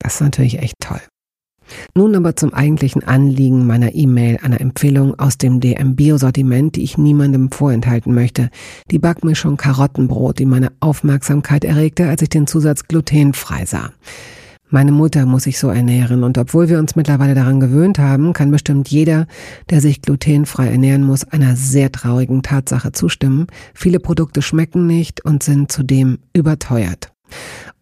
Das 0.00 0.14
ist 0.14 0.20
natürlich 0.20 0.58
echt 0.58 0.74
toll. 0.80 1.00
Nun 1.94 2.14
aber 2.14 2.36
zum 2.36 2.52
eigentlichen 2.52 3.02
Anliegen 3.04 3.66
meiner 3.66 3.94
E-Mail, 3.94 4.38
einer 4.42 4.60
Empfehlung 4.60 5.18
aus 5.18 5.38
dem 5.38 5.60
DM 5.60 5.96
Bio-Sortiment, 5.96 6.76
die 6.76 6.82
ich 6.82 6.98
niemandem 6.98 7.50
vorenthalten 7.50 8.14
möchte. 8.14 8.50
Die 8.90 8.98
Backmischung 8.98 9.56
Karottenbrot, 9.56 10.38
die 10.38 10.46
meine 10.46 10.72
Aufmerksamkeit 10.80 11.64
erregte, 11.64 12.08
als 12.08 12.22
ich 12.22 12.28
den 12.28 12.46
Zusatz 12.46 12.84
glutenfrei 12.84 13.64
sah. 13.66 13.90
Meine 14.74 14.90
Mutter 14.90 15.24
muss 15.24 15.44
sich 15.44 15.58
so 15.58 15.68
ernähren 15.68 16.24
und 16.24 16.36
obwohl 16.36 16.68
wir 16.68 16.80
uns 16.80 16.96
mittlerweile 16.96 17.34
daran 17.34 17.60
gewöhnt 17.60 18.00
haben, 18.00 18.32
kann 18.32 18.50
bestimmt 18.50 18.88
jeder, 18.88 19.28
der 19.70 19.80
sich 19.80 20.02
glutenfrei 20.02 20.66
ernähren 20.66 21.04
muss, 21.04 21.22
einer 21.22 21.54
sehr 21.54 21.92
traurigen 21.92 22.42
Tatsache 22.42 22.90
zustimmen. 22.90 23.46
Viele 23.72 24.00
Produkte 24.00 24.42
schmecken 24.42 24.88
nicht 24.88 25.24
und 25.24 25.44
sind 25.44 25.70
zudem 25.70 26.18
überteuert. 26.32 27.12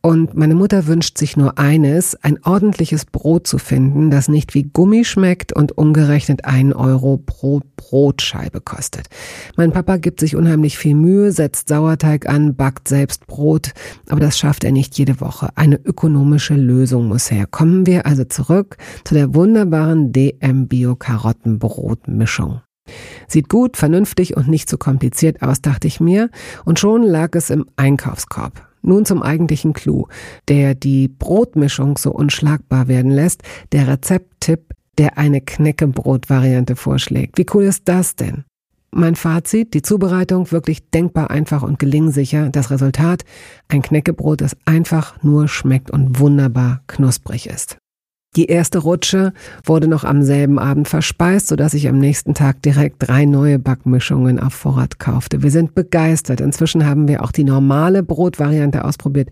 Und 0.05 0.35
meine 0.35 0.57
Mutter 0.57 0.89
wünscht 0.89 1.17
sich 1.17 1.37
nur 1.37 1.61
eines, 1.61 2.17
ein 2.25 2.43
ordentliches 2.43 3.05
Brot 3.05 3.47
zu 3.47 3.59
finden, 3.59 4.11
das 4.11 4.27
nicht 4.27 4.53
wie 4.53 4.65
Gummi 4.65 5.05
schmeckt 5.05 5.53
und 5.53 5.79
umgerechnet 5.79 6.45
einen 6.45 6.73
Euro 6.73 7.23
pro 7.25 7.61
Brotscheibe 7.77 8.61
kostet. 8.61 9.07
Mein 9.57 9.71
Papa 9.71 9.99
gibt 9.99 10.19
sich 10.19 10.35
unheimlich 10.35 10.77
viel 10.77 10.97
Mühe, 10.97 11.31
setzt 11.31 11.69
Sauerteig 11.69 12.29
an, 12.29 12.57
backt 12.57 12.89
selbst 12.89 13.29
Brot, 13.29 13.75
aber 14.09 14.19
das 14.19 14.37
schafft 14.37 14.65
er 14.65 14.73
nicht 14.73 14.99
jede 14.99 15.21
Woche. 15.21 15.51
Eine 15.55 15.77
ökonomische 15.77 16.55
Lösung 16.55 17.07
muss 17.07 17.31
her. 17.31 17.47
Kommen 17.49 17.87
wir 17.87 18.05
also 18.05 18.25
zurück 18.25 18.79
zu 19.05 19.15
der 19.15 19.37
wunderbaren 19.37 20.13
DM 20.13 20.67
Bio 20.67 20.97
Karottenbrotmischung. 20.97 22.61
Sieht 23.29 23.49
gut, 23.49 23.77
vernünftig 23.77 24.37
und 24.37 24.49
nicht 24.49 24.69
zu 24.69 24.75
so 24.75 24.79
kompliziert 24.79 25.43
aus, 25.43 25.61
dachte 25.63 25.87
ich 25.87 26.01
mir, 26.01 26.29
und 26.65 26.81
schon 26.81 27.05
lag 27.05 27.37
es 27.37 27.51
im 27.51 27.67
Einkaufskorb. 27.77 28.72
Nun 28.83 29.05
zum 29.05 29.23
eigentlichen 29.23 29.73
Clou, 29.73 30.07
der 30.49 30.75
die 30.75 31.09
Brotmischung 31.09 31.97
so 31.97 32.13
unschlagbar 32.13 32.89
werden 32.89 33.11
lässt, 33.11 33.43
der 33.73 33.89
Rezepttipp, 33.89 34.75
der 34.99 35.19
eine 35.19 35.41
Knäckebrot-Variante 35.41 36.77
vorschlägt. 36.77 37.39
Wie 37.39 37.47
cool 37.55 37.65
ist 37.65 37.83
das 37.87 38.17
denn? 38.17 38.45
Mein 38.95 39.15
Fazit, 39.15 39.73
die 39.73 39.81
Zubereitung 39.81 40.53
wirklich 40.53 40.91
denkbar 40.91 41.31
einfach 41.31 41.63
und 41.63 41.79
gelingsicher. 41.79 42.51
Das 42.51 42.71
Resultat, 42.71 43.25
ein 43.69 43.81
Knäckebrot, 43.81 44.43
das 44.43 44.55
einfach 44.67 45.23
nur 45.23 45.49
schmeckt 45.49 45.91
und 45.91 46.19
wunderbar 46.19 46.83
knusprig 46.89 47.47
ist. 47.47 47.79
Die 48.35 48.47
erste 48.47 48.79
Rutsche 48.79 49.35
wurde 49.63 49.89
noch 49.89 50.05
am 50.05 50.23
selben 50.23 50.59
Abend 50.59 50.89
verspeist, 50.89 51.49
sodass 51.49 51.75
ich 51.75 51.87
am 51.87 51.99
nächsten 51.99 52.33
Tag 52.33 52.63
direkt 52.63 52.97
drei 53.07 53.27
neue 53.27 53.59
Backmischungen 53.59 54.41
auf 54.41 54.55
Vorrat 54.55 54.99
kaufte. 54.99 55.43
Wir 55.43 55.51
sind 55.51 55.75
begeistert. 55.75 56.41
Inzwischen 56.41 56.87
haben 56.87 57.09
wir 57.09 57.23
auch 57.23 57.31
die 57.31 57.45
normale 57.45 58.03
Brotvariante 58.03 58.87
ausprobiert, 58.87 59.29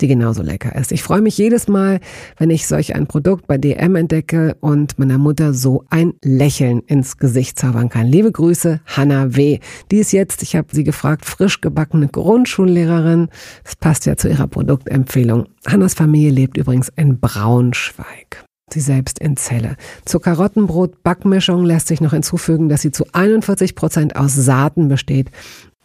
die 0.00 0.08
genauso 0.08 0.42
lecker 0.42 0.74
ist. 0.76 0.92
Ich 0.92 1.02
freue 1.02 1.20
mich 1.20 1.36
jedes 1.36 1.68
Mal, 1.68 2.00
wenn 2.38 2.48
ich 2.48 2.66
solch 2.66 2.94
ein 2.94 3.06
Produkt 3.06 3.46
bei 3.46 3.58
DM 3.58 3.96
entdecke 3.96 4.56
und 4.60 4.98
meiner 4.98 5.18
Mutter 5.18 5.52
so 5.52 5.84
ein 5.90 6.14
Lächeln 6.24 6.80
ins 6.86 7.18
Gesicht 7.18 7.58
zaubern 7.58 7.90
kann. 7.90 8.06
Liebe 8.06 8.32
Grüße, 8.32 8.80
Hanna 8.86 9.36
W. 9.36 9.58
Die 9.90 9.98
ist 9.98 10.12
jetzt, 10.12 10.42
ich 10.42 10.56
habe 10.56 10.68
sie 10.72 10.84
gefragt, 10.84 11.26
frisch 11.26 11.60
gebackene 11.60 12.08
Grundschullehrerin. 12.08 13.28
Das 13.64 13.76
passt 13.76 14.06
ja 14.06 14.16
zu 14.16 14.30
ihrer 14.30 14.46
Produktempfehlung. 14.46 15.48
Hannas 15.70 15.94
Familie 15.94 16.30
lebt 16.30 16.56
übrigens 16.56 16.88
in 16.96 17.20
Braunschweig. 17.20 18.44
Sie 18.72 18.80
selbst 18.80 19.18
in 19.18 19.36
Zelle. 19.36 19.76
Zur 20.04 20.20
Karottenbrot-Backmischung 20.22 21.64
lässt 21.64 21.88
sich 21.88 22.00
noch 22.00 22.12
hinzufügen, 22.12 22.68
dass 22.68 22.82
sie 22.82 22.90
zu 22.90 23.04
41 23.12 23.74
Prozent 23.74 24.16
aus 24.16 24.34
Saaten 24.34 24.88
besteht 24.88 25.30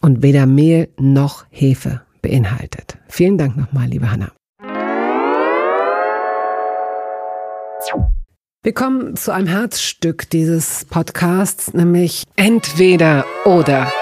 und 0.00 0.22
weder 0.22 0.46
Mehl 0.46 0.88
noch 0.98 1.44
Hefe 1.50 2.02
beinhaltet. 2.22 2.98
Vielen 3.08 3.38
Dank 3.38 3.56
nochmal, 3.56 3.88
liebe 3.88 4.10
Hanna. 4.10 4.32
Wir 8.62 8.72
kommen 8.72 9.16
zu 9.16 9.30
einem 9.30 9.46
Herzstück 9.46 10.30
dieses 10.30 10.86
Podcasts, 10.86 11.74
nämlich 11.74 12.24
entweder 12.36 13.26
oder. 13.44 13.92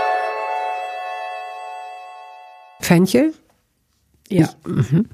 Fenchel? 2.81 3.35
Ja. 4.41 4.49
Mhm. 4.67 5.07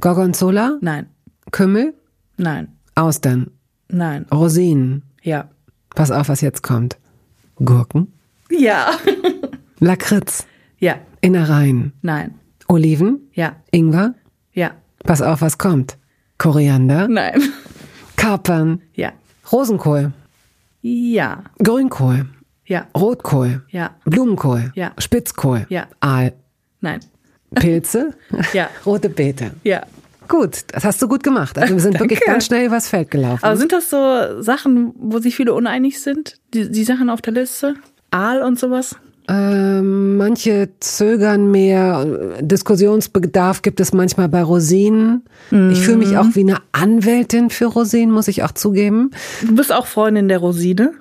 Gorgonzola? 0.00 0.78
Nein. 0.80 1.06
Kümmel? 1.50 1.94
Nein. 2.36 2.68
Austern? 2.94 3.50
Nein. 3.88 4.26
Rosinen? 4.32 5.02
Ja. 5.22 5.48
Pass 5.94 6.10
auf, 6.10 6.28
was 6.28 6.40
jetzt 6.40 6.62
kommt. 6.62 6.98
Gurken? 7.56 8.12
Ja. 8.50 8.90
Lakritz? 9.78 10.46
ja. 10.78 10.96
Innereien? 11.20 11.92
Nein. 12.02 12.34
Oliven? 12.68 13.30
Ja. 13.32 13.56
Ingwer? 13.70 14.14
Ja. 14.52 14.72
Pass 15.04 15.22
auf, 15.22 15.40
was 15.40 15.58
kommt. 15.58 15.98
Koriander? 16.38 17.08
Nein. 17.08 17.40
Kapern? 18.16 18.82
Ja. 18.94 19.12
Rosenkohl? 19.50 20.12
Ja. 20.82 21.42
Grünkohl? 21.62 22.26
Ja. 22.66 22.86
Rotkohl? 22.96 23.64
Ja. 23.70 23.96
Blumenkohl? 24.04 24.72
Ja. 24.74 24.92
Spitzkohl? 24.98 25.66
Ja. 25.68 25.86
Aal? 26.00 26.32
Nein. 26.80 27.00
Pilze? 27.54 28.14
Ja. 28.52 28.68
Rote 28.84 29.08
Beete? 29.08 29.52
Ja. 29.64 29.82
Gut, 30.28 30.64
das 30.68 30.84
hast 30.84 31.00
du 31.00 31.08
gut 31.08 31.22
gemacht. 31.22 31.56
Also 31.58 31.74
wir 31.74 31.80
sind 31.80 32.00
wirklich 32.00 32.20
ganz 32.20 32.46
schnell 32.46 32.66
übers 32.66 32.88
Feld 32.88 33.10
gelaufen. 33.10 33.44
Aber 33.44 33.56
sind 33.56 33.72
das 33.72 33.90
so 33.90 34.42
Sachen, 34.42 34.92
wo 34.96 35.18
sich 35.20 35.36
viele 35.36 35.54
uneinig 35.54 36.00
sind? 36.00 36.38
Die, 36.52 36.70
die 36.70 36.84
Sachen 36.84 37.10
auf 37.10 37.22
der 37.22 37.32
Liste? 37.32 37.74
Aal 38.10 38.42
und 38.42 38.58
sowas? 38.58 38.96
Ähm, 39.28 40.16
manche 40.16 40.68
zögern 40.80 41.50
mehr. 41.50 42.38
Diskussionsbedarf 42.40 43.62
gibt 43.62 43.80
es 43.80 43.92
manchmal 43.92 44.28
bei 44.28 44.42
Rosinen. 44.42 45.24
Ich 45.50 45.80
fühle 45.80 45.96
mich 45.96 46.16
auch 46.16 46.26
wie 46.34 46.40
eine 46.40 46.58
Anwältin 46.72 47.50
für 47.50 47.66
Rosinen, 47.66 48.12
muss 48.12 48.28
ich 48.28 48.44
auch 48.44 48.52
zugeben. 48.52 49.10
Du 49.42 49.54
bist 49.54 49.72
auch 49.72 49.86
Freundin 49.86 50.28
der 50.28 50.38
Rosine. 50.38 50.92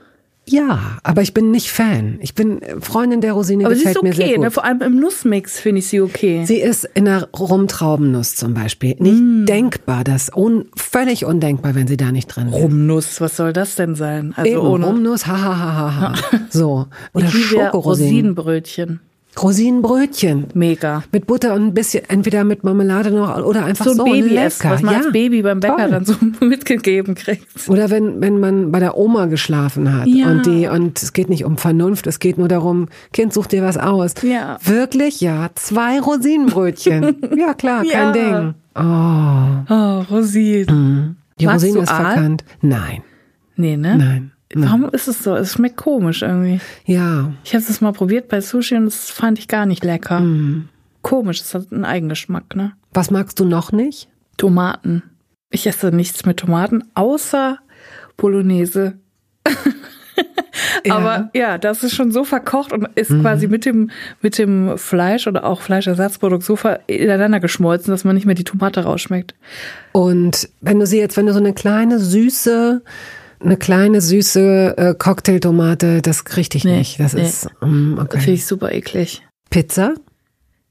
Ja, 0.47 0.99
aber 1.01 1.23
ich 1.23 1.33
bin 1.33 1.49
nicht 1.49 1.71
Fan. 1.71 2.19
Ich 2.21 2.35
bin 2.35 2.59
Freundin 2.79 3.19
der 3.19 3.33
Rosine, 3.33 3.65
Aber 3.65 3.73
sie 3.75 3.79
gefällt 3.83 3.97
ist 3.97 4.03
mir 4.03 4.13
sehr 4.13 4.25
okay, 4.25 4.35
gut. 4.35 4.43
ne? 4.43 4.51
vor 4.51 4.63
allem 4.63 4.81
im 4.81 4.99
Nussmix 4.99 5.59
finde 5.59 5.79
ich 5.79 5.87
sie 5.87 6.01
okay. 6.01 6.43
Sie 6.45 6.57
ist 6.59 6.83
in 6.93 7.05
der 7.05 7.29
Rumtraubennuss 7.33 8.35
zum 8.35 8.53
Beispiel. 8.53 8.95
Nicht 8.99 9.19
Mm. 9.19 9.45
denkbar, 9.47 10.03
das 10.03 10.29
un 10.35 10.65
völlig 10.75 11.25
undenkbar, 11.25 11.73
wenn 11.73 11.87
sie 11.87 11.97
da 11.97 12.11
nicht 12.11 12.27
drin 12.27 12.51
wäre. 12.51 12.61
Rumnuss, 12.61 13.19
was 13.21 13.35
soll 13.37 13.53
das 13.53 13.75
denn 13.75 13.95
sein? 13.95 14.33
Also 14.35 14.51
Eben, 14.51 14.59
ohne 14.61 14.85
Rumnuss, 14.85 15.25
ha, 15.25 15.41
ha, 15.41 15.57
ha, 15.57 15.73
ha, 15.75 15.99
ha. 15.99 16.13
So. 16.51 16.85
Oder 17.13 17.27
Schokorosinen. 17.27 18.35
Rosinenbrötchen. 18.35 18.99
Rosinenbrötchen. 19.41 20.47
Mega. 20.53 21.03
Mit 21.11 21.27
Butter 21.27 21.53
und 21.53 21.63
ein 21.67 21.73
bisschen, 21.73 22.03
entweder 22.09 22.43
mit 22.43 22.63
Marmelade 22.63 23.11
noch 23.11 23.43
oder 23.43 23.65
einfach 23.65 23.85
So 23.85 23.93
so, 23.93 24.05
ein 24.05 24.11
Baby 24.11 24.35
essen, 24.37 24.63
lecker. 24.63 24.75
was 24.75 24.81
man 24.81 24.93
ja, 24.93 24.99
als 25.01 25.11
Baby 25.11 25.41
beim 25.41 25.59
Bäcker 25.59 25.77
toll. 25.77 25.91
dann 25.91 26.05
so 26.05 26.15
mitgegeben 26.45 27.15
kriegt. 27.15 27.45
Oder 27.67 27.89
wenn, 27.89 28.21
wenn 28.21 28.39
man 28.39 28.71
bei 28.71 28.79
der 28.79 28.97
Oma 28.97 29.25
geschlafen 29.25 29.93
hat 29.93 30.07
Ja. 30.07 30.29
und 30.31 30.45
die, 30.45 30.67
und 30.67 31.01
es 31.01 31.13
geht 31.13 31.29
nicht 31.29 31.45
um 31.45 31.57
Vernunft, 31.57 32.07
es 32.07 32.19
geht 32.19 32.37
nur 32.37 32.47
darum, 32.47 32.87
Kind, 33.13 33.33
such 33.33 33.47
dir 33.47 33.63
was 33.63 33.77
aus. 33.77 34.13
Ja. 34.21 34.57
Wirklich? 34.63 35.21
Ja. 35.21 35.49
Zwei 35.55 35.99
Rosinenbrötchen. 35.99 37.15
ja, 37.37 37.53
klar, 37.53 37.83
kein 37.83 37.91
Ja. 37.91 38.11
Ding. 38.11 38.53
Oh. 38.77 39.73
Oh, 39.73 40.15
Rosinen. 40.15 41.17
Die 41.39 41.45
Magst 41.45 41.63
Rosine 41.65 41.77
du 41.79 41.83
ist 41.83 41.91
Aal? 41.91 42.05
verkannt. 42.13 42.43
Nein. 42.61 43.01
Nee, 43.57 43.77
ne? 43.77 43.97
Nein. 43.97 44.31
Warum 44.53 44.89
ist 44.89 45.07
es 45.07 45.23
so? 45.23 45.35
Es 45.35 45.53
schmeckt 45.53 45.77
komisch 45.77 46.21
irgendwie. 46.21 46.59
Ja. 46.85 47.31
Ich 47.43 47.53
habe 47.55 47.63
es 47.67 47.81
mal 47.81 47.93
probiert 47.93 48.27
bei 48.29 48.41
Sushi 48.41 48.75
und 48.75 48.85
das 48.85 49.09
fand 49.09 49.39
ich 49.39 49.47
gar 49.47 49.65
nicht 49.65 49.83
lecker. 49.83 50.19
Mhm. 50.19 50.69
Komisch, 51.01 51.41
es 51.41 51.53
hat 51.53 51.71
einen 51.71 51.85
Eigengeschmack, 51.85 52.55
ne? 52.55 52.73
Was 52.93 53.11
magst 53.11 53.39
du 53.39 53.45
noch 53.45 53.71
nicht? 53.71 54.07
Tomaten. 54.37 55.03
Ich 55.49 55.67
esse 55.67 55.91
nichts 55.91 56.25
mit 56.25 56.37
Tomaten, 56.37 56.83
außer 56.93 57.59
Bolognese. 58.17 58.93
Aber 60.89 61.29
ja, 61.33 61.57
das 61.57 61.83
ist 61.83 61.95
schon 61.95 62.11
so 62.11 62.23
verkocht 62.23 62.71
und 62.71 62.87
ist 62.95 63.09
Mhm. 63.11 63.21
quasi 63.21 63.47
mit 63.47 63.65
dem, 63.65 63.89
mit 64.21 64.37
dem 64.37 64.77
Fleisch 64.77 65.27
oder 65.27 65.43
auch 65.45 65.61
Fleischersatzprodukt 65.61 66.43
so 66.43 66.57
ineinander 66.87 67.39
geschmolzen, 67.39 67.91
dass 67.91 68.03
man 68.03 68.15
nicht 68.15 68.25
mehr 68.25 68.35
die 68.35 68.43
Tomate 68.43 68.83
rausschmeckt. 68.83 69.33
Und 69.91 70.49
wenn 70.61 70.79
du 70.79 70.85
sie 70.85 70.99
jetzt, 70.99 71.17
wenn 71.17 71.25
du 71.25 71.33
so 71.33 71.39
eine 71.39 71.53
kleine 71.53 71.99
süße, 71.99 72.81
eine 73.39 73.57
kleine 73.57 74.01
süße 74.01 74.77
äh, 74.77 74.95
Cocktailtomate, 74.97 76.01
das 76.01 76.25
krieg 76.25 76.53
ich 76.55 76.63
Nee, 76.63 76.77
nicht. 76.79 76.99
Das 76.99 77.13
nee. 77.13 77.25
ist 77.25 77.45
mm, 77.61 77.95
Das 77.95 77.99
finde 77.99 78.01
okay. 78.01 78.33
ich 78.33 78.45
super 78.45 78.71
eklig. 78.71 79.21
Pizza, 79.49 79.93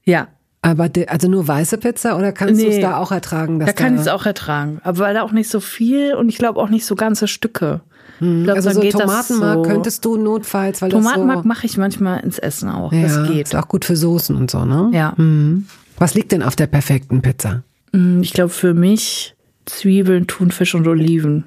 Ja, 0.03 0.27
aber 0.61 0.89
de, 0.89 1.07
also 1.07 1.27
nur 1.27 1.47
weiße 1.47 1.77
Pizza 1.77 2.17
oder 2.17 2.31
kannst 2.31 2.61
du 2.61 2.67
es 2.67 2.75
Nee. 2.75 2.81
da 2.81 2.97
auch 2.97 3.11
ertragen? 3.11 3.59
Dass 3.59 3.67
da 3.67 3.73
kann 3.73 3.95
ich 3.95 4.01
es 4.01 4.07
auch 4.07 4.25
ertragen. 4.25 4.79
Aber 4.83 4.97
weil 4.99 5.13
da 5.13 5.21
auch 5.21 5.31
nicht 5.31 5.49
so 5.49 5.59
viel 5.59 6.15
und 6.15 6.27
ich 6.29 6.37
glaube 6.37 6.59
auch 6.59 6.69
nicht 6.69 6.85
so 6.85 6.95
ganze 6.95 7.27
Stücke. 7.27 7.81
Ich 8.19 8.43
glaub, 8.45 8.55
Also 8.55 8.71
so 8.71 8.81
Tomatenmark 8.81 9.55
so. 9.57 9.61
könntest 9.63 10.05
du 10.05 10.15
notfalls, 10.17 10.81
weil 10.81 10.89
Tomatenmark 10.89 11.43
so, 11.43 11.47
mache 11.47 11.65
ich 11.65 11.77
manchmal 11.77 12.21
ins 12.21 12.39
Essen 12.39 12.69
auch. 12.69 12.91
ja, 12.93 13.01
das 13.03 13.27
geht. 13.27 13.47
ist 13.47 13.55
auch 13.55 13.67
gut 13.67 13.83
für 13.85 13.95
Soßen 13.97 14.35
und 14.35 14.49
so, 14.49 14.63
ne? 14.65 14.89
Ja. 14.93 15.13
Mhm. 15.17 15.67
Was 15.97 16.13
liegt 16.13 16.31
denn 16.31 16.41
auf 16.41 16.55
der 16.55 16.67
perfekten 16.67 17.21
Pizza? 17.21 17.63
Mm, 17.91 18.21
Ich 18.21 18.33
glaube 18.33 18.49
für 18.49 18.73
mich 18.73 19.35
Zwiebeln, 19.65 20.27
Thunfisch 20.27 20.75
und 20.75 20.87
Oliven. 20.87 21.43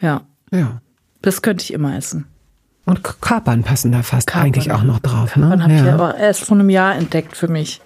Ja, 0.00 0.22
Ja. 0.50 0.80
das 1.22 1.42
könnte 1.42 1.62
ich 1.64 1.72
immer 1.72 1.96
essen. 1.96 2.26
Und 2.86 3.02
Kapern 3.20 3.62
passen 3.62 3.92
da 3.92 4.02
fast 4.02 4.26
Kapern. 4.26 4.46
eigentlich 4.46 4.72
auch 4.72 4.82
noch 4.82 4.98
drauf, 5.00 5.36
ne? 5.36 5.48
Dann 5.50 5.62
habe 5.62 5.74
ich 5.74 5.80
Ja. 5.82 5.94
aber 5.94 6.16
erst 6.16 6.42
vor 6.44 6.56
einem 6.58 6.70
Jahr 6.70 6.96
entdeckt 6.96 7.36
für 7.36 7.46
mich. 7.48 7.80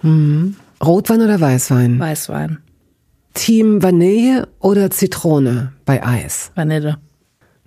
Rotwein 0.83 1.21
oder 1.21 1.39
Weißwein? 1.39 1.99
Weißwein. 1.99 2.59
Team 3.33 3.83
Vanille 3.83 4.47
oder 4.59 4.89
Zitrone 4.89 5.73
bei 5.85 6.03
Eis? 6.05 6.51
Vanille. 6.55 6.97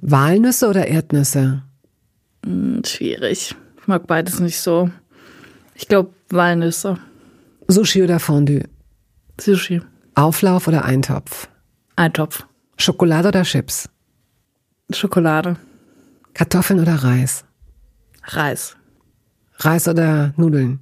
Walnüsse 0.00 0.68
oder 0.68 0.86
Erdnüsse? 0.86 1.62
Hm, 2.44 2.82
schwierig. 2.84 3.54
Ich 3.80 3.86
mag 3.86 4.06
beides 4.06 4.40
nicht 4.40 4.58
so. 4.60 4.90
Ich 5.74 5.86
glaube 5.86 6.10
Walnüsse. 6.30 6.96
Sushi 7.68 8.02
oder 8.02 8.18
Fondue? 8.18 8.62
Sushi. 9.40 9.82
Auflauf 10.14 10.66
oder 10.66 10.84
Eintopf? 10.84 11.48
Eintopf. 11.96 12.46
Schokolade 12.78 13.28
oder 13.28 13.42
Chips? 13.42 13.88
Schokolade. 14.90 15.56
Kartoffeln 16.34 16.80
oder 16.80 16.94
Reis? 16.94 17.44
Reis. 18.24 18.76
Reis 19.56 19.86
oder 19.88 20.32
Nudeln? 20.36 20.80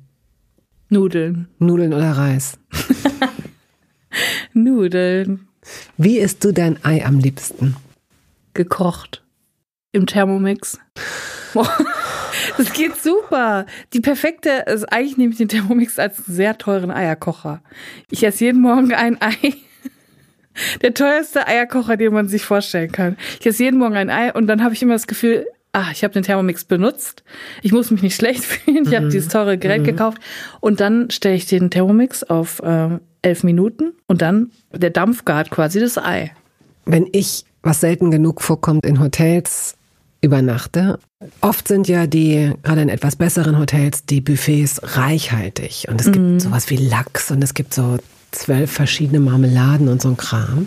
Nudeln. 0.89 1.49
Nudeln 1.59 1.93
oder 1.93 2.13
Reis? 2.13 2.59
Nudeln. 4.53 5.49
Wie 5.97 6.19
isst 6.19 6.45
du 6.45 6.53
dein 6.53 6.85
Ei 6.85 7.05
am 7.05 7.19
liebsten? 7.19 7.77
Gekocht. 8.55 9.25
Im 9.93 10.07
Thermomix. 10.07 10.79
Das 12.57 12.73
geht 12.73 12.97
super. 12.97 13.67
Die 13.93 14.01
perfekte, 14.01 14.67
also 14.67 14.87
eigentlich 14.89 15.17
nehme 15.17 15.33
ich 15.33 15.39
den 15.39 15.49
Thermomix 15.49 15.99
als 15.99 16.19
sehr 16.19 16.57
teuren 16.59 16.91
Eierkocher. 16.91 17.63
Ich 18.11 18.23
esse 18.23 18.45
jeden 18.45 18.61
Morgen 18.61 18.93
ein 18.95 19.21
Ei. 19.21 19.55
Der 20.83 20.95
teuerste 20.95 21.47
Eierkocher, 21.47 21.97
den 21.97 22.13
man 22.13 22.29
sich 22.29 22.45
vorstellen 22.45 22.93
kann. 22.93 23.17
Ich 23.41 23.47
esse 23.47 23.65
jeden 23.65 23.79
Morgen 23.79 23.97
ein 23.97 24.11
Ei 24.11 24.33
und 24.33 24.47
dann 24.47 24.63
habe 24.63 24.75
ich 24.75 24.83
immer 24.83 24.95
das 24.95 25.07
Gefühl, 25.07 25.47
ah, 25.73 25.91
ich 25.93 26.03
habe 26.03 26.15
den 26.15 26.23
Thermomix 26.23 26.65
benutzt. 26.65 27.23
Ich 27.63 27.73
muss 27.73 27.91
mich 27.91 28.03
nicht 28.03 28.17
schlecht 28.17 28.45
fühlen. 28.45 28.85
Ich 28.87 28.97
habe 28.97 29.09
dieses 29.09 29.29
teure 29.29 29.59
Gerät 29.59 29.85
gekauft. 29.85 30.19
Und 30.61 30.81
dann 30.81 31.11
stelle 31.11 31.37
ich 31.37 31.47
den 31.47 31.71
Thermomix 31.71 32.23
auf 32.25 32.61
äh, 32.61 32.99
elf 33.23 33.45
Minuten 33.45 33.93
und 34.07 34.23
dann 34.23 34.51
der 34.73 34.91
Dampf 34.91 35.25
gart 35.25 35.51
quasi 35.51 35.81
das 35.81 35.99
Ei. 35.99 36.33
Wenn 36.85 37.09
ich, 37.13 37.45
was 37.63 37.81
selten 37.81 38.11
genug 38.11 38.41
vorkommt, 38.41 38.87
in 38.87 39.01
Hotels 39.01 39.75
übernachte, 40.23 40.99
oft 41.41 41.69
sind 41.69 41.89
ja 41.89 42.07
die, 42.07 42.53
gerade 42.63 42.83
in 42.83 42.89
etwas 42.89 43.17
besseren 43.17 43.59
Hotels, 43.59 44.05
die 44.07 44.21
Buffets 44.21 44.81
reichhaltig. 44.97 45.87
Und 45.89 46.01
es 46.01 46.11
gibt 46.11 46.41
sowas 46.41 46.71
wie 46.71 46.77
Lachs 46.77 47.31
und 47.31 47.43
es 47.43 47.55
gibt 47.55 47.75
so 47.75 47.99
zwölf 48.37 48.71
verschiedene 48.71 49.21
Marmeladen 49.21 49.89
und 49.89 50.01
so 50.03 50.09
ein 50.09 50.17
Kram. 50.17 50.67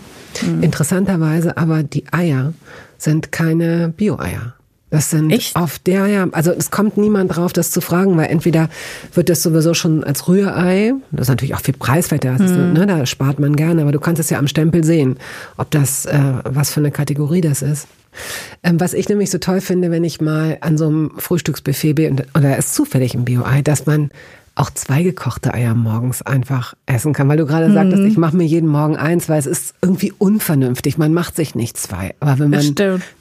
Interessanterweise 0.61 1.57
aber 1.57 1.83
die 1.83 2.03
Eier 2.11 2.53
sind 2.97 3.31
keine 3.31 3.89
Bio-Eier. 3.95 4.53
Das 4.91 5.11
sind 5.11 5.29
Echt? 5.29 5.55
oft, 5.55 5.87
ja, 5.87 6.07
ja, 6.07 6.27
also 6.31 6.51
es 6.51 6.71
kommt 6.71 6.97
niemand 6.97 7.35
drauf, 7.35 7.53
das 7.53 7.69
zu 7.69 7.79
fragen, 7.79 8.17
weil 8.17 8.25
entweder 8.31 8.69
wird 9.13 9.29
das 9.29 9.43
sowieso 9.43 9.75
schon 9.75 10.03
als 10.03 10.27
Rührei, 10.27 10.93
das 11.11 11.23
ist 11.23 11.29
natürlich 11.29 11.53
auch 11.53 11.61
viel 11.61 11.75
preiswerter, 11.75 12.33
ist, 12.33 12.55
ne, 12.55 12.87
da 12.87 13.05
spart 13.05 13.39
man 13.39 13.55
gerne, 13.55 13.83
aber 13.83 13.91
du 13.91 13.99
kannst 13.99 14.19
es 14.19 14.31
ja 14.31 14.39
am 14.39 14.47
Stempel 14.47 14.83
sehen, 14.83 15.17
ob 15.57 15.69
das, 15.69 16.07
äh, 16.07 16.19
was 16.43 16.71
für 16.71 16.79
eine 16.79 16.89
Kategorie 16.89 17.41
das 17.41 17.61
ist. 17.61 17.87
Ähm, 18.63 18.79
was 18.79 18.95
ich 18.95 19.07
nämlich 19.07 19.29
so 19.29 19.37
toll 19.37 19.61
finde, 19.61 19.91
wenn 19.91 20.03
ich 20.03 20.21
mal 20.21 20.57
an 20.61 20.75
so 20.79 20.87
einem 20.87 21.11
Frühstücksbuffet 21.17 21.93
bin, 21.93 22.11
und- 22.13 22.25
oder 22.35 22.57
es 22.57 22.73
zufällig 22.73 23.13
im 23.13 23.25
Bio-Ei, 23.25 23.61
dass 23.61 23.85
man 23.85 24.09
auch 24.59 24.69
zwei 24.71 25.03
gekochte 25.03 25.53
Eier 25.53 25.73
morgens 25.73 26.21
einfach 26.21 26.73
essen 26.85 27.13
kann, 27.13 27.29
weil 27.29 27.37
du 27.37 27.45
gerade 27.45 27.71
sagtest, 27.71 28.03
ich 28.03 28.17
mache 28.17 28.35
mir 28.35 28.43
jeden 28.45 28.67
Morgen 28.67 28.97
eins, 28.97 29.29
weil 29.29 29.39
es 29.39 29.45
ist 29.45 29.73
irgendwie 29.81 30.11
unvernünftig. 30.17 30.97
Man 30.97 31.13
macht 31.13 31.35
sich 31.35 31.55
nicht 31.55 31.77
zwei. 31.77 32.13
Aber 32.19 32.39
wenn 32.39 32.49
man 32.49 32.59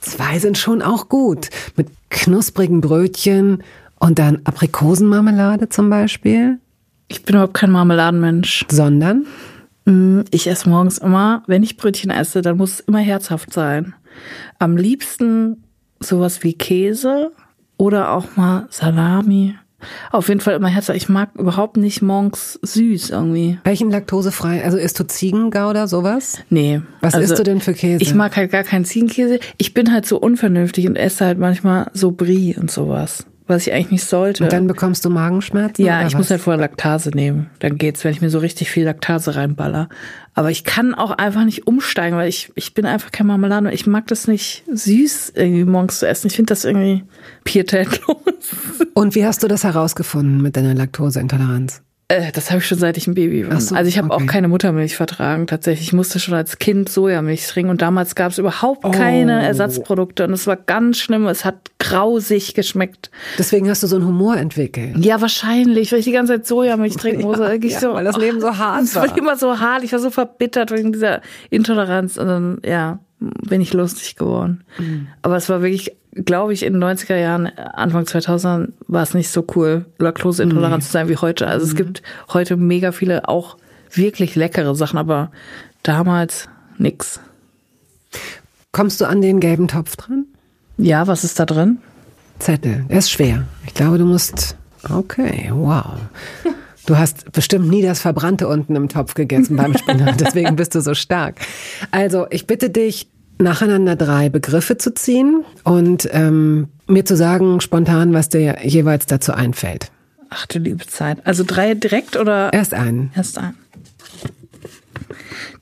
zwei 0.01 0.39
sind 0.41 0.59
schon 0.59 0.82
auch 0.82 1.09
gut. 1.09 1.49
Mit 1.76 1.89
knusprigen 2.11 2.80
Brötchen 2.80 3.62
und 4.01 4.18
dann 4.18 4.41
Aprikosenmarmelade 4.45 5.68
zum 5.68 5.91
Beispiel, 5.91 6.59
Ich 7.09 7.24
bin 7.24 7.36
überhaupt 7.36 7.55
kein 7.55 7.70
Marmeladenmensch. 7.70 8.66
sondern 8.68 9.26
Mm, 9.84 10.20
Ich 10.30 10.47
esse 10.47 10.68
morgens 10.68 10.99
immer, 10.99 11.43
wenn 11.47 11.62
ich 11.62 11.76
Brötchen 11.78 12.11
esse, 12.11 12.43
dann 12.43 12.59
muss 12.59 12.72
es 12.74 12.80
immer 12.80 12.99
herzhaft 12.99 13.53
sein. 13.55 13.95
Am 14.59 14.76
liebsten 14.76 15.64
sowas 16.01 16.43
wie 16.43 16.53
Käse 16.53 17.32
oder 17.78 18.11
auch 18.12 18.36
mal 18.36 18.66
Salami. 18.70 19.55
Auf 20.11 20.29
jeden 20.29 20.41
Fall 20.41 20.55
immer 20.55 20.68
herzhaft. 20.68 20.97
Ich 20.97 21.09
mag 21.09 21.31
überhaupt 21.37 21.76
nicht 21.76 22.03
morgens 22.03 22.59
süß 22.62 23.11
irgendwie. 23.11 23.59
welchen 23.64 23.91
laktosefrei, 23.91 24.64
also 24.64 24.76
isst 24.76 24.99
du 24.99 25.07
Ziegengouda, 25.07 25.87
sowas? 25.87 26.39
Nee. 26.51 26.81
Was 27.01 27.14
isst 27.14 27.39
du 27.39 27.45
denn 27.45 27.61
für 27.61 27.74
Käse? 27.74 28.03
Ich 28.03 28.14
mag 28.14 28.37
halt 28.37 28.51
gar 28.51 28.64
keinen 28.64 28.85
Ziegenkäse. 28.85 29.39
Ich 29.57 29.74
bin 29.74 29.93
halt 29.93 30.07
so 30.07 30.18
unvernünftig 30.18 30.89
und 30.89 30.97
esse 30.97 31.24
halt 31.24 31.39
manchmal 31.39 31.91
so 31.95 32.11
Brie 32.11 32.57
und 32.57 32.70
sowas, 32.70 33.26
was 33.47 33.66
ich 33.66 33.72
eigentlich 33.72 33.93
nicht 33.93 34.05
sollte. 34.05 34.45
Und 34.45 34.53
dann 34.53 34.66
bekommst 34.66 35.05
du 35.05 35.11
Magenschmerzen? 35.11 35.85
Ja, 35.85 36.01
ich 36.01 36.07
was? 36.07 36.14
muss 36.14 36.31
halt 36.31 36.41
vorher 36.41 36.61
Laktase 36.61 37.11
nehmen. 37.11 37.49
Dann 37.61 37.79
geht's, 37.79 38.03
wenn 38.05 38.11
ich 38.12 38.20
mir 38.20 38.31
so 38.31 38.41
richtig 38.41 38.70
viel 38.70 38.85
Laktase 38.85 39.37
reinballer. 39.37 39.89
Aber 40.35 40.51
ich 40.51 40.64
kann 40.64 40.95
auch 40.95 41.12
einfach 41.12 41.45
nicht 41.45 41.66
umsteigen, 41.66 42.16
weil 42.16 42.29
ich, 42.29 42.51
ich 42.57 42.74
bin 42.74 42.85
einfach 42.85 43.12
kein 43.12 43.29
Marmelade. 43.29 43.72
Ich 43.72 43.87
mag 43.87 44.07
das 44.09 44.26
nicht 44.26 44.64
süß 44.72 45.35
irgendwie 45.37 45.64
morgens 45.64 46.01
zu 46.01 46.09
essen. 46.09 46.26
Ich 46.26 46.37
finde 46.37 46.53
das 46.53 46.64
irgendwie 46.64 47.05
pietätlos. 47.45 48.16
Und 48.95 49.14
wie 49.14 49.24
hast 49.24 49.43
du 49.43 49.49
das 49.49 49.64
herausgefunden 49.64 50.41
mit 50.43 50.57
deiner 50.57 50.74
Laktoseintoleranz? 50.74 51.83
Äh, 52.11 52.33
das 52.33 52.51
habe 52.51 52.61
ich 52.61 52.66
schon 52.66 52.79
seit 52.79 52.97
ich 52.97 53.07
ein 53.07 53.12
Baby 53.14 53.47
war. 53.47 53.61
So, 53.61 53.74
also 53.74 53.87
ich 53.87 53.99
habe 53.99 54.11
okay. 54.11 54.24
auch 54.24 54.26
keine 54.26 54.49
Muttermilch 54.49 54.97
vertragen. 54.97 55.47
Tatsächlich, 55.47 55.89
ich 55.89 55.93
musste 55.93 56.18
schon 56.18 56.33
als 56.33 56.59
Kind 56.59 56.89
Sojamilch 56.89 57.47
trinken 57.47 57.70
und 57.70 57.83
damals 57.83 58.14
gab 58.14 58.33
es 58.33 58.39
überhaupt 58.39 58.83
Oh. 58.87 58.91
keine 58.91 59.43
Ersatzprodukte 59.43 60.24
und 60.24 60.33
es 60.33 60.47
war 60.47 60.57
ganz 60.57 60.99
schlimm. 60.99 61.26
Es 61.26 61.45
hat 61.45 61.70
grausig 61.79 62.55
geschmeckt. 62.55 63.11
Deswegen 63.39 63.68
hast 63.68 63.83
du 63.83 63.87
so 63.87 63.97
einen 63.97 64.07
Humor 64.07 64.39
entwickelt. 64.39 65.05
Ja, 65.05 65.20
wahrscheinlich, 65.20 65.93
weil 65.93 65.99
ich 65.99 66.07
die 66.07 66.12
ganze 66.12 66.33
Zeit 66.35 66.47
Sojamilch 66.47 66.97
trinken 66.97 67.22
muss. 67.22 67.39
Ja, 67.39 67.53
ja, 67.53 67.79
so, 67.79 67.93
weil 67.93 68.05
das 68.05 68.16
Leben 68.16 68.41
so 68.41 68.57
hart 68.57 68.85
Es 68.85 68.95
war 68.95 69.09
war. 69.11 69.18
immer 69.18 69.37
so 69.37 69.61
hart. 69.61 69.85
Ich 69.85 69.93
war 69.93 69.99
so 69.99 70.11
verbittert 70.11 70.70
wegen 70.70 70.93
dieser 70.93 71.20
Intoleranz. 71.51 72.16
Und 72.16 72.26
dann, 72.26 72.59
ja, 72.64 73.01
bin 73.20 73.61
ich 73.61 73.74
lustig 73.74 74.16
geworden. 74.16 74.64
Mhm. 74.79 75.09
Aber 75.20 75.37
es 75.37 75.49
war 75.51 75.61
wirklich, 75.61 75.93
glaube 76.25 76.53
ich, 76.53 76.62
in 76.62 76.75
den 76.75 76.85
90er 76.85 77.16
Jahren, 77.16 77.47
Anfang 77.47 78.07
2000 78.07 78.73
war 78.87 79.03
es 79.03 79.14
nicht 79.14 79.31
so 79.31 79.45
cool, 79.55 79.87
Laktoseintolerant 79.99 80.83
zu 80.85 80.91
sein 80.91 81.09
wie 81.09 81.16
heute. 81.16 81.47
Also 81.47 81.66
es 81.66 81.75
gibt 81.75 82.03
heute 82.33 82.57
mega 82.57 82.93
viele 82.93 83.29
auch 83.29 83.57
wirklich 83.93 84.35
leckere 84.35 84.75
Sachen, 84.75 84.99
aber 84.99 85.31
damals 85.83 86.49
nix. 86.77 87.21
Kommst 88.73 89.01
du 89.01 89.07
an 89.07 89.21
den 89.21 89.41
gelben 89.41 89.69
Topf 89.69 89.97
dran? 89.97 90.27
Ja, 90.77 91.07
was 91.07 91.25
ist 91.25 91.41
da 91.41 91.47
drin? 91.47 91.79
Zettel. 92.39 92.85
Er 92.89 92.99
ist 92.99 93.11
schwer. 93.11 93.45
Ich 93.66 93.75
glaube, 93.75 93.99
du 93.99 94.05
musst. 94.05 94.57
Okay, 94.89 95.51
wow. 95.53 95.97
Du 96.87 96.97
hast 96.97 97.33
bestimmt 97.33 97.69
nie 97.69 97.83
das 97.83 98.01
Verbrannte 98.01 98.49
unten 98.49 98.77
im 98.77 98.89
Topf 98.89 99.14
gegessen 99.14 99.57
beim 99.57 99.77
Spinat, 99.77 100.21
deswegen 100.21 100.57
bist 100.57 100.75
du 100.75 100.81
so 100.81 100.95
stark. 100.95 101.37
Also, 101.91 102.27
ich 102.31 102.47
bitte 102.47 102.71
dich, 102.71 103.09
nacheinander 103.39 103.97
drei 103.97 104.28
Begriffe 104.28 104.76
zu 104.78 104.93
ziehen 104.95 105.45
und 105.64 106.09
ähm, 106.12 106.68
mir 106.86 107.05
zu 107.05 107.16
sagen 107.16 107.61
spontan, 107.61 108.12
was 108.12 108.28
dir 108.28 108.59
jeweils 108.62 109.07
dazu 109.07 109.32
einfällt. 109.32 109.91
Ach 110.30 110.47
du 110.47 110.59
liebe 110.59 110.86
Zeit. 110.86 111.26
Also 111.26 111.45
drei 111.47 111.74
direkt 111.74 112.16
oder? 112.16 112.53
Erst 112.53 112.74
einen. 112.74 113.11
Erst 113.16 113.39
ein. 113.39 113.55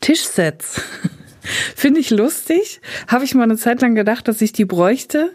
Tischsets. 0.00 0.80
Finde 1.76 2.00
ich 2.00 2.10
lustig. 2.10 2.80
Habe 3.06 3.24
ich 3.24 3.34
mal 3.34 3.44
eine 3.44 3.56
Zeit 3.56 3.80
lang 3.80 3.94
gedacht, 3.94 4.26
dass 4.26 4.40
ich 4.40 4.52
die 4.52 4.64
bräuchte. 4.64 5.30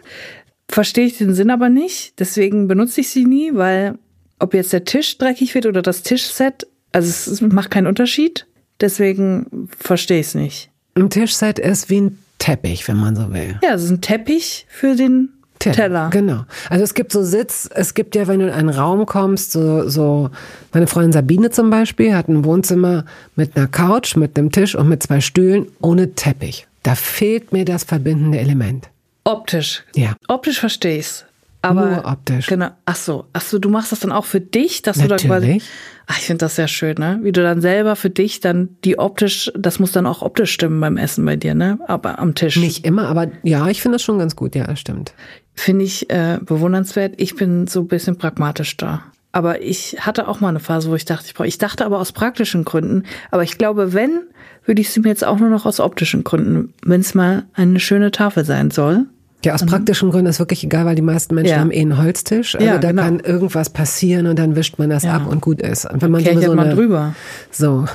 Verstehe 0.67 1.05
ich 1.05 1.17
den 1.17 1.33
Sinn 1.33 1.49
aber 1.49 1.69
nicht. 1.69 2.19
Deswegen 2.19 2.67
benutze 2.67 3.01
ich 3.01 3.09
sie 3.09 3.25
nie, 3.25 3.51
weil 3.53 3.97
ob 4.39 4.53
jetzt 4.53 4.73
der 4.73 4.83
Tisch 4.83 5.17
dreckig 5.17 5.55
wird 5.55 5.65
oder 5.65 5.81
das 5.81 6.03
Tischset, 6.03 6.67
also 6.91 7.07
es 7.07 7.27
es 7.27 7.41
macht 7.41 7.71
keinen 7.71 7.87
Unterschied. 7.87 8.47
Deswegen 8.81 9.69
verstehe 9.77 10.19
ich 10.19 10.27
es 10.27 10.35
nicht. 10.35 10.69
Ein 10.95 11.09
Tischset 11.09 11.59
ist 11.59 11.89
wie 11.89 12.01
ein 12.01 12.17
Teppich, 12.41 12.87
wenn 12.87 12.97
man 12.97 13.15
so 13.15 13.31
will. 13.31 13.59
Ja, 13.63 13.75
es 13.75 13.83
ist 13.83 13.91
ein 13.91 14.01
Teppich 14.01 14.65
für 14.67 14.95
den 14.95 15.29
Teller. 15.59 16.09
Genau. 16.09 16.45
Also 16.71 16.83
es 16.83 16.95
gibt 16.95 17.11
so 17.11 17.21
Sitz, 17.21 17.69
es 17.71 17.93
gibt 17.93 18.15
ja, 18.15 18.27
wenn 18.27 18.39
du 18.39 18.47
in 18.47 18.51
einen 18.51 18.69
Raum 18.69 19.05
kommst, 19.05 19.51
so, 19.51 19.87
so, 19.87 20.31
meine 20.73 20.87
Freundin 20.87 21.11
Sabine 21.11 21.51
zum 21.51 21.69
Beispiel 21.69 22.15
hat 22.15 22.29
ein 22.29 22.43
Wohnzimmer 22.43 23.05
mit 23.35 23.55
einer 23.55 23.67
Couch, 23.67 24.15
mit 24.15 24.39
einem 24.39 24.51
Tisch 24.51 24.73
und 24.73 24.89
mit 24.89 25.03
zwei 25.03 25.21
Stühlen 25.21 25.67
ohne 25.81 26.15
Teppich. 26.15 26.65
Da 26.81 26.95
fehlt 26.95 27.51
mir 27.51 27.63
das 27.63 27.83
verbindende 27.83 28.39
Element. 28.39 28.89
Optisch. 29.23 29.83
Ja. 29.95 30.15
Optisch 30.27 30.59
verstehe 30.59 30.97
ich's. 30.97 31.25
Aber 31.61 31.85
Nur 31.85 32.05
optisch. 32.05 32.47
Genau. 32.47 32.69
Ach 32.85 32.95
so, 32.95 33.25
ach 33.33 33.41
so, 33.41 33.59
du 33.59 33.69
machst 33.69 33.91
das 33.91 33.99
dann 33.99 34.11
auch 34.11 34.25
für 34.25 34.41
dich, 34.41 34.81
dass 34.81 34.97
du 34.97 35.07
da 35.07 35.17
quasi. 35.17 35.27
Natürlich. 35.27 35.63
Ach, 36.07 36.17
ich 36.17 36.25
finde 36.25 36.39
das 36.39 36.55
sehr 36.55 36.67
schön, 36.67 36.95
ne? 36.97 37.19
Wie 37.21 37.31
du 37.31 37.43
dann 37.43 37.61
selber 37.61 37.95
für 37.95 38.09
dich 38.09 38.39
dann 38.39 38.69
die 38.83 38.97
optisch, 38.97 39.51
das 39.55 39.79
muss 39.79 39.91
dann 39.91 40.07
auch 40.07 40.23
optisch 40.23 40.51
stimmen 40.51 40.81
beim 40.81 40.97
Essen 40.97 41.23
bei 41.23 41.35
dir, 41.35 41.53
ne? 41.53 41.77
Aber 41.87 42.17
am 42.19 42.33
Tisch. 42.33 42.57
Nicht 42.57 42.83
immer, 42.83 43.07
aber 43.07 43.27
ja, 43.43 43.67
ich 43.67 43.81
finde 43.81 43.95
das 43.95 44.01
schon 44.01 44.17
ganz 44.17 44.35
gut. 44.35 44.55
Ja, 44.55 44.65
das 44.65 44.79
stimmt. 44.79 45.13
Finde 45.53 45.85
ich 45.85 46.09
äh, 46.09 46.39
bewundernswert. 46.41 47.13
Ich 47.17 47.35
bin 47.35 47.67
so 47.67 47.81
ein 47.81 47.87
bisschen 47.87 48.17
pragmatisch 48.17 48.75
da. 48.77 49.03
Aber 49.31 49.61
ich 49.61 49.97
hatte 49.99 50.27
auch 50.27 50.39
mal 50.41 50.49
eine 50.49 50.59
Phase, 50.59 50.89
wo 50.89 50.95
ich 50.95 51.05
dachte, 51.05 51.27
ich 51.27 51.33
brauche. 51.33 51.47
Ich 51.47 51.57
dachte 51.57 51.85
aber 51.85 51.99
aus 51.99 52.11
praktischen 52.11 52.65
Gründen. 52.65 53.03
Aber 53.29 53.43
ich 53.43 53.57
glaube, 53.57 53.93
wenn, 53.93 54.21
würde 54.65 54.81
ich 54.81 54.89
sie 54.89 54.99
mir 54.99 55.09
jetzt 55.09 55.23
auch 55.23 55.39
nur 55.39 55.49
noch 55.49 55.65
aus 55.65 55.79
optischen 55.79 56.23
Gründen, 56.23 56.73
wenn 56.83 57.01
es 57.01 57.13
mal 57.13 57.45
eine 57.53 57.79
schöne 57.79 58.11
Tafel 58.11 58.43
sein 58.45 58.71
soll. 58.71 59.05
Ja, 59.43 59.55
aus 59.55 59.65
praktischen 59.65 60.11
Gründen 60.11 60.27
ist 60.27 60.39
wirklich 60.39 60.63
egal, 60.63 60.85
weil 60.85 60.95
die 60.95 61.01
meisten 61.01 61.33
Menschen 61.33 61.51
Ja. 61.53 61.59
haben 61.59 61.71
eh 61.71 61.81
einen 61.81 61.97
Holztisch. 61.97 62.55
Also 62.55 62.67
Ja, 62.67 62.77
da 62.77 62.89
genau. 62.89 63.01
kann 63.03 63.19
irgendwas 63.21 63.69
passieren 63.71 64.27
und 64.27 64.37
dann 64.37 64.55
wischt 64.55 64.77
man 64.77 64.89
das 64.91 65.03
Ja. 65.03 65.15
ab 65.15 65.27
und 65.27 65.41
gut 65.41 65.61
ist. 65.61 65.85
Und 65.85 66.01
wenn 66.01 66.11
man 66.11 66.21
Kehrt 66.23 66.35
sowieso 66.35 66.53
mal 66.55 66.65
eine, 66.67 66.75
drüber. 66.75 67.15
so, 67.51 67.85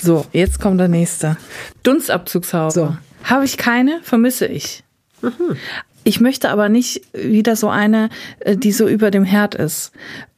So, 0.00 0.24
jetzt 0.32 0.60
kommt 0.60 0.80
der 0.80 0.88
nächste. 0.88 1.36
Dunstabzugshaube. 1.82 2.72
So. 2.72 2.96
Habe 3.24 3.44
ich 3.44 3.56
keine, 3.58 4.00
vermisse 4.02 4.46
ich. 4.46 4.82
Mhm. 5.22 5.56
Ich 6.06 6.20
möchte 6.20 6.50
aber 6.50 6.68
nicht 6.68 7.00
wieder 7.14 7.56
so 7.56 7.68
eine, 7.70 8.10
äh, 8.40 8.56
die 8.56 8.72
so 8.72 8.86
über 8.86 9.10
dem 9.10 9.24
Herd 9.24 9.54
ist 9.54 9.90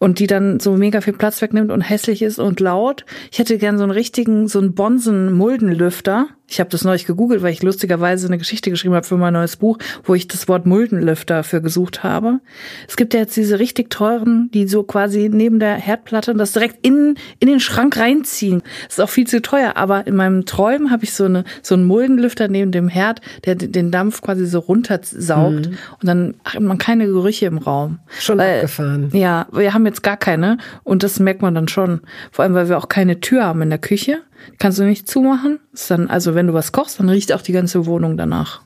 und 0.07 0.21
die 0.21 0.29
dann 0.29 0.61
so 0.61 0.77
mega 0.77 1.01
viel 1.01 1.15
Platz 1.15 1.43
wegnimmt 1.43 1.73
und 1.73 1.81
hässlich 1.81 2.23
ist 2.23 2.39
und 2.39 2.61
laut. 2.61 3.05
Ich 3.33 3.41
hätte 3.41 3.59
gern 3.59 3.77
so 3.77 3.83
einen 3.83 3.91
richtigen, 3.91 4.47
so 4.47 4.61
einen 4.61 4.73
Bonsen-Muldenlüfter. 4.73 6.29
Ich 6.49 6.61
habe 6.61 6.71
das 6.71 6.85
neulich 6.85 7.07
gegoogelt, 7.07 7.43
weil 7.43 7.53
ich 7.53 7.65
lustigerweise 7.65 8.29
eine 8.29 8.39
Geschichte 8.39 8.71
geschrieben 8.71 8.95
habe 8.95 9.05
für 9.05 9.17
mein 9.17 9.33
neues 9.33 9.57
Buch, 9.57 9.79
wo 10.05 10.15
ich 10.15 10.29
das 10.29 10.47
Wort 10.47 10.65
Muldenlüfter 10.65 11.43
für 11.43 11.61
gesucht 11.61 12.05
habe. 12.05 12.39
Es 12.87 12.97
gibt 12.97 13.15
ja 13.15 13.21
jetzt 13.21 13.37
diese 13.37 13.59
richtig 13.59 13.91
teuren, 13.91 14.49
die 14.55 14.69
so 14.69 14.85
quasi 14.85 15.29
neben 15.29 15.59
der 15.59 15.75
Herdplatte 15.75 16.31
und 16.31 16.39
das 16.39 16.53
direkt 16.53 16.87
in, 16.87 17.17
in 17.41 17.49
den 17.49 17.59
Schrank 17.59 17.99
reinziehen. 17.99 18.63
Das 18.85 18.99
ist 18.99 19.01
auch 19.01 19.11
viel 19.11 19.27
zu 19.27 19.43
teuer, 19.43 19.73
aber 19.75 20.07
in 20.07 20.15
meinem 20.15 20.47
Träumen 20.47 20.93
habe 20.93 21.03
ich 21.03 21.15
so 21.15 21.25
eine 21.25 21.43
so 21.63 21.75
einen 21.75 21.85
Muldenlüfter 21.85 22.47
neben 22.47 22.71
dem 22.71 22.89
Herd, 22.89 23.23
der 23.45 23.57
den 23.57 23.91
Dampf 23.91 24.23
quasi 24.23 24.47
so 24.47 24.61
runtersaugt 24.61 25.67
und 25.67 25.77
dann 26.03 26.35
hat 26.45 26.61
man 26.61 26.79
keine 26.79 27.07
Gerüche 27.07 27.47
im 27.47 27.59
Raum. 27.59 27.99
Schon 28.21 28.39
abgefahren. 28.39 29.11
Ja, 29.13 29.49
wir 29.51 29.75
haben 29.75 29.85
jetzt 29.85 29.96
gar 30.03 30.17
keine 30.17 30.59
und 30.85 31.03
das 31.03 31.19
merkt 31.19 31.43
man 31.43 31.55
dann 31.55 31.69
schon. 31.69 32.01
Vor 32.31 32.45
allem, 32.45 32.55
weil 32.55 32.69
wir 32.69 32.79
auch 32.79 32.89
keine 32.89 33.21
Tür 33.21 33.45
haben 33.45 33.63
in 33.63 33.71
der 33.71 33.79
Küche. 33.79 34.19
Kannst 34.59 34.79
du 34.79 34.85
nicht 34.85 35.09
zumachen. 35.09 35.59
Ist 35.73 35.91
dann, 35.91 36.09
also 36.09 36.35
wenn 36.35 36.47
du 36.47 36.55
was 36.55 36.73
kochst, 36.73 37.01
dann 37.01 37.09
riecht 37.09 37.33
auch 37.33 37.43
die 37.43 37.53
ganze 37.53 37.87
Wohnung 37.87 38.17
danach. 38.17 38.63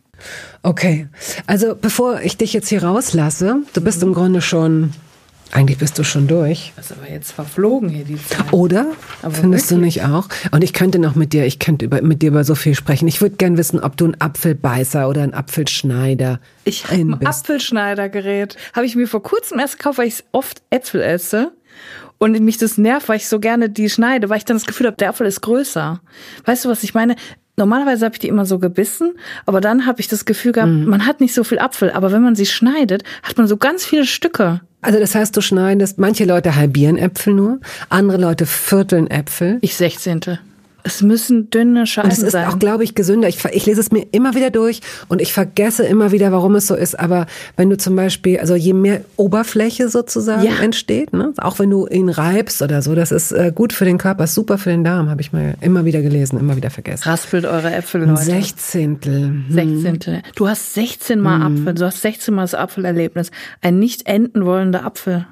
okay. 0.62 1.09
Also 1.47 1.74
bevor 1.74 2.20
ich 2.20 2.37
dich 2.37 2.53
jetzt 2.53 2.68
hier 2.68 2.85
rauslasse, 2.85 3.62
du 3.72 3.81
bist 3.81 4.03
im 4.03 4.14
Grunde 4.14 4.43
schon, 4.43 4.93
eigentlich 5.53 5.78
bist 5.78 5.98
du 5.98 6.05
schon 6.05 6.26
durch. 6.28 6.72
Das 6.76 6.90
ist 6.90 6.96
aber 6.98 7.11
jetzt 7.11 7.32
verflogen 7.32 7.88
hier 7.88 8.05
die 8.05 8.16
Zeit. 8.24 8.53
Oder? 8.53 8.86
Aber 9.22 9.34
Findest 9.34 9.70
du 9.70 9.76
wirklich? 9.76 9.96
nicht 9.96 10.05
auch? 10.07 10.28
Und 10.53 10.62
ich 10.62 10.72
könnte 10.72 10.98
noch 10.98 11.14
mit 11.16 11.32
dir, 11.32 11.44
ich 11.46 11.59
könnte 11.59 11.84
über, 11.86 12.01
mit 12.03 12.22
dir 12.22 12.28
über 12.28 12.44
so 12.44 12.55
viel 12.55 12.74
sprechen. 12.74 13.09
Ich 13.09 13.20
würde 13.20 13.36
gern 13.36 13.57
wissen, 13.57 13.80
ob 13.80 13.96
du 13.96 14.07
ein 14.07 14.20
Apfelbeißer 14.20 15.09
oder 15.09 15.22
ein 15.22 15.34
Apfelschneider 15.34 16.40
Ich 16.64 16.84
habe 16.84 16.94
ein 16.94 17.12
ein 17.14 17.18
bist. 17.18 17.28
Apfelschneidergerät. 17.28 18.57
Habe 18.74 18.86
ich 18.86 18.96
mir 18.96 19.07
vor 19.09 19.22
kurzem 19.22 19.59
erst 19.59 19.78
gekauft, 19.78 19.98
weil 19.98 20.09
ich 20.09 20.24
oft 20.32 20.62
Äpfel 20.70 21.01
esse. 21.03 21.53
Und 22.18 22.38
mich 22.40 22.59
das 22.59 22.76
nervt, 22.76 23.09
weil 23.09 23.16
ich 23.16 23.28
so 23.28 23.40
gerne 23.40 23.70
die 23.70 23.88
schneide, 23.88 24.28
weil 24.28 24.36
ich 24.38 24.44
dann 24.44 24.57
das 24.57 24.66
Gefühl 24.66 24.86
habe, 24.86 24.96
der 24.98 25.09
Apfel 25.09 25.26
ist 25.26 25.40
größer. 25.40 26.01
Weißt 26.44 26.64
du, 26.64 26.68
was 26.68 26.82
ich 26.82 26.92
meine? 26.92 27.16
Normalerweise 27.57 28.05
habe 28.05 28.14
ich 28.14 28.18
die 28.20 28.28
immer 28.28 28.44
so 28.46 28.59
gebissen, 28.59 29.14
aber 29.46 29.61
dann 29.61 29.86
habe 29.86 30.01
ich 30.01 30.09
das 30.09 30.24
Gefühl 30.26 30.53
gehabt, 30.53 30.70
Mhm. 30.70 30.84
man 30.86 31.07
hat 31.07 31.20
nicht 31.20 31.34
so 31.34 31.44
viel 31.44 31.59
Apfel. 31.59 31.90
Aber 31.90 32.12
wenn 32.12 32.22
man 32.22 32.34
sie 32.34 32.46
schneidet, 32.46 33.05
hat 33.22 33.36
man 33.38 33.46
so 33.48 33.57
ganz 33.57 33.84
viele 33.86 34.05
Stücke. 34.07 34.61
Also 34.83 34.99
das 34.99 35.14
heißt, 35.14 35.37
du 35.37 35.41
schneidest, 35.41 35.99
manche 35.99 36.24
Leute 36.24 36.57
halbieren 36.57 36.97
Äpfel 36.97 37.35
nur, 37.35 37.61
andere 37.89 38.18
Leute 38.18 38.47
vierteln 38.47 39.11
Äpfel. 39.11 39.59
Ich 39.61 39.76
Sechzehnte. 39.76 40.39
Es 40.83 41.03
müssen 41.03 41.51
dünne 41.51 41.87
Scheiben 41.87 42.09
Und 42.09 42.12
es 42.12 42.22
ist 42.22 42.33
sein. 42.33 42.47
auch, 42.49 42.59
glaube 42.59 42.85
ich, 42.85 42.95
gesünder. 42.95 43.28
Ich, 43.28 43.45
ich 43.45 43.66
lese 43.66 43.81
es 43.81 43.91
mir 43.91 44.07
immer 44.12 44.35
wieder 44.35 44.51
durch 44.51 44.81
und 45.09 45.20
ich 45.20 45.33
vergesse 45.33 45.85
immer 45.85 46.12
wieder, 46.12 46.33
warum 46.33 46.55
es 46.55 46.66
so 46.66 46.74
ist. 46.74 46.99
Aber 46.99 47.26
wenn 47.57 47.68
du 47.70 47.76
zum 47.76 47.97
Beispiel, 47.97 48.39
also 48.39 48.55
je 48.55 48.72
mehr 48.72 49.03
Oberfläche 49.16 49.89
sozusagen 49.89 50.45
Ja. 50.45 50.61
entsteht, 50.62 51.12
ne, 51.12 51.33
auch 51.39 51.59
wenn 51.59 51.70
du 51.70 51.87
ihn 51.87 52.09
reibst 52.09 52.62
oder 52.62 52.83
so, 52.83 52.95
das 52.95 53.12
ist 53.12 53.33
äh, 53.33 53.53
gut 53.55 53.72
für 53.72 53.85
den 53.85 53.99
Körper, 53.99 54.26
super 54.26 54.59
für 54.59 54.70
den 54.70 54.85
Darm, 54.85 55.09
habe 55.11 55.20
ich 55.20 55.33
mal 55.33 55.55
immer 55.61 55.85
wieder 55.85 56.03
gelesen, 56.03 56.39
immer 56.39 56.57
wieder 56.57 56.70
vergessen. 56.70 57.09
Raspelt 57.09 57.45
eure 57.45 57.72
Äpfel, 57.72 58.03
Leute. 58.05 58.22
Sechzehntel. 58.22 59.20
Hm. 59.28 59.45
Sechzehnte. 59.51 60.22
Du 60.35 60.49
hast 60.49 60.74
16 60.74 61.20
Mal 61.20 61.43
Apfel, 61.43 61.74
du 61.74 61.85
hast 61.85 62.03
16 62.03 62.35
Mal 62.35 62.43
das 62.43 62.55
Apfelerlebnis. 62.55 63.31
Ein 63.61 63.78
nicht 63.78 64.07
enden 64.07 64.45
wollender 64.45 64.85
Apfel. 64.85 65.26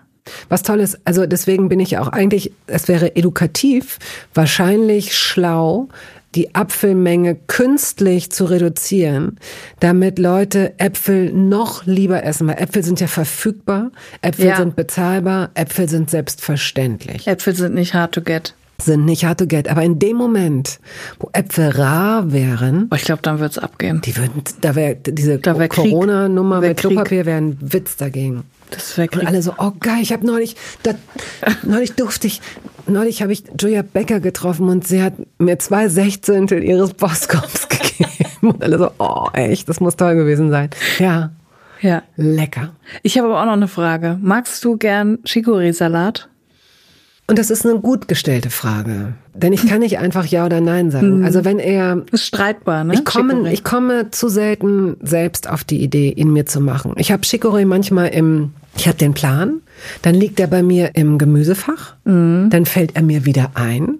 Was 0.49 0.62
toll 0.62 0.81
ist, 0.81 0.99
also 1.05 1.26
deswegen 1.26 1.68
bin 1.68 1.81
ich 1.81 1.93
ja 1.93 2.01
auch 2.01 2.09
eigentlich, 2.09 2.53
es 2.66 2.89
wäre 2.89 3.16
edukativ, 3.16 3.99
wahrscheinlich 4.35 5.16
schlau, 5.16 5.89
die 6.35 6.55
Apfelmenge 6.55 7.37
künstlich 7.47 8.31
zu 8.31 8.45
reduzieren, 8.45 9.39
damit 9.81 10.18
Leute 10.18 10.79
Äpfel 10.79 11.33
noch 11.33 11.87
lieber 11.87 12.22
essen, 12.22 12.47
weil 12.47 12.59
Äpfel 12.59 12.85
sind 12.85 13.01
ja 13.01 13.07
verfügbar, 13.07 13.91
Äpfel 14.20 14.47
Ja. 14.47 14.57
sind 14.59 14.76
bezahlbar, 14.76 15.51
Äpfel 15.55 15.89
sind 15.89 16.11
selbstverständlich, 16.11 17.26
Äpfel 17.26 17.55
sind 17.57 17.74
nicht 17.74 17.95
hard 17.95 18.12
to 18.12 18.20
get. 18.20 18.55
sind 18.81 19.07
nicht 19.07 19.24
hard 19.24 19.39
to 19.41 19.47
get. 19.47 19.68
Aber 19.68 19.83
in 19.83 19.99
dem 19.99 20.16
Moment, 20.16 20.79
wo 21.18 21.31
Äpfel 21.33 21.70
rar 21.70 22.31
wären, 22.31 22.85
Aber 22.91 22.97
ich 22.97 23.03
glaube, 23.05 23.22
dann 23.22 23.41
wird's 23.41 23.59
abgehen. 23.59 24.01
die 24.03 24.16
würden, 24.16 24.43
da 24.61 24.74
wäre 24.74 24.97
diese 24.97 25.43
wär. 25.45 25.68
Corona-Nummer 25.68 26.61
mit. 26.61 26.76
Klopapier 26.76 27.26
wäre 27.26 27.39
ein 27.39 27.57
Witz 27.61 27.97
dagegen. 27.97 28.45
Das 28.70 28.96
wäre 28.98 29.08
Und 29.12 29.26
alle 29.26 29.42
so, 29.42 29.54
oh 29.58 29.72
geil, 29.80 29.98
ich 30.02 30.12
habe 30.12 30.26
neulich, 30.26 30.56
da, 30.82 30.92
neulich 31.62 31.92
durfte 31.94 32.26
ich, 32.26 32.40
neulich 32.86 33.22
habe 33.22 33.32
ich 33.32 33.44
Julia 33.60 33.82
Becker 33.82 34.20
getroffen 34.20 34.68
und 34.68 34.86
sie 34.86 35.02
hat 35.02 35.14
mir 35.38 35.58
zwei 35.58 35.88
Sechzehntel 35.88 36.62
ihres 36.62 36.94
Boskops 36.94 37.68
gegeben. 37.68 38.08
Und 38.42 38.62
alle 38.62 38.78
so, 38.78 38.90
oh 38.98 39.26
echt, 39.32 39.68
das 39.68 39.80
muss 39.80 39.96
toll 39.96 40.14
gewesen 40.16 40.50
sein. 40.50 40.70
Ja, 40.98 41.30
Ja. 41.80 42.02
lecker. 42.16 42.70
Ich 43.02 43.18
habe 43.18 43.28
aber 43.28 43.40
auch 43.40 43.46
noch 43.46 43.52
eine 43.52 43.68
Frage. 43.68 44.18
Magst 44.20 44.64
du 44.64 44.76
gern 44.76 45.18
Chicorée-Salat? 45.24 46.28
Und 47.29 47.39
das 47.39 47.51
ist 47.51 47.66
eine 47.66 47.79
gut 47.79 48.09
gestellte 48.09 48.49
Frage. 48.49 49.12
Denn 49.35 49.53
ich 49.53 49.66
kann 49.66 49.81
nicht 49.81 49.99
einfach 49.99 50.24
Ja 50.24 50.47
oder 50.47 50.62
Nein 50.62 50.91
sagen. 50.91 51.24
Also 51.24 51.45
wenn 51.45 51.59
er, 51.59 52.03
ist 52.11 52.24
streitbar, 52.24 52.85
ne? 52.85 52.95
ich 52.95 53.05
komme, 53.05 53.53
ich 53.53 53.62
komme 53.64 54.11
zu 54.11 54.29
selten 54.31 54.97
selbst 55.03 55.49
auf 55.49 55.62
die 55.62 55.83
Idee, 55.83 56.11
ihn 56.11 56.33
mir 56.33 56.47
zu 56.47 56.61
machen. 56.61 56.95
Ich 56.97 57.12
habe 57.12 57.22
Chicorée 57.22 57.66
manchmal 57.66 58.09
im, 58.09 58.53
ich 58.76 58.89
habe 58.89 58.97
den 58.97 59.12
Plan, 59.12 59.61
dann 60.01 60.14
liegt 60.14 60.41
er 60.41 60.47
bei 60.47 60.62
mir 60.62 60.95
im 60.95 61.18
Gemüsefach, 61.18 61.95
dann 62.05 62.64
fällt 62.64 62.97
er 62.97 63.03
mir 63.03 63.26
wieder 63.26 63.51
ein 63.55 63.99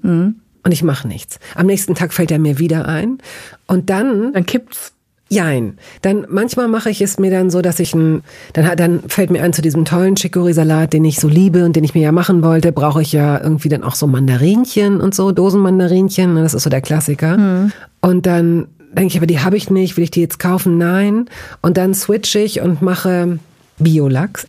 und 0.65 0.73
ich 0.73 0.83
mache 0.83 1.07
nichts. 1.07 1.39
Am 1.55 1.67
nächsten 1.67 1.95
Tag 1.95 2.15
fällt 2.15 2.31
er 2.31 2.39
mir 2.39 2.59
wieder 2.59 2.89
ein 2.89 3.19
und 3.67 3.91
dann 3.91 4.33
Dann 4.33 4.47
kippt's. 4.47 4.93
Jein. 5.31 5.77
Dann 6.01 6.27
manchmal 6.31 6.69
mache 6.69 6.89
ich 6.89 7.03
es 7.03 7.19
mir 7.19 7.31
dann 7.31 7.51
so, 7.51 7.61
dass 7.61 7.81
ich 7.81 7.95
ein, 7.95 8.23
dann, 8.55 8.77
dann 8.77 9.01
fällt 9.09 9.31
mir 9.31 9.43
ein 9.43 9.53
zu 9.53 9.61
diesem 9.61 9.85
tollen 9.85 10.17
Chicorée-Salat, 10.17 10.95
den 10.95 11.05
ich 11.05 11.21
so 11.21 11.29
liebe 11.29 11.67
und 11.67 11.77
den 11.77 11.85
ich 11.85 11.95
mir 11.95 12.01
ja 12.01 12.13
machen 12.13 12.43
wollte, 12.43 12.73
brauche 12.73 13.03
ich 13.03 13.13
ja 13.13 13.39
irgendwie 13.39 13.69
dann 13.69 13.85
auch 13.85 13.95
so 13.95 14.07
Mandarinchen 14.07 15.01
und 15.01 15.15
so, 15.15 15.31
Dosenmandarinchen, 15.33 16.33
ne, 16.33 16.43
das 16.43 16.55
ist 16.55 16.63
so 16.63 16.71
der 16.71 16.81
Klassiker. 16.81 17.71
Und 18.01 18.27
dann 18.27 18.69
denke 18.93 19.13
ich, 19.13 19.17
aber 19.19 19.27
die 19.27 19.41
habe 19.41 19.57
ich 19.57 19.69
nicht, 19.69 19.97
will 19.97 20.05
ich 20.05 20.11
die 20.11 20.23
jetzt 20.23 20.39
kaufen? 20.39 20.79
Nein. 20.79 21.29
Und 21.61 21.77
dann 21.77 21.95
switch 21.95 22.35
ich 22.35 22.61
und 22.61 22.81
mache 22.81 23.39
Biolachs. 23.79 24.47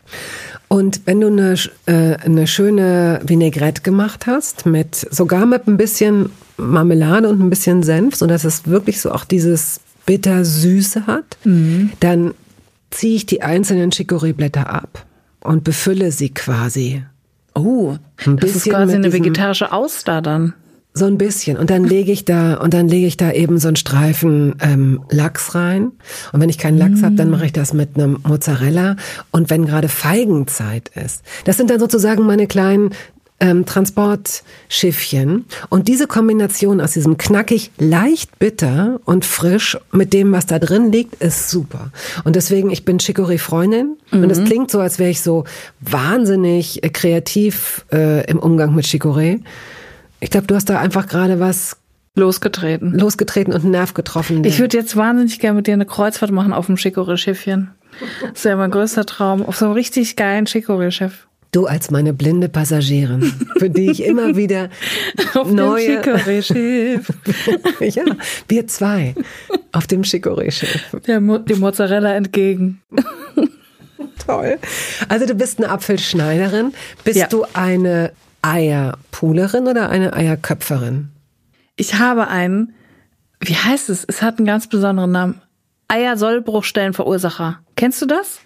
Und 0.69 1.01
wenn 1.05 1.19
du 1.19 1.27
eine, 1.27 1.55
äh, 1.87 2.15
eine 2.23 2.47
schöne 2.47 3.21
Vinaigrette 3.25 3.81
gemacht 3.81 4.27
hast, 4.27 4.65
mit 4.65 4.95
sogar 4.95 5.45
mit 5.45 5.67
ein 5.67 5.77
bisschen 5.77 6.29
Marmelade 6.57 7.27
und 7.27 7.41
ein 7.41 7.49
bisschen 7.49 7.83
Senf, 7.83 8.15
so 8.15 8.27
dass 8.27 8.43
es 8.43 8.67
wirklich 8.67 9.01
so 9.01 9.11
auch 9.11 9.25
dieses 9.25 9.81
bitter-süße 10.09 11.05
hat, 11.05 11.37
dann 11.99 12.33
ziehe 12.89 13.15
ich 13.15 13.27
die 13.27 13.43
einzelnen 13.43 13.91
Chicorée-Blätter 13.91 14.67
ab 14.67 15.05
und 15.39 15.63
befülle 15.63 16.11
sie 16.11 16.29
quasi. 16.29 17.03
Oh, 17.53 17.95
Ein 18.25 18.37
das 18.37 18.55
ist 18.55 18.67
quasi 18.67 18.95
eine 18.95 19.13
vegetarische 19.13 19.71
Auster 19.71 20.23
dann. 20.23 20.55
So 20.95 21.05
ein 21.05 21.19
bisschen. 21.19 21.57
Und 21.57 21.69
dann 21.69 21.83
lege 21.83 22.11
ich 22.11 22.25
da, 22.25 22.55
und 22.55 22.73
dann 22.73 22.87
lege 22.87 23.05
ich 23.05 23.17
da 23.17 23.31
eben 23.31 23.59
so 23.59 23.67
einen 23.67 23.75
Streifen 23.75 24.55
ähm, 24.61 25.03
Lachs 25.11 25.53
rein. 25.53 25.91
Und 26.33 26.41
wenn 26.41 26.49
ich 26.49 26.57
keinen 26.57 26.79
Lachs 26.79 27.03
habe, 27.03 27.13
dann 27.13 27.29
mache 27.29 27.45
ich 27.45 27.53
das 27.53 27.73
mit 27.73 27.95
einem 27.95 28.17
Mozzarella. 28.27 28.95
Und 29.29 29.51
wenn 29.51 29.67
gerade 29.67 29.89
Feigenzeit 29.89 30.89
ist, 30.95 31.21
das 31.45 31.57
sind 31.57 31.69
dann 31.69 31.79
sozusagen 31.79 32.25
meine 32.25 32.47
kleinen 32.47 32.89
ähm, 33.39 33.65
Transportschiffchen. 33.65 35.45
Und 35.69 35.87
diese 35.87 36.07
Kombination 36.07 36.81
aus 36.81 36.91
diesem 36.91 37.17
knackig, 37.17 37.71
leicht 37.77 38.37
bitter 38.39 38.99
und 39.05 39.25
frisch 39.25 39.77
mit 39.91 40.13
dem, 40.13 40.31
was 40.31 40.45
da 40.45 40.59
drin 40.59 40.91
liegt, 40.91 41.15
ist 41.21 41.49
super. 41.49 41.91
Und 42.23 42.35
deswegen, 42.35 42.69
ich 42.69 42.85
bin 42.85 42.99
Chicorée-Freundin. 42.99 43.97
Und 44.11 44.29
es 44.29 44.43
klingt 44.43 44.71
so, 44.71 44.79
als 44.79 44.99
wäre 44.99 45.09
ich 45.09 45.21
so 45.21 45.45
wahnsinnig 45.79 46.81
kreativ 46.93 47.85
äh, 47.91 48.29
im 48.29 48.39
Umgang 48.39 48.75
mit 48.75 48.85
Chicorée. 48.85 49.39
Ich 50.19 50.29
glaube, 50.29 50.47
du 50.47 50.55
hast 50.55 50.69
da 50.69 50.79
einfach 50.79 51.07
gerade 51.07 51.39
was 51.39 51.77
Losgetreten. 52.15 52.97
losgetreten 52.97 53.53
und 53.53 53.61
einen 53.61 53.71
Nerv 53.71 53.93
getroffen. 53.93 54.43
Ich 54.43 54.59
würde 54.59 54.77
jetzt 54.77 54.97
wahnsinnig 54.97 55.39
gerne 55.39 55.55
mit 55.55 55.67
dir 55.67 55.73
eine 55.73 55.85
Kreuzfahrt 55.85 56.31
machen 56.31 56.51
auf 56.51 56.65
dem 56.65 56.75
Chicorée-Schiffchen. 56.75 57.69
Das 58.33 58.43
wäre 58.43 58.57
mein 58.57 58.71
größter 58.71 59.05
Traum. 59.05 59.45
Auf 59.45 59.57
so 59.57 59.65
einem 59.65 59.73
richtig 59.75 60.15
geilen 60.15 60.45
Chicorée-Schiff. 60.45 61.28
Du 61.51 61.65
als 61.65 61.91
meine 61.91 62.13
blinde 62.13 62.49
Passagierin, 62.49 63.33
für 63.57 63.69
die 63.69 63.89
ich 63.91 64.03
immer 64.03 64.35
wieder 64.35 64.69
Auf 65.33 65.51
neue, 65.51 66.01
dem 66.01 66.03
Chicorée-Schiff. 66.03 67.09
ja, 67.95 68.03
wir 68.47 68.67
zwei 68.67 69.15
auf 69.71 69.87
dem 69.87 70.03
Chicorée-Schiff. 70.03 70.95
Mo 71.19 71.37
dem 71.39 71.59
Mozzarella 71.59 72.13
entgegen. 72.15 72.81
Toll. 74.25 74.57
Also 75.07 75.25
du 75.25 75.33
bist 75.33 75.57
eine 75.59 75.69
Apfelschneiderin. 75.69 76.73
Bist 77.03 77.17
Ja. 77.19 77.27
du 77.27 77.45
eine 77.53 78.11
Eierpulerin 78.41 79.67
oder 79.67 79.89
eine 79.89 80.13
Eierköpferin? 80.13 81.09
Ich 81.75 81.95
habe 81.95 82.27
einen, 82.27 82.73
wie 83.39 83.55
heißt 83.55 83.89
es? 83.89 84.05
Es 84.07 84.21
hat 84.21 84.37
einen 84.37 84.45
ganz 84.45 84.67
besonderen 84.67 85.11
Namen. 85.11 85.41
Eiersollbruchstellenverursacher. 85.87 87.59
Kennst 87.75 88.01
du 88.01 88.05
das? 88.05 88.39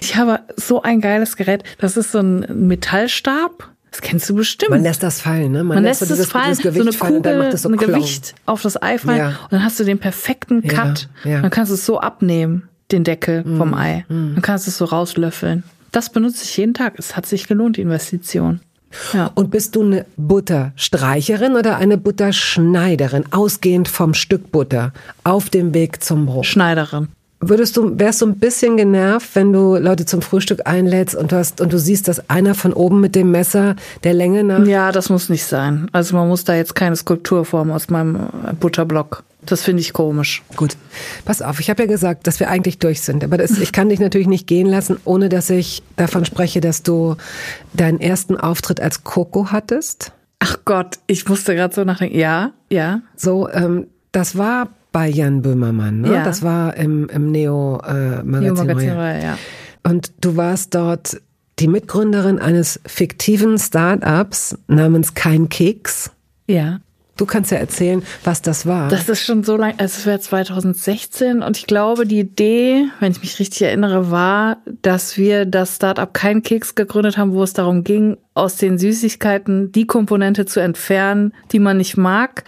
Ich 0.00 0.16
habe 0.16 0.40
so 0.56 0.82
ein 0.82 1.00
geiles 1.00 1.36
Gerät. 1.36 1.62
Das 1.78 1.96
ist 1.96 2.12
so 2.12 2.18
ein 2.18 2.46
Metallstab. 2.68 3.68
Das 3.90 4.00
kennst 4.02 4.28
du 4.28 4.34
bestimmt. 4.34 4.70
Man 4.70 4.82
lässt 4.82 5.02
das 5.02 5.20
fallen, 5.22 5.52
ne? 5.52 5.64
Man, 5.64 5.82
lässt 5.82 6.00
so 6.00 6.04
es 6.04 6.10
dieses- 6.10 6.26
fallen, 6.30 6.54
so 6.54 6.68
eine 6.68 6.92
fallen 6.92 7.14
Kugel, 7.16 7.22
dann 7.32 7.38
macht 7.38 7.54
es 7.54 7.62
so 7.62 7.68
ein 7.70 7.76
Klong. 7.78 7.92
Gewicht 7.94 8.34
auf 8.44 8.60
das 8.62 8.80
Ei 8.82 8.98
fallen 8.98 9.18
Ja. 9.18 9.28
und 9.28 9.52
dann 9.52 9.64
hast 9.64 9.80
du 9.80 9.84
den 9.84 9.98
perfekten 9.98 10.62
Ja, 10.62 10.72
Cut. 10.72 11.08
ja. 11.24 11.40
Dann 11.40 11.50
kannst 11.50 11.70
du 11.70 11.74
es 11.76 11.86
so 11.86 11.98
abnehmen, 12.00 12.68
den 12.92 13.04
Deckel 13.04 13.42
Mm, 13.44 13.56
vom 13.56 13.74
Ei. 13.74 14.04
Dann 14.08 14.38
kannst 14.42 14.66
du 14.66 14.70
es 14.70 14.76
so 14.78 14.84
rauslöffeln. 14.84 15.62
Das 15.92 16.10
benutze 16.10 16.44
ich 16.44 16.54
jeden 16.58 16.74
Tag. 16.74 16.98
Es 16.98 17.16
hat 17.16 17.24
sich 17.24 17.46
gelohnt, 17.48 17.78
die 17.78 17.82
Investition. 17.82 18.60
Ja. 19.14 19.30
Und 19.34 19.50
bist 19.50 19.74
du 19.76 19.82
eine 19.82 20.04
Butterstreicherin 20.16 21.54
oder 21.54 21.76
eine 21.76 21.96
Butterschneiderin, 21.96 23.24
ausgehend 23.30 23.88
vom 23.88 24.14
Stück 24.14 24.52
Butter 24.52 24.92
auf 25.24 25.48
dem 25.50 25.72
Weg 25.74 26.02
zum 26.04 26.26
Brot? 26.26 26.46
Schneiderin. 26.46 27.08
Würdest 27.40 27.76
du, 27.76 27.98
wärst 27.98 28.22
du 28.22 28.26
ein 28.26 28.38
bisschen 28.38 28.78
genervt, 28.78 29.30
wenn 29.34 29.52
du 29.52 29.76
Leute 29.76 30.06
zum 30.06 30.22
Frühstück 30.22 30.62
einlädst 30.64 31.14
und 31.14 31.32
du 31.32 31.36
hast, 31.36 31.60
und 31.60 31.70
du 31.70 31.78
siehst, 31.78 32.08
dass 32.08 32.30
einer 32.30 32.54
von 32.54 32.72
oben 32.72 33.00
mit 33.00 33.14
dem 33.14 33.30
Messer 33.30 33.76
der 34.04 34.14
Länge 34.14 34.42
nach 34.42 34.64
Ja, 34.64 34.90
das 34.90 35.10
muss 35.10 35.28
nicht 35.28 35.44
sein. 35.44 35.88
Also 35.92 36.16
man 36.16 36.28
muss 36.28 36.44
da 36.44 36.54
jetzt 36.54 36.74
keine 36.74 36.96
Skulptur 36.96 37.44
formen 37.44 37.72
aus 37.72 37.90
meinem 37.90 38.28
Butterblock. 38.58 39.22
Das 39.42 39.62
finde 39.62 39.80
ich 39.82 39.92
komisch. 39.92 40.42
Gut, 40.56 40.76
pass 41.24 41.42
auf, 41.42 41.60
ich 41.60 41.68
habe 41.68 41.82
ja 41.82 41.88
gesagt, 41.88 42.26
dass 42.26 42.40
wir 42.40 42.48
eigentlich 42.48 42.78
durch 42.78 43.02
sind. 43.02 43.22
Aber 43.22 43.36
das, 43.36 43.58
ich 43.58 43.70
kann 43.70 43.90
dich 43.90 44.00
natürlich 44.00 44.26
nicht 44.26 44.46
gehen 44.46 44.66
lassen, 44.66 44.96
ohne 45.04 45.28
dass 45.28 45.50
ich 45.50 45.82
davon 45.96 46.24
spreche, 46.24 46.60
dass 46.60 46.82
du 46.82 47.16
deinen 47.74 48.00
ersten 48.00 48.36
Auftritt 48.36 48.80
als 48.80 49.04
Coco 49.04 49.52
hattest. 49.52 50.12
Ach 50.38 50.58
Gott, 50.64 50.98
ich 51.06 51.28
musste 51.28 51.54
gerade 51.54 51.74
so 51.74 51.84
nachdenken. 51.84 52.18
Ja, 52.18 52.52
ja. 52.70 53.02
So, 53.14 53.48
ähm, 53.50 53.86
das 54.10 54.36
war 54.36 54.68
bei 54.96 55.10
Jan 55.10 55.42
Böhmermann, 55.42 56.00
ne? 56.00 56.10
Ja. 56.10 56.24
Das 56.24 56.42
war 56.42 56.74
im, 56.74 57.06
im 57.10 57.30
Neo-Magazin. 57.30 58.40
Neo 58.40 58.54
Magazin, 58.54 58.90
Royal. 58.92 59.22
ja. 59.22 59.38
Und 59.82 60.10
du 60.22 60.38
warst 60.38 60.74
dort 60.74 61.20
die 61.58 61.68
Mitgründerin 61.68 62.38
eines 62.38 62.80
fiktiven 62.86 63.58
Start-ups 63.58 64.56
namens 64.68 65.12
Kein 65.12 65.50
Keks. 65.50 66.12
Ja. 66.46 66.80
Du 67.18 67.26
kannst 67.26 67.50
ja 67.50 67.58
erzählen, 67.58 68.02
was 68.24 68.40
das 68.40 68.64
war. 68.64 68.88
Das 68.88 69.06
ist 69.10 69.20
schon 69.20 69.44
so 69.44 69.58
lang, 69.58 69.74
also 69.76 69.98
es 69.98 70.06
wäre 70.06 70.18
2016 70.18 71.42
und 71.42 71.58
ich 71.58 71.66
glaube, 71.66 72.06
die 72.06 72.20
Idee, 72.20 72.86
wenn 72.98 73.12
ich 73.12 73.20
mich 73.20 73.38
richtig 73.38 73.60
erinnere, 73.60 74.10
war, 74.10 74.62
dass 74.80 75.18
wir 75.18 75.44
das 75.44 75.76
Startup 75.76 76.14
Kein 76.14 76.42
Keks 76.42 76.74
gegründet 76.74 77.18
haben, 77.18 77.34
wo 77.34 77.42
es 77.42 77.52
darum 77.52 77.84
ging, 77.84 78.16
aus 78.32 78.56
den 78.56 78.78
Süßigkeiten 78.78 79.72
die 79.72 79.86
Komponente 79.86 80.46
zu 80.46 80.60
entfernen, 80.60 81.34
die 81.52 81.58
man 81.58 81.76
nicht 81.76 81.98
mag, 81.98 82.44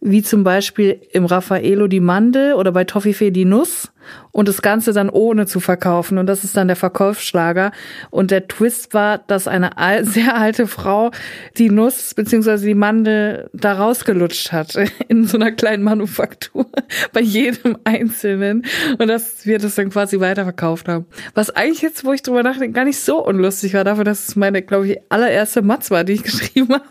wie 0.00 0.22
zum 0.22 0.44
Beispiel 0.44 1.00
im 1.12 1.26
Raffaello 1.26 1.86
die 1.86 2.00
Mandel 2.00 2.54
oder 2.54 2.72
bei 2.72 2.84
Toffifee 2.84 3.30
die 3.30 3.44
Nuss 3.44 3.92
und 4.32 4.48
das 4.48 4.62
Ganze 4.62 4.92
dann 4.92 5.10
ohne 5.10 5.46
zu 5.46 5.60
verkaufen. 5.60 6.18
Und 6.18 6.26
das 6.26 6.44
ist 6.44 6.56
dann 6.56 6.68
der 6.68 6.76
Verkaufsschlager. 6.76 7.72
Und 8.10 8.30
der 8.30 8.48
Twist 8.48 8.94
war, 8.94 9.18
dass 9.18 9.48
eine 9.48 9.70
sehr 10.02 10.36
alte 10.36 10.66
Frau 10.66 11.10
die 11.58 11.70
Nuss 11.70 12.14
beziehungsweise 12.14 12.66
die 12.66 12.74
Mandel 12.74 13.50
da 13.52 13.74
rausgelutscht 13.74 14.52
hat 14.52 14.74
in 15.08 15.26
so 15.26 15.36
einer 15.36 15.52
kleinen 15.52 15.82
Manufaktur 15.82 16.66
bei 17.12 17.20
jedem 17.20 17.76
Einzelnen. 17.84 18.64
Und 18.98 19.08
dass 19.08 19.46
wir 19.46 19.58
das 19.58 19.74
dann 19.74 19.90
quasi 19.90 20.20
weiterverkauft 20.20 20.88
haben. 20.88 21.06
Was 21.34 21.50
eigentlich 21.50 21.82
jetzt, 21.82 22.04
wo 22.04 22.12
ich 22.12 22.22
drüber 22.22 22.42
nachdenke, 22.42 22.72
gar 22.72 22.84
nicht 22.84 23.00
so 23.00 23.24
unlustig 23.24 23.74
war, 23.74 23.84
dafür, 23.84 24.04
dass 24.04 24.28
es 24.28 24.36
meine, 24.36 24.62
glaube 24.62 24.88
ich, 24.88 24.98
allererste 25.08 25.62
Matz 25.62 25.90
war, 25.90 26.04
die 26.04 26.14
ich 26.14 26.22
geschrieben 26.22 26.72
habe. 26.72 26.84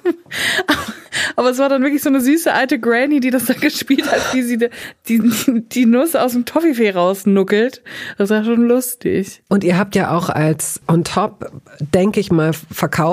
Aber, 0.67 0.98
aber 1.35 1.49
es 1.49 1.57
war 1.59 1.69
dann 1.69 1.81
wirklich 1.83 2.01
so 2.01 2.09
eine 2.09 2.21
süße 2.21 2.53
alte 2.53 2.79
Granny, 2.79 3.19
die 3.19 3.29
das 3.31 3.45
da 3.45 3.53
gespielt 3.59 4.09
hat, 4.11 4.33
wie 4.33 4.41
sie 4.43 4.57
die, 4.57 4.69
die, 5.07 5.21
die 5.71 5.85
Nuss 5.85 6.15
aus 6.15 6.33
dem 6.33 6.45
Toffifee 6.45 6.91
rausnuckelt. 6.91 7.81
Das 8.17 8.29
war 8.29 8.43
schon 8.43 8.63
lustig. 8.67 9.41
Und 9.49 9.63
ihr 9.63 9.77
habt 9.77 9.95
ja 9.95 10.15
auch 10.15 10.29
als 10.29 10.81
on 10.87 11.03
top, 11.03 11.51
denke 11.93 12.19
ich 12.19 12.31
mal, 12.31 12.51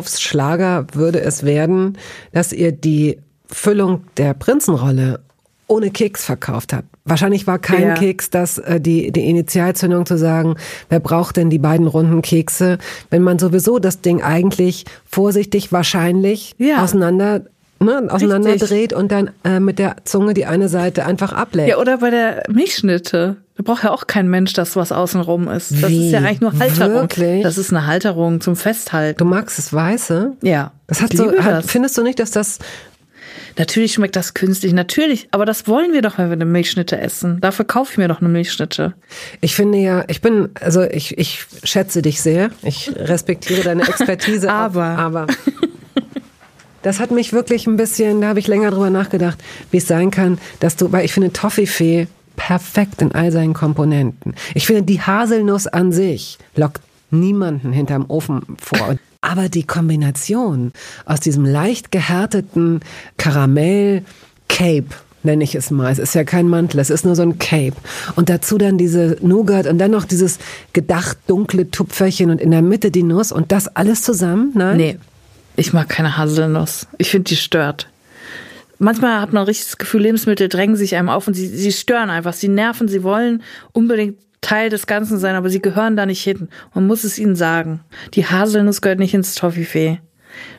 Verkaufsschlager 0.01 0.87
würde 0.93 1.21
es 1.21 1.45
werden, 1.45 1.97
dass 2.33 2.53
ihr 2.53 2.73
die 2.73 3.19
Füllung 3.47 4.05
der 4.17 4.35
Prinzenrolle 4.35 5.21
ohne 5.69 5.91
Keks 5.91 6.25
verkauft 6.25 6.73
habt. 6.73 6.87
Wahrscheinlich 7.05 7.47
war 7.49 7.59
kein 7.59 7.83
Ja. 7.83 7.95
Keks 7.95 8.31
das 8.31 8.59
äh, 8.59 8.81
die 8.81 9.11
die 9.11 9.29
Initialzündung 9.29 10.07
zu 10.07 10.17
sagen, 10.17 10.55
wer 10.89 11.01
braucht 11.01 11.37
denn 11.37 11.51
die 11.51 11.59
beiden 11.59 11.89
runden 11.89 12.23
Kekse, 12.23 12.79
wenn 13.11 13.23
man 13.23 13.39
sowieso 13.41 13.79
das 13.81 14.01
Ding 14.01 14.23
eigentlich 14.23 14.85
vorsichtig 15.09 15.73
wahrscheinlich 15.73 16.55
Ja. 16.59 16.83
auseinander 16.85 17.47
ne, 17.79 18.07
auseinanderdreht 18.09 18.93
und 18.93 19.12
dann 19.12 19.31
äh, 19.45 19.61
mit 19.61 19.79
der 19.79 19.97
Zunge 20.05 20.35
die 20.35 20.47
eine 20.47 20.68
Seite 20.68 21.07
einfach 21.07 21.33
ableckt. 21.33 21.68
Ja, 21.68 21.79
oder 21.79 21.99
bei 21.99 22.11
der 22.11 22.45
Milchschnitte. 22.49 23.37
Da 23.57 23.62
braucht 23.62 23.85
ja 23.85 23.91
auch 23.91 24.07
kein 24.07 24.29
Mensch 24.29 24.53
das, 24.53 24.77
was 24.77 24.93
außenrum 24.93 25.49
ist. 25.49 25.72
Das 25.83 25.91
Wie? 25.91 26.07
ist 26.07 26.12
ja 26.12 26.18
eigentlich 26.18 26.41
nur 26.41 26.59
Halterung. 26.59 26.95
Wirklich? 26.95 27.43
Das 27.43 27.57
ist 27.57 27.72
eine 27.72 27.87
Halterung 27.87 28.41
zum 28.41 28.55
Festhalten. 28.55 29.18
Du 29.18 29.24
magst 29.24 29.59
das 29.59 29.72
Weiße? 29.72 30.33
Ja. 30.43 30.72
Das 30.87 31.01
hat 31.01 31.16
so, 31.16 31.33
hat, 31.33 31.39
das. 31.39 31.70
findest 31.70 31.97
du 31.97 32.03
nicht, 32.03 32.18
dass 32.18 32.31
das 32.31 32.59
Natürlich 33.59 33.95
schmeckt 33.95 34.16
das 34.16 34.35
künstlich, 34.35 34.74
natürlich. 34.74 35.29
Aber 35.31 35.47
das 35.47 35.66
wollen 35.66 35.93
wir 35.95 36.03
doch, 36.03 36.18
wenn 36.18 36.27
wir 36.27 36.35
eine 36.35 36.45
Milchschnitte 36.45 37.01
essen. 37.01 37.41
Dafür 37.41 37.64
kaufe 37.64 37.93
ich 37.93 37.99
mir 37.99 38.09
doch 38.09 38.20
eine 38.20 38.29
Milchschnitte. 38.29 38.93
Ich 39.41 39.55
finde 39.55 39.79
ja, 39.79 40.05
ich 40.09 40.20
bin, 40.20 40.51
also 40.61 40.83
ich, 40.83 41.16
ich 41.16 41.47
schätze 41.64 42.03
dich 42.03 42.20
sehr. 42.20 42.51
Ich 42.62 42.93
respektiere 42.95 43.62
deine 43.62 43.89
Expertise. 43.89 44.51
Aber. 44.57 44.85
aber 44.85 45.27
das 46.87 47.01
hat 47.01 47.11
mich 47.11 47.32
wirklich 47.32 47.66
ein 47.66 47.76
bisschen, 47.76 48.20
da 48.20 48.28
habe 48.28 48.39
ich 48.39 48.47
länger 48.47 48.70
drüber 48.70 48.91
nachgedacht, 48.91 49.43
wie 49.72 49.78
es 49.78 49.89
sein 49.89 50.12
kann, 50.12 50.39
dass 50.61 50.76
du, 50.76 50.93
weil 50.93 51.05
ich 51.05 51.12
finde 51.12 51.32
Toffifee 51.32 52.07
perfekt 52.37 53.03
in 53.03 53.11
all 53.11 53.32
seinen 53.32 53.55
Komponenten. 53.55 54.37
Ich 54.55 54.68
finde 54.68 54.82
die 54.82 55.01
Haselnuss 55.01 55.66
an 55.66 55.91
sich 55.91 56.39
lockt 56.55 56.80
niemanden 57.11 57.72
hinterm 57.72 58.05
Ofen 58.07 58.43
vor. 58.59 58.97
Aber 59.20 59.49
die 59.49 59.64
Kombination 59.64 60.72
aus 61.07 61.18
diesem 61.18 61.45
leicht 61.45 61.91
gehärteten 61.91 62.78
Karamell 63.16 64.05
Cape 64.49 64.87
nenne 65.24 65.43
ich 65.43 65.57
es 65.57 65.72
mal. 65.72 65.91
Es 65.91 65.99
ist 65.99 66.14
ja 66.14 66.22
kein 66.22 66.47
Mantel, 66.47 66.78
es 66.78 66.91
ist 66.91 67.05
nur 67.05 67.16
so 67.16 67.22
ein 67.22 67.41
Cape. 67.41 67.74
Und 68.14 68.28
dazu 68.28 68.59
dann 68.59 68.78
diese 68.78 69.16
Nougat 69.22 69.66
und 69.66 69.78
dann 69.78 69.91
noch 69.91 70.05
dieses 70.05 70.39
gedacht 70.72 71.18
dunkle 71.26 71.68
Tupferchen 71.68 72.30
und 72.30 72.41
in 72.41 72.53
der 72.53 72.62
Mitte 72.62 72.93
die 72.93 73.03
Nuss 73.03 73.32
und 73.32 73.51
das 73.51 73.66
alles 73.66 74.03
zusammen? 74.03 74.53
Nein? 74.55 74.76
Nee, 74.76 74.99
ich 75.57 75.73
mag 75.73 75.89
keine 75.89 76.17
Haselnuss. 76.17 76.87
Ich 76.99 77.11
finde, 77.11 77.29
die 77.29 77.37
stört. 77.37 77.89
Manchmal 78.79 79.21
hat 79.21 79.33
man 79.33 79.45
richtig 79.45 79.67
das 79.67 79.79
Gefühl, 79.79 80.03
Lebensmittel 80.03 80.49
drängen 80.49 80.77
sich 80.77 80.97
einem 80.97 81.09
auf 81.09 81.27
und 81.27 81.35
sie, 81.35 81.47
sie 81.49 81.73
stören 81.73 82.11
einfach. 82.11 82.35
Sie 82.35 82.49
nerven, 82.49 82.89
sie 82.89 83.03
wollen 83.03 83.43
unbedingt 83.73 84.19
Teil 84.43 84.69
des 84.69 84.87
Ganzen 84.87 85.19
sein, 85.19 85.35
aber 85.35 85.49
sie 85.49 85.63
gehören 85.63 85.97
da 85.97 86.05
nicht 86.05 86.23
hin. 86.23 86.49
Man 86.75 86.87
muss 86.87 87.05
es 87.05 87.19
ihnen 87.19 87.37
sagen. 87.37 87.81
Die 88.15 88.27
Haselnuss 88.27 88.83
gehört 88.83 88.99
nicht 88.99 89.15
ins 89.15 89.35
Toffifee. 89.35 90.01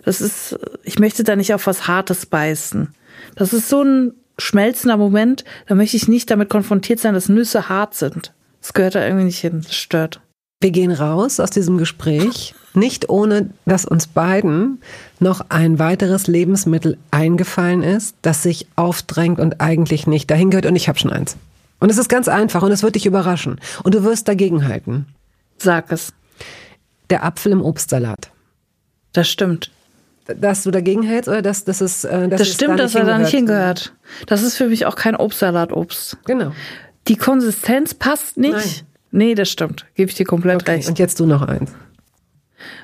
Das 0.04 0.20
ist, 0.20 0.58
ich 0.84 0.98
möchte 0.98 1.24
da 1.24 1.36
nicht 1.36 1.54
auf 1.54 1.68
was 1.68 1.88
Hartes 1.88 2.26
beißen. 2.26 2.89
Das 3.36 3.54
ist 3.54 3.70
so 3.70 3.84
ein 3.84 4.14
schmelzender 4.39 4.98
Moment, 4.98 5.43
da 5.68 5.76
möchte 5.76 5.98
ich 5.98 6.08
nicht 6.08 6.30
damit 6.30 6.50
konfrontiert 6.50 7.00
sein, 7.00 7.14
dass 7.14 7.30
Nüsse 7.30 7.70
hart 7.70 7.95
sind. 7.95 8.34
Das 8.62 8.74
gehört 8.74 8.95
da 8.95 9.04
irgendwie 9.04 9.26
nicht 9.26 9.39
hin. 9.39 9.62
Das 9.64 9.76
stört. 9.76 10.22
Wir 10.60 10.72
gehen 10.72 10.91
raus 10.91 11.39
aus 11.39 11.51
diesem 11.51 11.78
Gespräch, 11.78 12.55
nicht 12.74 13.10
ohne, 13.10 13.51
dass 13.66 13.86
uns 13.86 14.08
beiden 14.08 14.82
noch 15.20 15.45
ein 15.49 15.78
weiteres 15.78 16.26
Lebensmittel 16.26 16.97
eingefallen 17.12 17.84
ist, 17.84 18.16
das 18.24 18.41
sich 18.41 18.68
aufdrängt 18.76 19.39
und 19.39 19.62
eigentlich 19.62 20.08
nicht 20.08 20.32
dahin 20.32 20.49
gehört. 20.49 20.66
Und 20.66 20.76
ich 20.76 20.88
habe 20.88 20.97
schon 20.97 21.14
eins. 21.14 21.38
Und 21.80 21.91
es 21.91 21.99
ist 21.99 22.10
ganz 22.10 22.28
einfach 22.28 22.64
und 22.64 22.72
es 22.72 22.82
wird 22.82 22.95
dich 22.95 23.05
überraschen. 23.05 23.62
Und 23.84 23.93
du 23.93 24.03
wirst 24.03 24.28
dagegenhalten. 24.28 25.05
Sag 25.60 25.91
es. 25.91 26.12
Der 27.12 27.24
Apfel 27.24 27.51
im 27.51 27.62
Obstsalat. 27.62 28.32
Das 29.14 29.30
stimmt. 29.30 29.70
Dass 30.26 30.64
du 30.64 30.72
dagegen 30.72 31.03
hältst 31.03 31.30
oder 31.30 31.43
dass, 31.43 31.66
dass 31.66 31.82
es 31.82 32.03
äh, 32.03 32.28
dass 32.30 32.39
Das 32.39 32.47
es 32.49 32.55
stimmt, 32.55 32.80
da 32.80 32.84
dass 32.84 32.95
er 32.95 33.05
da 33.05 33.20
nicht 33.20 33.30
hingehört. 33.30 33.93
Das 34.26 34.41
ist 34.41 34.58
für 34.58 34.68
mich 34.68 34.88
auch 34.88 34.95
kein 34.95 35.16
Obstsalatobst. 35.16 36.18
Genau. 36.26 36.51
Die 37.08 37.16
Konsistenz 37.16 37.93
passt 37.93 38.38
nicht. 38.38 38.53
Nein. 38.53 38.86
Nee, 39.12 39.36
das 39.36 39.49
stimmt. 39.49 39.86
Gebe 39.95 40.10
ich 40.10 40.16
dir 40.16 40.26
komplett 40.26 40.62
Okay. 40.62 40.72
recht. 40.72 40.88
Und 40.89 40.99
jetzt 40.99 41.20
du 41.20 41.26
noch 41.26 41.41
eins. 41.41 41.72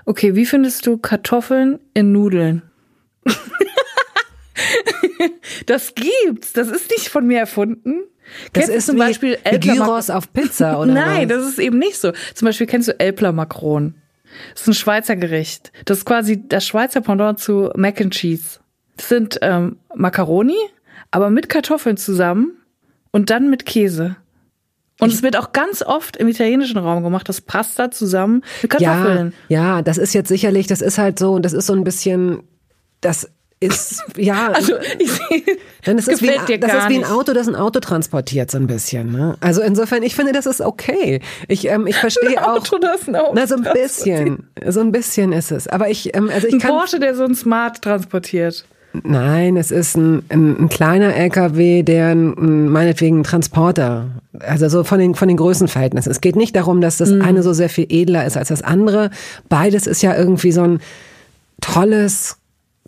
Okay, 0.06 0.36
wie 0.36 0.46
findest 0.46 0.86
du 0.86 0.98
Kartoffeln 0.98 1.80
in 1.94 2.12
Nudeln? 2.12 2.62
das 5.66 5.94
gibt's. 5.96 6.54
Das 6.54 6.70
ist 6.70 6.90
nicht 6.92 7.10
von 7.10 7.26
mir 7.28 7.40
erfunden. 7.40 8.04
Das 8.54 8.64
Kennst 8.64 8.70
du 8.70 8.74
ist 8.74 8.86
zum 8.88 8.98
Beispiel 8.98 9.38
Elpler 9.44 9.76
Gyros 9.76 10.10
auf 10.10 10.32
Pizza 10.32 10.80
oder 10.82 10.94
Nein, 10.94 11.30
was? 11.30 11.38
das 11.38 11.48
ist 11.50 11.60
eben 11.60 11.78
nicht 11.78 11.98
so. 11.98 12.12
Zum 12.34 12.46
Beispiel 12.46 12.68
kennst 12.68 12.88
du 12.88 13.00
Elpler 13.00 13.32
Makron. 13.32 13.96
Das 14.54 14.62
ist 14.62 14.68
ein 14.68 14.74
Schweizer 14.74 15.16
Gericht. 15.16 15.72
Das 15.86 16.00
ist 16.00 16.06
quasi 16.06 16.44
das 16.48 16.66
Schweizer 16.66 17.02
Pendant 17.02 17.40
zu 17.40 17.70
Mac 17.76 18.00
and 18.02 18.14
Cheese. 18.14 18.60
Das 18.98 19.10
sind 19.10 19.38
ähm, 19.42 19.78
Macaroni, 19.96 20.58
aber 21.12 21.30
mit 21.30 21.50
Kartoffeln 21.50 21.98
zusammen 21.98 22.54
und 23.12 23.30
dann 23.30 23.50
mit 23.50 23.66
Käse. 23.66 24.16
Und 25.00 25.12
es 25.12 25.24
wird 25.24 25.36
auch 25.38 25.52
ganz 25.54 25.82
oft 25.82 26.18
im 26.18 26.28
italienischen 26.28 26.78
Raum 26.78 27.04
gemacht, 27.04 27.28
das 27.28 27.42
Pasta 27.42 27.92
zusammen 27.92 28.44
mit 28.62 28.80
Ja, 28.80 28.94
Kartoffeln. 28.94 29.34
ja, 29.50 29.82
das 29.82 29.98
ist 29.98 30.14
jetzt 30.14 30.28
sicherlich, 30.30 30.68
das 30.68 30.82
ist 30.82 30.98
halt 30.98 31.18
so, 31.20 31.34
und 31.34 31.44
das 31.44 31.54
ist 31.54 31.66
so 31.66 31.74
ein 31.74 31.84
bisschen, 31.84 32.44
das 33.02 33.30
ist, 33.60 34.04
ja. 34.18 34.52
Also, 34.52 34.74
ich 35.00 35.10
ist 35.10 36.08
es 36.08 36.22
wie, 36.22 36.28
gefällt 36.28 36.50
dir 36.50 36.60
das 36.60 36.74
ist 36.74 36.90
wie 36.90 36.98
ein. 36.98 37.06
Auto, 37.06 37.34
das 37.34 37.48
ein 37.48 37.56
Auto 37.56 37.80
transportiert, 37.80 38.52
so 38.52 38.58
ein 38.58 38.68
bisschen. 38.68 39.12
Ne? 39.12 39.36
Also 39.40 39.62
insofern, 39.62 40.04
ich 40.04 40.16
finde, 40.16 40.32
das 40.32 40.46
ist 40.46 40.62
okay. 40.62 41.22
Ich, 41.48 41.68
ähm, 41.68 41.88
ich 41.88 41.96
verstehe 41.98 42.42
auch. 42.46 42.58
Auto, 42.58 42.78
das 42.78 43.08
ein 43.08 43.16
Auto 43.16 43.34
Na, 43.36 43.48
so 43.48 43.56
ein 43.56 43.64
bisschen. 43.64 44.50
So 44.68 44.80
ein 44.82 44.92
bisschen 44.92 45.32
ist 45.34 45.52
es. 45.52 45.68
Aber 45.68 45.90
ich, 45.90 46.16
ähm, 46.16 46.30
also 46.34 46.48
ich 46.48 46.54
Ein 46.54 46.60
kann. 46.60 46.72
Porsche, 46.72 47.00
der 47.00 47.16
so 47.16 47.24
ein 47.24 47.36
Smart 47.36 47.82
transportiert. 47.82 48.66
Nein, 49.02 49.58
es 49.58 49.72
ist 49.72 49.98
ein, 49.98 50.24
ein, 50.30 50.66
ein 50.66 50.70
kleiner 50.70 51.16
LKW, 51.16 51.82
der 51.82 52.10
ein, 52.10 52.34
ein, 52.38 52.70
meinetwegen 52.70 53.22
ein 53.22 53.24
Transporter, 53.24 54.22
also 54.40 54.70
so 54.70 54.84
von 54.84 55.00
den, 55.00 55.16
von 55.16 55.28
den 55.28 55.38
Größenverhältnissen. 55.38 56.12
Es 56.12 56.22
geht 56.22 56.36
nicht 56.36 56.56
darum, 56.56 56.80
dass 56.80 56.98
das 56.98 57.12
eine 57.12 57.42
so 57.42 57.54
sehr 57.54 57.70
viel 57.70 57.88
edler 57.90 58.26
ist 58.26 58.38
als 58.38 58.50
das 58.50 58.62
andere. 58.62 59.10
Beides 59.50 59.88
ist 59.88 60.04
ja 60.04 60.16
irgendwie 60.16 60.52
so 60.52 60.62
ein 60.62 60.80
tolles 61.60 62.38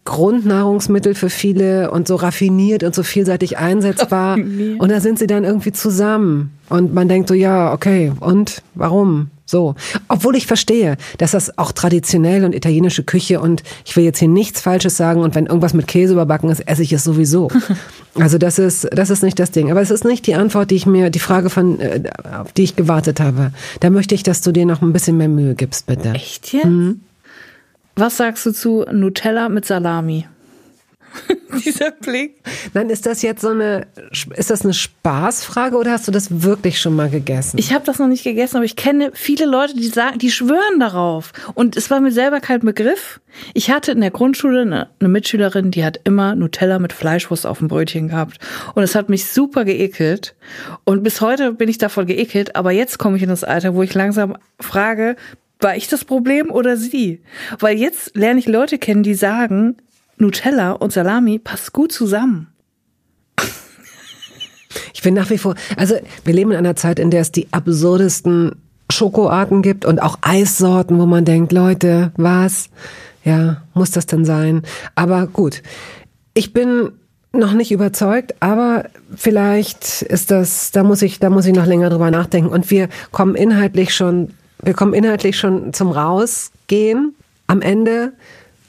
Grundnahrungsmittel 0.05 1.15
für 1.15 1.29
viele 1.29 1.91
und 1.91 2.07
so 2.07 2.15
raffiniert 2.15 2.83
und 2.83 2.95
so 2.95 3.03
vielseitig 3.03 3.57
einsetzbar. 3.57 4.37
Und 4.77 4.89
da 4.89 5.01
sind 5.01 5.19
sie 5.19 5.27
dann 5.27 5.43
irgendwie 5.43 5.71
zusammen. 5.71 6.51
Und 6.69 6.93
man 6.93 7.09
denkt 7.09 7.27
so, 7.27 7.33
ja, 7.33 7.73
okay, 7.73 8.11
und 8.19 8.61
warum? 8.73 9.29
So. 9.45 9.75
Obwohl 10.07 10.35
ich 10.35 10.47
verstehe, 10.47 10.97
dass 11.19 11.31
das 11.31 11.57
auch 11.59 11.71
traditionell 11.71 12.43
und 12.43 12.55
italienische 12.55 13.03
Küche 13.03 13.39
und 13.39 13.61
ich 13.85 13.95
will 13.95 14.03
jetzt 14.03 14.17
hier 14.17 14.27
nichts 14.27 14.61
Falsches 14.61 14.97
sagen 14.97 15.21
und 15.21 15.35
wenn 15.35 15.45
irgendwas 15.45 15.75
mit 15.75 15.87
Käse 15.87 16.13
überbacken 16.13 16.49
ist, 16.49 16.67
esse 16.67 16.81
ich 16.81 16.93
es 16.93 17.03
sowieso. 17.03 17.49
Also 18.17 18.37
das 18.37 18.59
ist, 18.59 18.87
das 18.93 19.09
ist 19.09 19.23
nicht 19.23 19.37
das 19.39 19.51
Ding. 19.51 19.69
Aber 19.71 19.81
es 19.81 19.91
ist 19.91 20.05
nicht 20.05 20.25
die 20.25 20.35
Antwort, 20.35 20.71
die 20.71 20.75
ich 20.75 20.85
mir, 20.85 21.09
die 21.09 21.19
Frage 21.19 21.49
von, 21.49 21.81
äh, 21.81 22.01
auf 22.41 22.53
die 22.53 22.63
ich 22.63 22.77
gewartet 22.77 23.19
habe. 23.19 23.51
Da 23.81 23.89
möchte 23.89 24.15
ich, 24.15 24.23
dass 24.23 24.39
du 24.39 24.53
dir 24.53 24.65
noch 24.65 24.81
ein 24.81 24.93
bisschen 24.93 25.17
mehr 25.17 25.27
Mühe 25.27 25.53
gibst, 25.53 25.85
bitte. 25.85 26.11
Echt 26.11 26.53
jetzt? 26.53 26.65
Was 27.95 28.17
sagst 28.17 28.45
du 28.45 28.51
zu 28.51 28.85
Nutella 28.91 29.47
mit 29.47 29.65
Salami? 29.65 30.27
Dieser 31.65 31.91
Blick. 31.91 32.41
Nein, 32.73 32.89
ist 32.89 33.05
das 33.05 33.21
jetzt 33.21 33.41
so 33.41 33.49
eine, 33.49 33.87
ist 34.35 34.49
das 34.49 34.63
eine 34.63 34.73
Spaßfrage 34.73 35.77
oder 35.77 35.91
hast 35.91 36.05
du 36.05 36.11
das 36.11 36.43
wirklich 36.43 36.79
schon 36.81 36.93
mal 36.93 37.09
gegessen? 37.09 37.57
Ich 37.57 37.73
habe 37.73 37.85
das 37.85 37.99
noch 37.99 38.07
nicht 38.07 38.25
gegessen, 38.25 38.57
aber 38.57 38.65
ich 38.65 38.75
kenne 38.75 39.11
viele 39.13 39.45
Leute, 39.45 39.75
die 39.75 39.87
sagen, 39.87 40.19
die 40.19 40.29
schwören 40.29 40.79
darauf. 40.79 41.31
Und 41.53 41.77
es 41.77 41.89
war 41.89 42.01
mir 42.01 42.11
selber 42.11 42.41
kein 42.41 42.59
Begriff. 42.59 43.21
Ich 43.53 43.71
hatte 43.71 43.93
in 43.93 44.01
der 44.01 44.11
Grundschule 44.11 44.61
eine, 44.61 44.89
eine 44.99 45.07
Mitschülerin, 45.07 45.71
die 45.71 45.85
hat 45.85 45.99
immer 46.03 46.35
Nutella 46.35 46.79
mit 46.79 46.91
Fleischwurst 46.91 47.47
auf 47.47 47.59
dem 47.59 47.69
Brötchen 47.69 48.09
gehabt. 48.09 48.39
Und 48.73 48.83
es 48.83 48.95
hat 48.95 49.07
mich 49.07 49.25
super 49.27 49.63
geekelt. 49.63 50.35
Und 50.83 51.03
bis 51.03 51.21
heute 51.21 51.53
bin 51.53 51.69
ich 51.69 51.77
davon 51.77 52.05
geekelt. 52.05 52.57
Aber 52.57 52.71
jetzt 52.71 52.97
komme 52.97 53.15
ich 53.15 53.23
in 53.23 53.29
das 53.29 53.45
Alter, 53.45 53.73
wo 53.73 53.83
ich 53.83 53.93
langsam 53.93 54.35
frage, 54.59 55.15
war 55.65 55.75
ich 55.75 55.87
das 55.87 56.05
Problem 56.05 56.51
oder 56.51 56.77
sie? 56.77 57.23
Weil 57.57 57.75
jetzt 57.79 58.15
lerne 58.15 58.39
ich 58.39 58.45
Leute 58.45 58.77
kennen, 58.77 59.01
die 59.01 59.15
sagen, 59.15 59.77
Nutella 60.17 60.73
und 60.73 60.93
Salami 60.93 61.39
passt 61.39 61.73
gut 61.73 61.91
zusammen. 61.91 62.53
Ich 64.93 65.01
bin 65.01 65.15
nach 65.15 65.31
wie 65.31 65.39
vor, 65.39 65.55
also 65.75 65.95
wir 66.23 66.33
leben 66.35 66.51
in 66.51 66.57
einer 66.57 66.75
Zeit, 66.75 66.99
in 66.99 67.09
der 67.09 67.21
es 67.21 67.31
die 67.31 67.47
absurdesten 67.51 68.51
Schokoarten 68.91 69.63
gibt 69.63 69.85
und 69.85 70.03
auch 70.03 70.19
Eissorten, 70.21 70.99
wo 70.99 71.07
man 71.07 71.25
denkt, 71.25 71.51
Leute, 71.51 72.11
was? 72.15 72.69
Ja, 73.23 73.63
muss 73.73 73.89
das 73.89 74.05
denn 74.05 74.23
sein? 74.23 74.61
Aber 74.93 75.25
gut, 75.25 75.63
ich 76.35 76.53
bin 76.53 76.91
noch 77.33 77.53
nicht 77.53 77.71
überzeugt, 77.71 78.35
aber 78.39 78.85
vielleicht 79.15 80.03
ist 80.03 80.29
das, 80.29 80.69
da 80.71 80.83
muss 80.83 81.01
ich, 81.01 81.17
da 81.17 81.31
muss 81.31 81.47
ich 81.47 81.55
noch 81.55 81.65
länger 81.65 81.89
drüber 81.89 82.11
nachdenken. 82.11 82.49
Und 82.49 82.69
wir 82.69 82.87
kommen 83.11 83.33
inhaltlich 83.33 83.95
schon, 83.95 84.29
wir 84.65 84.73
kommen 84.73 84.93
inhaltlich 84.93 85.37
schon 85.37 85.73
zum 85.73 85.91
Rausgehen. 85.91 87.15
Am 87.47 87.61
Ende 87.61 88.13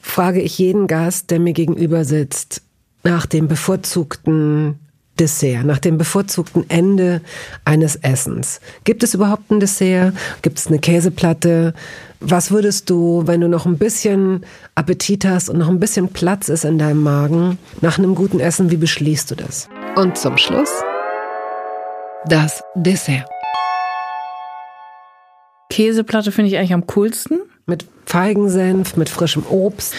frage 0.02 0.40
ich 0.40 0.58
jeden 0.58 0.86
Gast, 0.86 1.30
der 1.30 1.40
mir 1.40 1.52
gegenüber 1.52 2.04
sitzt, 2.04 2.62
nach 3.02 3.26
dem 3.26 3.48
bevorzugten 3.48 4.78
Dessert, 5.18 5.64
nach 5.64 5.78
dem 5.78 5.96
bevorzugten 5.96 6.68
Ende 6.68 7.22
eines 7.64 7.96
Essens. 7.96 8.60
Gibt 8.84 9.02
es 9.02 9.14
überhaupt 9.14 9.50
ein 9.50 9.60
Dessert? 9.60 10.14
Gibt 10.42 10.58
es 10.58 10.66
eine 10.66 10.78
Käseplatte? 10.78 11.72
Was 12.20 12.50
würdest 12.50 12.90
du, 12.90 13.22
wenn 13.26 13.40
du 13.40 13.48
noch 13.48 13.64
ein 13.64 13.78
bisschen 13.78 14.44
Appetit 14.74 15.24
hast 15.24 15.48
und 15.48 15.58
noch 15.58 15.68
ein 15.68 15.80
bisschen 15.80 16.08
Platz 16.08 16.50
ist 16.50 16.66
in 16.66 16.78
deinem 16.78 17.02
Magen, 17.02 17.58
nach 17.80 17.98
einem 17.98 18.14
guten 18.14 18.40
Essen, 18.40 18.70
wie 18.70 18.76
beschließt 18.76 19.30
du 19.30 19.34
das? 19.34 19.68
Und 19.96 20.18
zum 20.18 20.36
Schluss 20.36 20.70
das 22.28 22.62
Dessert. 22.74 23.35
Käseplatte 25.70 26.32
finde 26.32 26.50
ich 26.50 26.58
eigentlich 26.58 26.74
am 26.74 26.86
coolsten. 26.86 27.38
Mit 27.66 27.86
Feigensenf, 28.06 28.96
mit 28.96 29.08
frischem 29.08 29.44
Obst. 29.48 29.94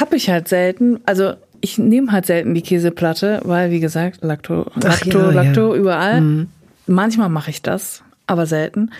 Hab 0.00 0.12
ich 0.14 0.30
halt 0.30 0.48
selten. 0.48 1.00
Also 1.06 1.34
ich 1.60 1.78
nehme 1.78 2.10
halt 2.12 2.26
selten 2.26 2.54
die 2.54 2.62
Käseplatte, 2.62 3.40
weil 3.44 3.70
wie 3.70 3.80
gesagt, 3.80 4.18
Lacto, 4.22 4.66
Lacto, 4.74 5.18
ja, 5.18 5.28
Mhm. 5.28 5.34
Lacto 5.34 5.74
überall. 5.74 6.46
Manchmal 6.86 7.28
mache 7.28 7.50
ich 7.50 7.62
das, 7.62 8.02
aber 8.26 8.46
selten. 8.46 8.90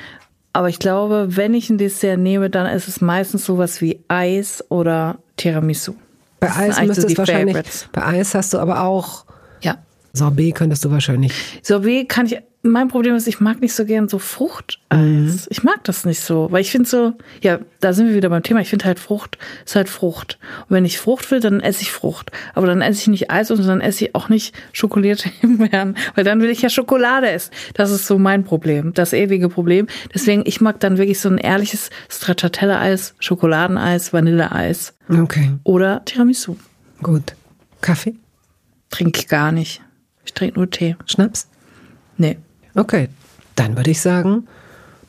Aber 0.53 0.69
ich 0.69 0.79
glaube, 0.79 1.29
wenn 1.31 1.55
ich 1.55 1.71
ein 1.71 1.79
Dessert 1.79 2.19
nehme, 2.19 2.51
dann 2.51 2.67
ist 2.75 2.87
es 2.87 3.01
meistens 3.01 3.45
sowas 3.47 3.81
wie 3.81 4.01
Eis 4.09 4.63
oder 4.69 5.17
Tiramisu. 5.39 5.95
Bei 6.41 6.49
Eis 6.55 6.81
müsstest 6.83 7.09
so 7.11 7.17
wahrscheinlich, 7.19 7.57
Favorites. 7.57 7.89
bei 7.93 8.05
Eis 8.05 8.35
hast 8.35 8.53
du 8.53 8.59
aber 8.59 8.83
auch 8.85 9.25
Ja. 9.27 9.33
Sorbet 10.13 10.55
könntest 10.55 10.85
du 10.85 10.91
wahrscheinlich. 10.91 11.33
Sorbet 11.63 12.09
kann 12.09 12.27
ich. 12.27 12.39
Mein 12.65 12.87
Problem 12.87 13.17
ist, 13.17 13.27
ich 13.27 13.41
mag 13.41 13.61
nicht 13.61 13.75
so 13.75 13.85
gern 13.85 14.07
so 14.09 14.21
Fruchteis. 14.21 14.89
Mhm. 14.93 15.39
Ich 15.49 15.65
mag 15.65 15.83
das 15.83 16.05
nicht 16.05 16.21
so, 16.21 16.47
weil 16.53 16.61
ich 16.61 16.71
finde 16.71 16.89
so, 16.89 17.15
ja, 17.43 17.59
da 17.81 17.93
sind 17.93 18.07
wir 18.07 18.15
wieder 18.15 18.29
beim 18.29 18.45
Thema. 18.45 18.61
Ich 18.61 18.69
finde 18.69 18.85
halt 18.85 19.01
Frucht 19.01 19.37
ist 19.65 19.75
halt 19.75 19.89
Frucht. 19.89 20.39
Und 20.69 20.77
wenn 20.77 20.85
ich 20.85 20.99
Frucht 20.99 21.29
will, 21.33 21.41
dann 21.41 21.59
esse 21.59 21.83
ich 21.83 21.91
Frucht. 21.91 22.31
Aber 22.55 22.69
dann 22.69 22.81
esse 22.81 23.01
ich 23.01 23.09
nicht 23.09 23.33
Eis 23.33 23.51
und 23.51 23.67
dann 23.67 23.81
esse 23.81 24.05
ich 24.05 24.15
auch 24.15 24.29
nicht 24.29 24.55
schokolierte 24.73 25.29
Himbeeren, 25.41 25.97
weil 26.15 26.23
dann 26.23 26.41
will 26.41 26.51
ich 26.51 26.63
ja 26.63 26.69
Schokolade 26.71 27.29
essen. 27.29 27.51
Das 27.75 27.91
ist 27.91 28.07
so 28.07 28.17
mein 28.17 28.45
Problem, 28.45 28.95
das 28.95 29.13
ewige 29.13 29.49
Problem. 29.49 29.89
Deswegen, 30.15 30.45
ich 30.47 30.61
mag 30.61 30.79
dann 30.79 30.99
wirklich 30.99 31.19
so 31.19 31.31
ein 31.31 31.39
ehrliches 31.39 31.91
Stracciatella-Eis, 32.11 33.15
Schokoladeneis, 33.19 34.13
Vanilleeis 34.13 34.95
Okay, 35.11 35.51
oder 35.65 36.05
Tiramisu. 36.05 36.55
gut. 37.03 37.35
Kaffee? 37.81 38.15
Trinke 38.91 39.19
ich 39.19 39.27
gar 39.27 39.51
nicht. 39.51 39.81
Ich 40.25 40.35
trinke 40.35 40.59
nur 40.59 40.71
Tee. 40.71 40.97
Schnaps? 41.07 41.49
Nee. 42.17 42.39
Okay, 42.75 43.09
dann 43.57 43.77
würde 43.77 43.91
ich 43.91 44.01
sagen, 44.01 44.47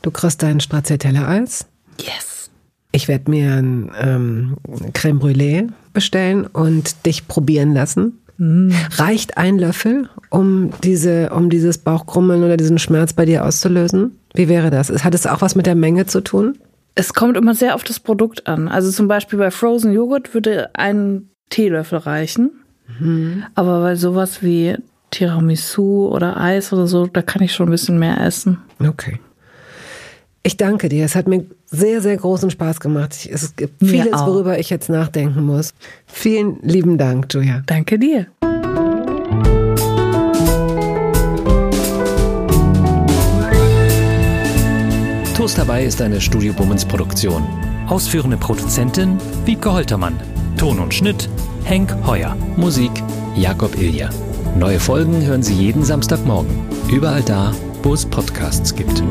du 0.02 0.12
kriegst 0.12 0.44
dein 0.44 0.60
Stracciatella-Eis. 0.60 1.66
Yes. 2.00 2.50
Ich 2.92 3.08
werde 3.08 3.30
mir 3.30 3.54
ein 3.54 3.92
ähm, 4.00 4.58
Creme 4.94 5.20
Brûlée 5.20 5.70
bestellen 5.94 6.46
und 6.46 7.06
dich 7.06 7.28
probieren 7.28 7.74
lassen. 7.74 8.20
Reicht 8.40 9.38
ein 9.38 9.58
Löffel, 9.58 10.10
um 10.30 10.72
diese, 10.84 11.30
um 11.30 11.50
dieses 11.50 11.78
Bauchkrummeln 11.78 12.44
oder 12.44 12.58
diesen 12.58 12.80
Schmerz 12.80 13.14
bei 13.14 13.26
dir 13.26 13.46
auszulösen? 13.46 14.20
Wie 14.34 14.50
wäre 14.50 14.70
das? 14.70 14.90
Hat 15.04 15.14
es 15.16 15.28
auch 15.28 15.42
was 15.42 15.56
mit 15.56 15.66
der 15.66 15.76
Menge 15.76 16.08
zu 16.08 16.20
tun? 16.22 16.58
Es 16.96 17.14
kommt 17.14 17.38
immer 17.38 17.56
sehr 17.56 17.76
auf 17.76 17.84
das 17.84 18.00
Produkt 18.00 18.48
an. 18.48 18.68
Also 18.68 18.92
zum 18.92 19.08
Beispiel 19.08 19.40
bei 19.40 19.52
Frozen 19.52 19.94
Joghurt 19.94 20.34
würde 20.34 20.72
ein 20.74 21.30
Teelöffel 21.50 22.00
reichen. 22.00 22.52
Aber 23.56 23.82
bei 23.82 23.96
sowas 23.96 24.42
wie 24.44 24.76
Tiramisu 25.14 26.08
oder 26.10 26.38
Eis 26.40 26.74
oder 26.74 26.88
so, 26.88 27.08
da 27.08 27.22
kann 27.22 27.42
ich 27.44 27.54
schon 27.54 27.68
ein 27.68 27.72
bisschen 27.72 28.00
mehr 28.00 28.20
essen. 28.20 28.58
Okay. 28.80 29.20
Ich 30.46 30.58
danke 30.58 30.90
dir. 30.90 31.06
Es 31.06 31.16
hat 31.16 31.28
mir 31.28 31.46
sehr, 31.68 32.02
sehr 32.02 32.18
großen 32.18 32.50
Spaß 32.52 32.80
gemacht. 32.82 33.28
Es 33.32 33.56
gibt 33.56 33.82
Mir 33.82 34.04
vieles, 34.04 34.14
auch. 34.14 34.28
worüber 34.28 34.60
ich 34.60 34.70
jetzt 34.70 34.90
nachdenken 34.90 35.44
muss. 35.46 35.74
Vielen 36.06 36.58
lieben 36.62 36.98
Dank, 36.98 37.34
Julia. 37.34 37.64
Danke 37.66 37.98
dir. 37.98 38.28
Toast 45.36 45.58
dabei 45.58 45.84
ist 45.84 46.02
eine 46.02 46.22
Studio 46.22 46.54
Bummens 46.54 46.86
Produktion. 46.86 47.44
Ausführende 47.88 48.38
Produzentin 48.38 49.18
Wiebke 49.46 49.72
Holtermann. 49.74 50.20
Ton 50.58 50.80
und 50.80 50.94
Schnitt 50.94 51.30
Henk 51.64 51.94
Heuer. 52.06 52.36
Musik 52.56 52.92
Jakob 53.36 53.76
Ilja. 53.78 54.10
Neue 54.56 54.80
Folgen 54.80 55.26
hören 55.26 55.42
Sie 55.42 55.56
jeden 55.56 55.84
Samstagmorgen. 55.84 56.52
Überall 56.92 57.24
da, 57.24 57.54
wo 57.82 57.94
es 57.94 58.06
Podcasts 58.06 58.76
gibt. 58.76 59.04